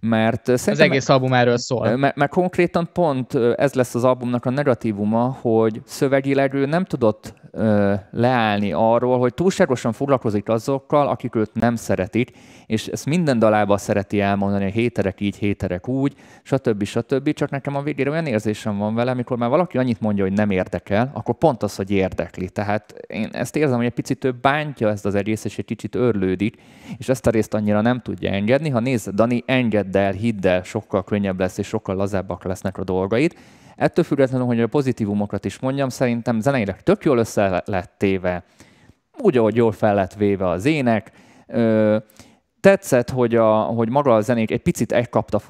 [0.00, 1.96] mert az egész album erről szól.
[1.96, 7.34] Mert, mert konkrétan pont ez lesz az albumnak a negatívuma, hogy szövegileg ő nem tudott
[8.10, 12.30] leállni arról, hogy túlságosan foglalkozik azokkal, akik őt nem szeretik,
[12.66, 16.84] és ezt minden dalában szereti elmondani, hogy héterek így, héterek úgy, stb.
[16.84, 17.32] stb.
[17.32, 20.50] Csak nekem a végére olyan érzésem van vele, amikor már valaki annyit mondja, hogy nem
[20.50, 22.48] érdekel, akkor pont az, hogy érdekli.
[22.48, 25.94] Tehát én ezt érzem, hogy egy picit több bántja ezt az egész, és egy kicsit
[25.94, 26.56] örlődik,
[26.98, 28.68] és ezt a részt annyira nem tudja engedni.
[28.68, 32.84] Ha nézd, Dani, engedd el, hidd el, sokkal könnyebb lesz, és sokkal lazábbak lesznek a
[32.84, 33.34] dolgaid.
[33.78, 38.44] Ettől függetlenül, hogy a pozitívumokat is mondjam, szerintem zeneileg tök jól össze lett téve,
[39.18, 41.12] úgy, ahogy jól fel lett véve az ének,
[42.60, 45.40] tetszett, hogy, a, hogy maga a zenék egy picit egy, kapta,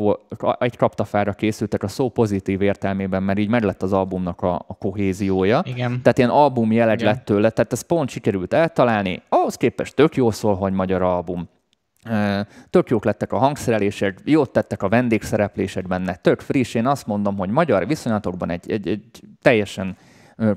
[0.59, 4.79] egy kaptafára készültek a szó pozitív értelmében, mert így meg lett az albumnak a, a
[4.79, 5.63] kohéziója.
[5.65, 6.03] Igen.
[6.03, 9.23] Tehát ilyen album jeleg lett tőle, tehát ez pont sikerült eltalálni.
[9.29, 11.49] Ahhoz képest tök jó szól, hogy magyar album.
[12.71, 16.75] Tök jók lettek a hangszerelések, jót tettek a vendégszereplések benne, tök friss.
[16.75, 19.97] Én azt mondom, hogy magyar viszonyatokban egy, egy, egy teljesen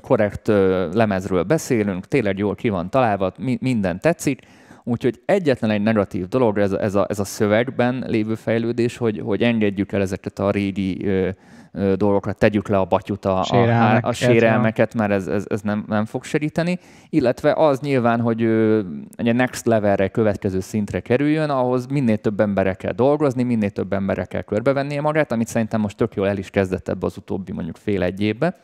[0.00, 0.46] korrekt
[0.92, 4.40] lemezről beszélünk, tényleg jól ki van találva, minden tetszik
[4.84, 9.42] Úgyhogy egyetlen egy negatív dolog ez ez a, ez a szövegben lévő fejlődés, hogy, hogy
[9.42, 11.06] engedjük el ezeket a régi
[11.94, 15.84] dolgokat, tegyük le a batyut, a, Sérelmek, a, a sérelmeket, mert ez, ez, ez nem,
[15.88, 16.78] nem fog segíteni.
[17.10, 18.42] Illetve az nyilván, hogy
[19.16, 24.24] egy next levelre, következő szintre kerüljön, ahhoz minél több emberre kell dolgozni, minél több emberre
[24.24, 27.76] kell körbevennie magát, amit szerintem most tök jól el is kezdett ebbe az utóbbi mondjuk
[27.76, 28.58] fél egy évbe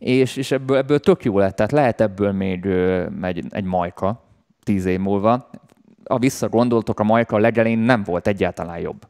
[0.00, 2.66] és, és ebből, ebből tök jó lett, tehát lehet ebből még
[3.22, 4.22] egy, egy majka,
[4.62, 5.50] tíz év múlva,
[6.04, 9.06] ha visszagondoltok, a Majka legelén nem volt egyáltalán jobb.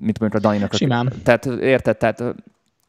[0.00, 0.74] Mint mondjuk a Daninak.
[0.74, 1.12] Simán.
[1.22, 2.22] Tehát érted, tehát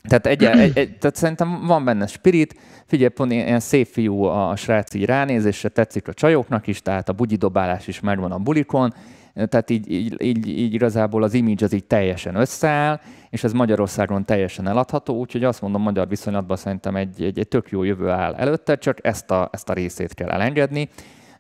[0.01, 2.55] tehát, egy, egy, egy, tehát szerintem van benne spirit,
[2.85, 7.13] figyelj, pont ilyen szép fiú a srác így ránézésre, tetszik a csajoknak is, tehát a
[7.13, 8.93] bugyidobálás is megvan a bulikon,
[9.33, 12.99] tehát így, így, így, így igazából az image az így teljesen összeáll,
[13.29, 17.69] és ez Magyarországon teljesen eladható, úgyhogy azt mondom, magyar viszonylatban szerintem egy, egy, egy tök
[17.69, 20.89] jó jövő áll előtte, csak ezt a, ezt a részét kell elengedni.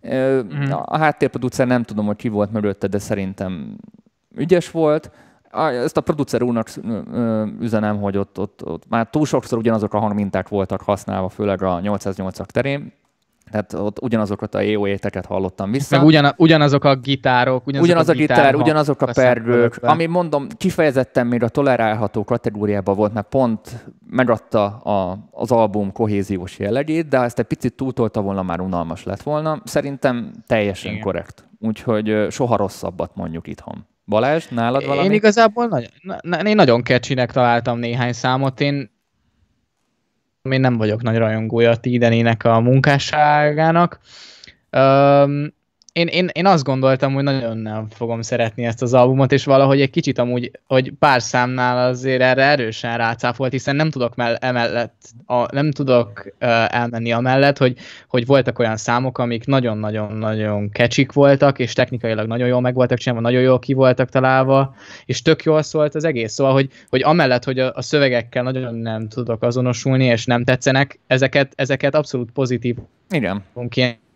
[0.07, 0.71] Mm.
[0.71, 3.77] A háttérproducer nem tudom, hogy ki volt mögötte, de szerintem
[4.35, 5.11] ügyes volt.
[5.51, 6.69] Ezt a producer úrnak
[7.59, 11.79] üzenem, hogy ott, ott, ott már túl sokszor ugyanazok a hangminták voltak használva, főleg a
[11.83, 12.93] 808-ak terén,
[13.51, 15.97] tehát ott ugyanazokat a EOE-teket hallottam vissza.
[15.97, 20.47] Meg ugyan, ugyanazok a gitárok, ugyanazok ugyanaz a, a gitár, ugyanazok a pergők, ami mondom,
[20.57, 27.17] kifejezetten még a tolerálható kategóriában volt, mert pont megadta a, az album kohéziós jellegét, de
[27.17, 29.61] ha ezt egy picit túltolta volna, már unalmas lett volna.
[29.63, 31.03] Szerintem teljesen Igen.
[31.03, 31.47] korrekt.
[31.59, 33.85] Úgyhogy soha rosszabbat mondjuk itthon.
[34.09, 35.07] Balázs, nálad valami?
[35.07, 35.89] Én igazából nagyon,
[36.21, 38.61] na, én nagyon kecsinek találtam néhány számot.
[38.61, 38.91] Én,
[40.41, 43.99] én nem vagyok nagy rajongója a Tidenének a munkásságának.
[44.71, 45.57] Um,
[45.99, 49.81] én, én, én azt gondoltam, hogy nagyon nem fogom szeretni ezt az albumot, és valahogy
[49.81, 54.93] egy kicsit amúgy, hogy pár számnál azért erre erősen rácáfolt, hiszen nem tudok mell- emellett,
[55.25, 57.77] a, nem tudok uh, elmenni amellett, hogy,
[58.07, 63.23] hogy voltak olyan számok, amik nagyon-nagyon-nagyon kecsik voltak, és technikailag nagyon jól meg voltak csinálva,
[63.23, 66.33] nagyon jól ki voltak találva, és tök jól szólt az egész.
[66.33, 70.99] Szóval, hogy, hogy amellett, hogy a, a szövegekkel nagyon nem tudok azonosulni, és nem tetszenek,
[71.07, 72.75] ezeket, ezeket abszolút pozitív
[73.09, 73.43] Igen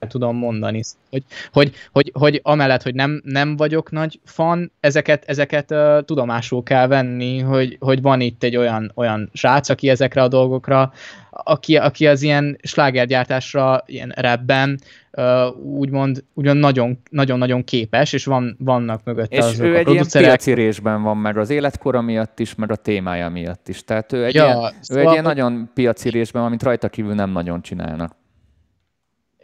[0.07, 0.81] tudom mondani.
[1.09, 6.63] Hogy, hogy, hogy, hogy amellett, hogy nem, nem vagyok nagy fan, ezeket, ezeket uh, tudomásul
[6.63, 10.93] kell venni, hogy, hogy van itt egy olyan, olyan srác, aki ezekre a dolgokra,
[11.29, 14.79] aki, aki az ilyen slágergyártásra, ilyen rapben,
[15.11, 19.89] uh, úgymond, úgymond nagyon, nagyon-nagyon képes, és van, vannak mögötte és azok ő a egy
[19.89, 23.83] ilyen piaci részben van, meg az életkora miatt is, meg a témája miatt is.
[23.83, 26.89] Tehát ő egy, ja, ilyen, szóval ő egy ilyen nagyon piaci részben van, amit rajta
[26.89, 28.15] kívül nem nagyon csinálnak.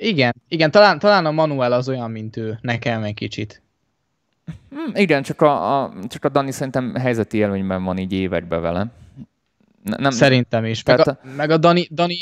[0.01, 3.61] Igen, igen, talán, talán a Manuel az olyan, mint ő, nekem egy kicsit.
[4.69, 8.87] Hmm, igen, csak a, a, csak a Dani szerintem helyzeti élményben van így évekbe vele.
[9.83, 10.83] Nem, Szerintem is.
[10.83, 12.15] Meg, a, meg a Dani, Dani,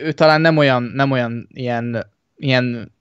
[0.00, 2.06] ő talán nem olyan, nem olyan ilyen,
[2.36, 2.92] ilyen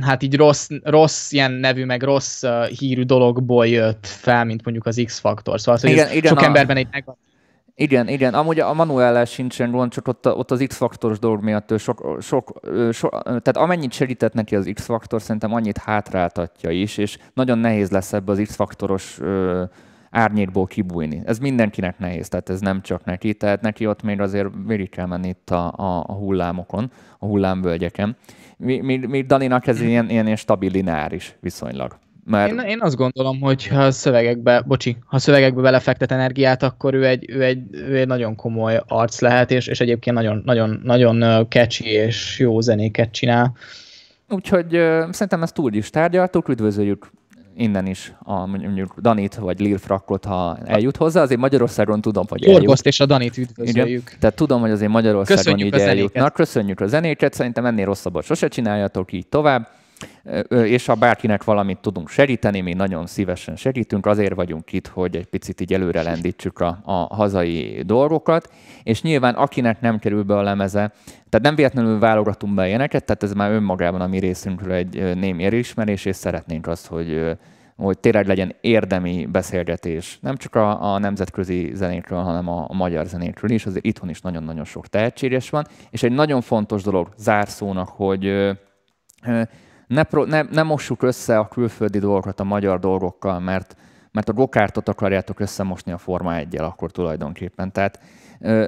[0.00, 4.86] hát így rossz, rossz ilyen nevű, meg rossz uh, hírű dologból jött fel, mint mondjuk
[4.86, 5.60] az X-faktor.
[5.60, 6.44] Szóval az, igen, igen, sok a...
[6.44, 7.27] emberben egy negatív
[7.80, 8.34] igen, igen.
[8.34, 12.60] Amúgy a manuel sincsen gond, csak ott, ott az X-faktoros dolog miatt sok, sok,
[12.92, 18.12] sok, tehát amennyit segített neki az X-faktor, szerintem annyit hátráltatja is, és nagyon nehéz lesz
[18.12, 19.20] ebbe az X-faktoros
[20.10, 21.22] árnyékból kibújni.
[21.24, 25.06] Ez mindenkinek nehéz, tehát ez nem csak neki, tehát neki ott még azért végig kell
[25.06, 28.16] menni itt a, a, a hullámokon, a hullámvölgyeken.
[28.56, 31.98] Mi, mi, mi Daninak ez ilyen, ilyen stabil lineáris viszonylag.
[32.28, 32.52] Mert...
[32.52, 36.94] Én, én azt gondolom, hogy ha a szövegekbe, bocsi, ha a szövegekbe belefektet energiát, akkor
[36.94, 40.80] ő egy, ő egy, ő egy nagyon komoly arc lehet, és, és egyébként nagyon, nagyon,
[40.84, 43.56] nagyon catchy és jó zenéket csinál.
[44.28, 47.10] Úgyhogy uh, szerintem ezt túl is tárgyaltuk, üdvözöljük
[47.56, 51.22] innen is a, mondjuk Danit vagy Lil Frakkot, ha eljut hozzá.
[51.22, 52.86] Azért Magyarországon tudom, hogy eljut.
[52.86, 54.06] és a Danit üdvözöljük.
[54.06, 56.32] Igen, tehát tudom, hogy azért Magyarországon Köszönjük így eljutnak.
[56.32, 59.68] Köszönjük a zenéket, szerintem ennél rosszabbat sose csináljatok így tovább
[60.48, 65.26] és ha bárkinek valamit tudunk segíteni, mi nagyon szívesen segítünk, azért vagyunk itt, hogy egy
[65.26, 68.52] picit így előre lendítsük a, a hazai dolgokat,
[68.82, 70.92] és nyilván akinek nem kerül be a lemeze,
[71.28, 75.44] tehát nem véletlenül válogatunk be ilyeneket, tehát ez már önmagában a mi részünkről egy némi
[75.44, 77.36] elismerés, és szeretnénk azt, hogy
[77.76, 83.06] hogy tényleg legyen érdemi beszélgetés, nem csak a, a nemzetközi zenékről, hanem a, a magyar
[83.06, 87.88] zenékről is, azért itthon is nagyon-nagyon sok tehetséges van, és egy nagyon fontos dolog zárszónak,
[87.88, 88.56] hogy
[89.88, 93.76] ne, pro, ne, ne mossuk össze a külföldi dolgokat a magyar dolgokkal, mert,
[94.12, 97.72] mert a gokártot akarjátok összemosni a Forma 1 akkor tulajdonképpen.
[97.72, 98.00] Tehát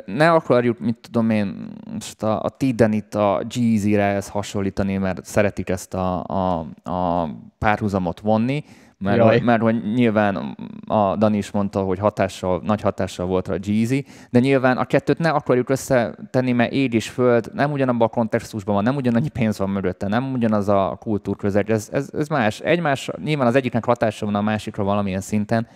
[0.07, 5.95] ne akarjuk, mit tudom én, most a, a Tidenit a Jeezy-re hasonlítani, mert szeretik ezt
[5.95, 7.29] a, a, a
[7.59, 8.65] párhuzamot vonni,
[9.01, 10.57] mert, hogy, mert hogy nyilván
[10.87, 15.19] a Dani is mondta, hogy hatással, nagy hatással volt a Jeezy, de nyilván a kettőt
[15.19, 19.59] ne akarjuk összetenni, mert ég és föld nem ugyanabban a kontextusban van, nem ugyanannyi pénz
[19.59, 22.61] van mögötte, nem ugyanaz a kultúrközeg, ez, ez, ez más.
[22.61, 25.67] Egymás, nyilván az egyiknek hatása van a másikra valamilyen szinten,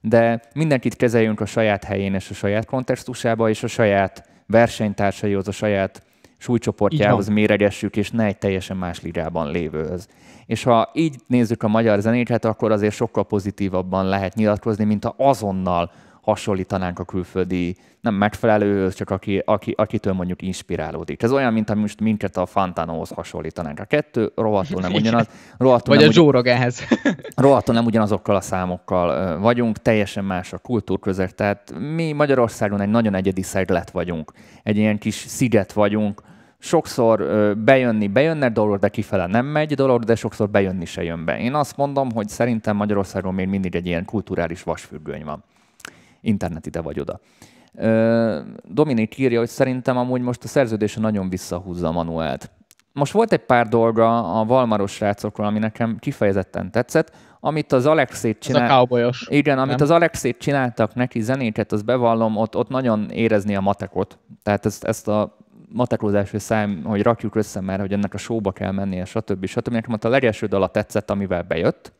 [0.00, 5.52] de mindenkit kezeljünk a saját helyén és a saját kontextusába, és a saját versenytársaihoz, a
[5.52, 6.02] saját
[6.36, 10.08] súlycsoportjához méregessük, és ne egy teljesen más ligában lévőhöz.
[10.46, 15.14] És ha így nézzük a magyar zenéket, akkor azért sokkal pozitívabban lehet nyilatkozni, mint ha
[15.16, 15.90] azonnal
[16.24, 21.22] hasonlítanánk a külföldi, nem megfelelőhöz, csak aki, aki, akitől mondjuk inspirálódik.
[21.22, 23.80] Ez olyan, mint ha most minket a Fantanóhoz hasonlítanánk.
[23.80, 25.28] A kettő rohadtul nem ugyanaz.
[25.58, 26.82] Rohadtul Vagy nem a Joe Roganhez.
[27.36, 31.34] rohadtul nem ugyanazokkal a számokkal vagyunk, teljesen más a kultúrközeg.
[31.34, 34.32] Tehát mi Magyarországon egy nagyon egyedi szeglet vagyunk.
[34.62, 36.22] Egy ilyen kis sziget vagyunk,
[36.64, 37.26] sokszor
[37.56, 41.38] bejönni, bejönne dolog, de kifele nem megy dolog, de sokszor bejönni se jön be.
[41.38, 45.44] Én azt mondom, hogy szerintem Magyarországon még mindig egy ilyen kulturális vasfüggöny van.
[46.20, 47.20] Internet ide vagy oda.
[48.64, 52.50] Dominik írja, hogy szerintem amúgy most a szerződése nagyon visszahúzza manuelt.
[52.92, 58.38] Most volt egy pár dolga a Valmaros srácokról, ami nekem kifejezetten tetszett, amit az Alexét
[58.38, 58.70] csinált.
[59.28, 59.82] Igen, amit nem?
[59.82, 64.18] az Alexét csináltak neki zenéket, az bevallom, ott, ott nagyon érezni a matekot.
[64.42, 65.36] Tehát ezt, ezt a
[65.74, 69.46] matekozási szám, hogy rakjuk össze, mert hogy ennek a showba kell mennie, stb.
[69.46, 69.72] stb.
[69.72, 71.92] Nekem ott a legelső dala tetszett, amivel bejött,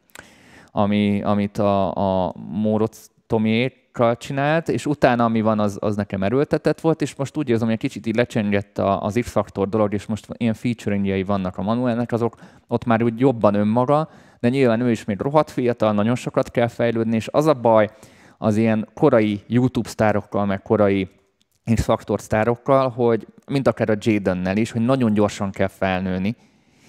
[0.70, 1.94] ami, amit a,
[2.26, 7.36] a Móroc Tomiékkal csinált, és utána, ami van, az, az nekem erőltetett volt, és most
[7.36, 11.58] úgy érzem, hogy egy kicsit így lecsengett az X-faktor dolog, és most ilyen featuringjei vannak
[11.58, 12.34] a Manuelnek, azok
[12.66, 14.08] ott már úgy jobban önmaga,
[14.40, 17.90] de nyilván ő is még rohadt fiatal, nagyon sokat kell fejlődni, és az a baj
[18.38, 21.08] az ilyen korai YouTube sztárokkal, meg korai
[21.74, 26.36] X-faktor sztárokkal, hogy mint akár a Jadennel is, hogy nagyon gyorsan kell felnőni,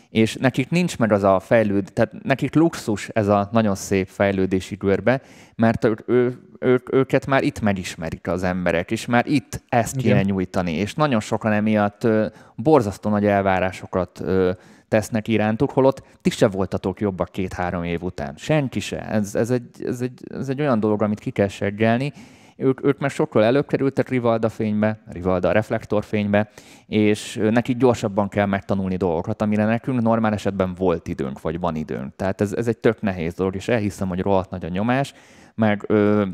[0.09, 4.75] és nekik nincs meg az a fejlőd, tehát nekik luxus ez a nagyon szép fejlődési
[4.75, 5.21] görbe,
[5.55, 10.13] mert ő, ő, ő, őket már itt megismerik az emberek, és már itt ezt kéne
[10.13, 10.25] Igen.
[10.25, 12.25] nyújtani, és nagyon sokan emiatt ö,
[12.55, 14.51] borzasztó nagy elvárásokat ö,
[14.87, 18.33] tesznek irántuk, holott ti se voltatok jobbak két-három év után.
[18.37, 18.99] Senki se.
[18.99, 22.13] Ez, ez, egy, ez, egy, ez egy olyan dolog, amit ki kell seggelni,
[22.55, 26.49] ők, ők már sokkal előbb kerültek Rivalda fénybe, Rivalda reflektorfénybe,
[26.87, 32.15] és nekik gyorsabban kell megtanulni dolgokat, amire nekünk normál esetben volt időnk, vagy van időnk.
[32.15, 35.13] Tehát ez, ez egy tök nehéz dolog, és elhiszem, hogy rohadt nagy a nyomás,
[35.55, 36.25] meg ö,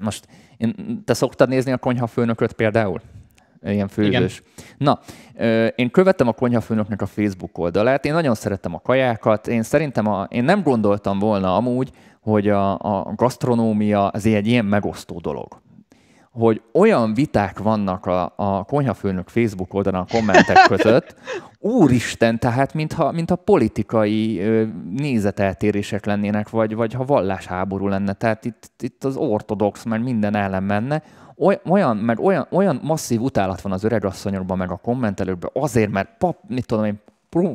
[0.00, 0.26] most
[0.56, 3.00] én, te szoktad nézni a konyhafőnököt például?
[3.64, 4.42] Ilyen főzős.
[4.56, 4.74] Igen.
[4.78, 5.00] Na,
[5.74, 10.26] én követtem a konyhafőnöknek a Facebook oldalát, én nagyon szeretem a kajákat, én szerintem a,
[10.30, 15.62] én nem gondoltam volna amúgy, hogy a, a gasztronómia az egy ilyen megosztó dolog.
[16.30, 21.14] Hogy olyan viták vannak a, a konyhafőnök Facebook oldalon a kommentek között,
[21.58, 24.42] úristen, tehát mintha, mintha politikai
[24.96, 28.12] nézeteltérések lennének, vagy, vagy ha vallásháború lenne.
[28.12, 31.02] Tehát itt, itt az ortodox, mert minden ellen menne.
[31.64, 36.38] Olyan, meg olyan, olyan masszív utálat van az öregasszonyokban, meg a kommentelőkben, azért, mert pap,
[36.48, 37.00] mit tudom én,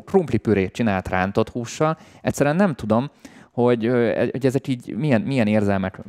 [0.06, 3.10] krumplipürét csinált rántott hússal, egyszerűen nem tudom,
[3.52, 3.86] hogy,
[4.32, 6.02] hogy ezek így milyen, milyen érzelmek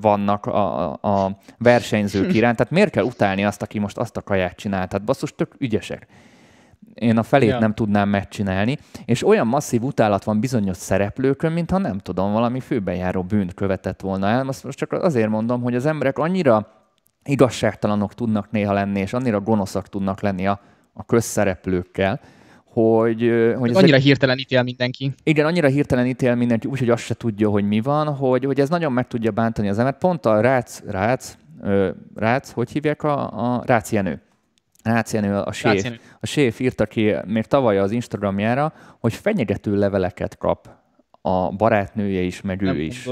[0.00, 2.56] vannak a, a versenyzők iránt.
[2.56, 4.88] Tehát miért kell utálni azt, aki most azt a kaját csinál?
[4.88, 6.06] Tehát basszus, tök ügyesek.
[6.94, 7.58] Én a felét ja.
[7.58, 13.22] nem tudnám megcsinálni, és olyan masszív utálat van bizonyos szereplőkön, mintha nem tudom, valami főbenjáró
[13.22, 14.44] bűnt követett volna el.
[14.44, 16.79] Most, most csak azért mondom, hogy az emberek annyira
[17.24, 20.60] igazságtalanok tudnak néha lenni, és annyira gonoszak tudnak lenni a,
[20.92, 22.20] a közszereplőkkel,
[22.64, 23.20] hogy...
[23.58, 24.02] hogy annyira egy...
[24.02, 25.12] hirtelen ítél mindenki.
[25.22, 28.68] Igen, annyira hirtelen ítél mindenki, úgyhogy azt se tudja, hogy mi van, hogy, hogy ez
[28.68, 29.98] nagyon meg tudja bántani az embert.
[29.98, 31.36] Pont a Rác, Rác,
[32.14, 34.22] Rác, hogy hívják a, a Rác Jenő.
[34.82, 40.38] Rác Jenő, a séf, a séf írta ki még tavaly az Instagramjára, hogy fenyegető leveleket
[40.38, 40.68] kap
[41.20, 43.08] a barátnője is, meg Nem ő is.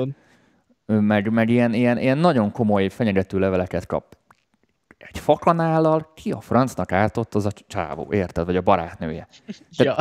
[0.93, 4.17] Meg, meg ilyen, ilyen, ilyen nagyon komoly fenyegető leveleket kap
[4.99, 8.47] egy fakanállal ki a francnak átott az a csávó, érted?
[8.47, 9.29] Vagy a barátnője.
[9.71, 9.97] Ja.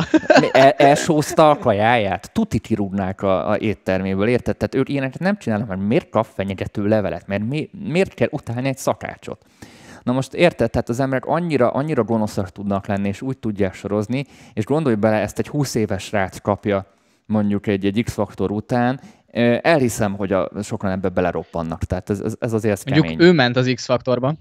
[0.52, 4.56] El, elsózta a kajáját, tuti kirúgnák a, a étterméből, érted?
[4.56, 7.26] Tehát ők ilyeneket nem csinálnak, mert miért kap fenyegető levelet?
[7.26, 9.44] Mert mi, miért kell utálni egy szakácsot?
[10.02, 14.26] Na most érted, tehát az emberek annyira, annyira gonoszak tudnak lenni, és úgy tudják sorozni,
[14.52, 16.86] és gondolj bele, ezt egy 20 éves rác kapja
[17.28, 19.00] mondjuk egy, egy X-faktor után,
[19.62, 21.84] elhiszem, hogy a, sokan ebbe beleroppannak.
[21.84, 23.04] Tehát ez, ez, azért kemény.
[23.04, 24.38] Mondjuk ő ment az X-faktorban.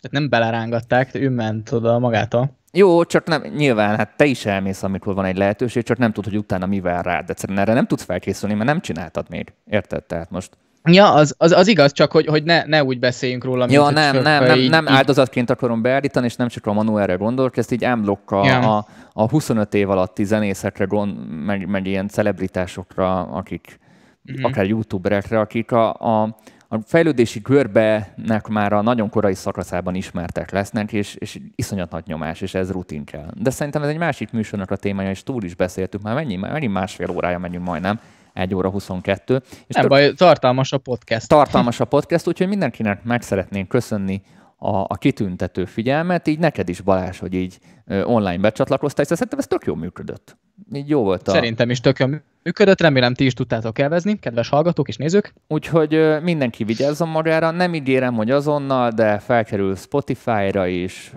[0.00, 2.58] Tehát nem belerángatták, ő ment oda magától.
[2.72, 6.30] Jó, csak nem, nyilván, hát te is elmész, amikor van egy lehetőség, csak nem tudod,
[6.30, 7.30] hogy utána mivel rád.
[7.30, 9.52] Egyszerűen erre nem tudsz felkészülni, mert nem csináltad még.
[9.66, 10.04] Érted?
[10.04, 10.56] Tehát most...
[10.84, 13.90] Ja, az, az, az igaz, csak hogy, hogy ne, ne úgy beszéljünk róla, mint Ja,
[13.90, 17.72] nem, nem, nem, így, nem áldozatként akarom beállítani, és nem csak a Manuelre gondolok, ezt
[17.72, 18.76] így ámblokk a, ja.
[18.76, 23.78] a, a 25 év alatti zenészekre, gond, meg, meg ilyen celebritásokra, akik,
[24.30, 24.50] uh-huh.
[24.50, 26.36] akár youtuberekre, akik a, a,
[26.68, 32.40] a fejlődési görbenek már a nagyon korai szakaszában ismertek lesznek, és, és iszonyat nagy nyomás,
[32.40, 33.30] és ez rutin kell.
[33.34, 36.66] De szerintem ez egy másik műsornak a témája, és túl is beszéltük, már mennyi, mennyi
[36.66, 38.00] másfél órája megyünk majdnem,
[38.32, 39.42] 1 óra 22.
[39.66, 41.28] És Nem baj, tartalmas a podcast.
[41.28, 44.22] Tartalmas a podcast, úgyhogy mindenkinek meg szeretnénk köszönni
[44.56, 47.58] a, a kitüntető figyelmet, így neked is Balázs, hogy így
[48.04, 50.36] online becsatlakoztál, és szerintem ez tök jó működött.
[50.72, 51.30] Így jó volt a...
[51.30, 52.06] Szerintem is tök jó
[52.42, 55.34] működött, remélem ti is tudtátok elvezni, kedves hallgatók és nézők.
[55.48, 61.12] Úgyhogy mindenki vigyázzon magára, nem ígérem, hogy azonnal, de felkerül Spotify-ra is,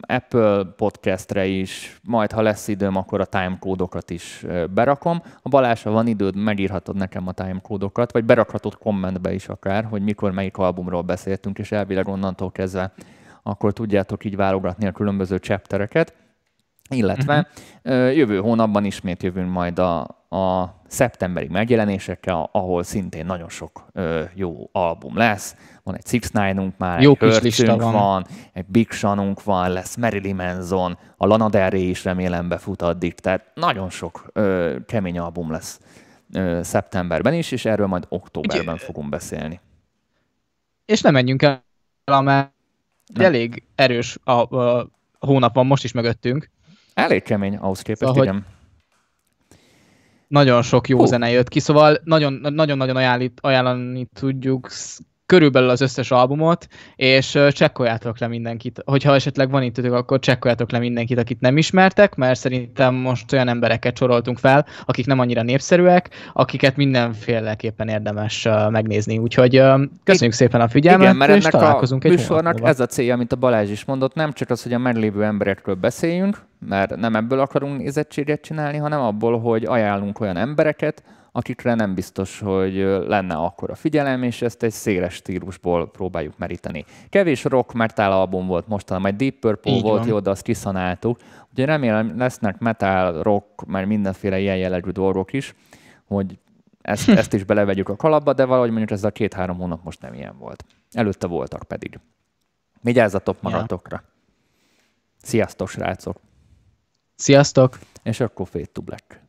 [0.00, 4.44] Apple podcastre is, majd ha lesz időm, akkor a timecódokat is
[4.74, 5.22] berakom.
[5.42, 10.02] A Balázs, ha van időd, megírhatod nekem a timecódokat, vagy berakhatod kommentbe is akár, hogy
[10.02, 12.92] mikor melyik albumról beszéltünk, és elvileg onnantól kezdve
[13.48, 16.14] akkor tudjátok így válogatni a különböző chaptereket.
[16.90, 17.48] Illetve
[17.84, 18.16] uh-huh.
[18.16, 24.68] jövő hónapban ismét jövünk majd a, a szeptemberi megjelenésekkel, ahol szintén nagyon sok ö, jó
[24.72, 25.56] album lesz.
[25.82, 27.92] Van egy Six Nine-unk már, jó egy lista van.
[27.92, 32.82] van, egy Big Seanunk van, lesz Marilyn Manson, a Lana Del Rey is remélem befut
[32.82, 35.80] addig, tehát nagyon sok ö, kemény album lesz
[36.32, 39.60] ö, szeptemberben is, és erről majd októberben fogunk beszélni.
[40.84, 41.62] És nem menjünk el,
[43.14, 44.78] mert elég erős a, a,
[45.18, 46.50] a hónap van most is mögöttünk.
[46.94, 48.46] Elég kemény ahhoz képest, szóval, igen.
[50.28, 51.04] Nagyon sok jó Hú.
[51.04, 52.96] zene jött ki, szóval nagyon-nagyon
[53.40, 54.68] ajánlani tudjuk
[55.28, 58.82] körülbelül az összes albumot, és csekkoljátok le mindenkit.
[58.84, 63.48] Hogyha esetleg van itt akkor csekkoljátok le mindenkit, akit nem ismertek, mert szerintem most olyan
[63.48, 69.18] embereket soroltunk fel, akik nem annyira népszerűek, akiket mindenféleképpen érdemes megnézni.
[69.18, 69.62] Úgyhogy
[70.04, 73.32] köszönjük szépen a figyelmet, Igen, mert és találkozunk a egy műsornak ez a célja, mint
[73.32, 76.38] a Balázs is mondott, nem csak az, hogy a meglévő emberekről beszéljünk,
[76.68, 81.02] mert nem ebből akarunk nézettséget csinálni, hanem abból, hogy ajánlunk olyan embereket,
[81.32, 82.74] akikre nem biztos, hogy
[83.06, 86.84] lenne akkor a figyelem, és ezt egy széles stílusból próbáljuk meríteni.
[87.08, 90.08] Kevés rock metal album volt mostanában, majd Deep Purple Így volt van.
[90.08, 91.18] jó, de azt kiszanáltuk.
[91.52, 95.54] Ugye remélem lesznek metal, rock, mert mindenféle ilyen jellegű dolgok is,
[96.04, 96.38] hogy
[96.82, 100.14] ezt, ezt is belevegyük a kalapba, de valahogy mondjuk ez a két-három hónap most nem
[100.14, 100.64] ilyen volt.
[100.92, 101.98] Előtte voltak pedig.
[102.80, 104.02] Vigyázzatok magatokra.
[104.04, 104.12] Ja.
[105.22, 106.20] Sziasztok, srácok!
[107.14, 107.78] Sziasztok!
[108.02, 109.27] És akkor Fade to Black.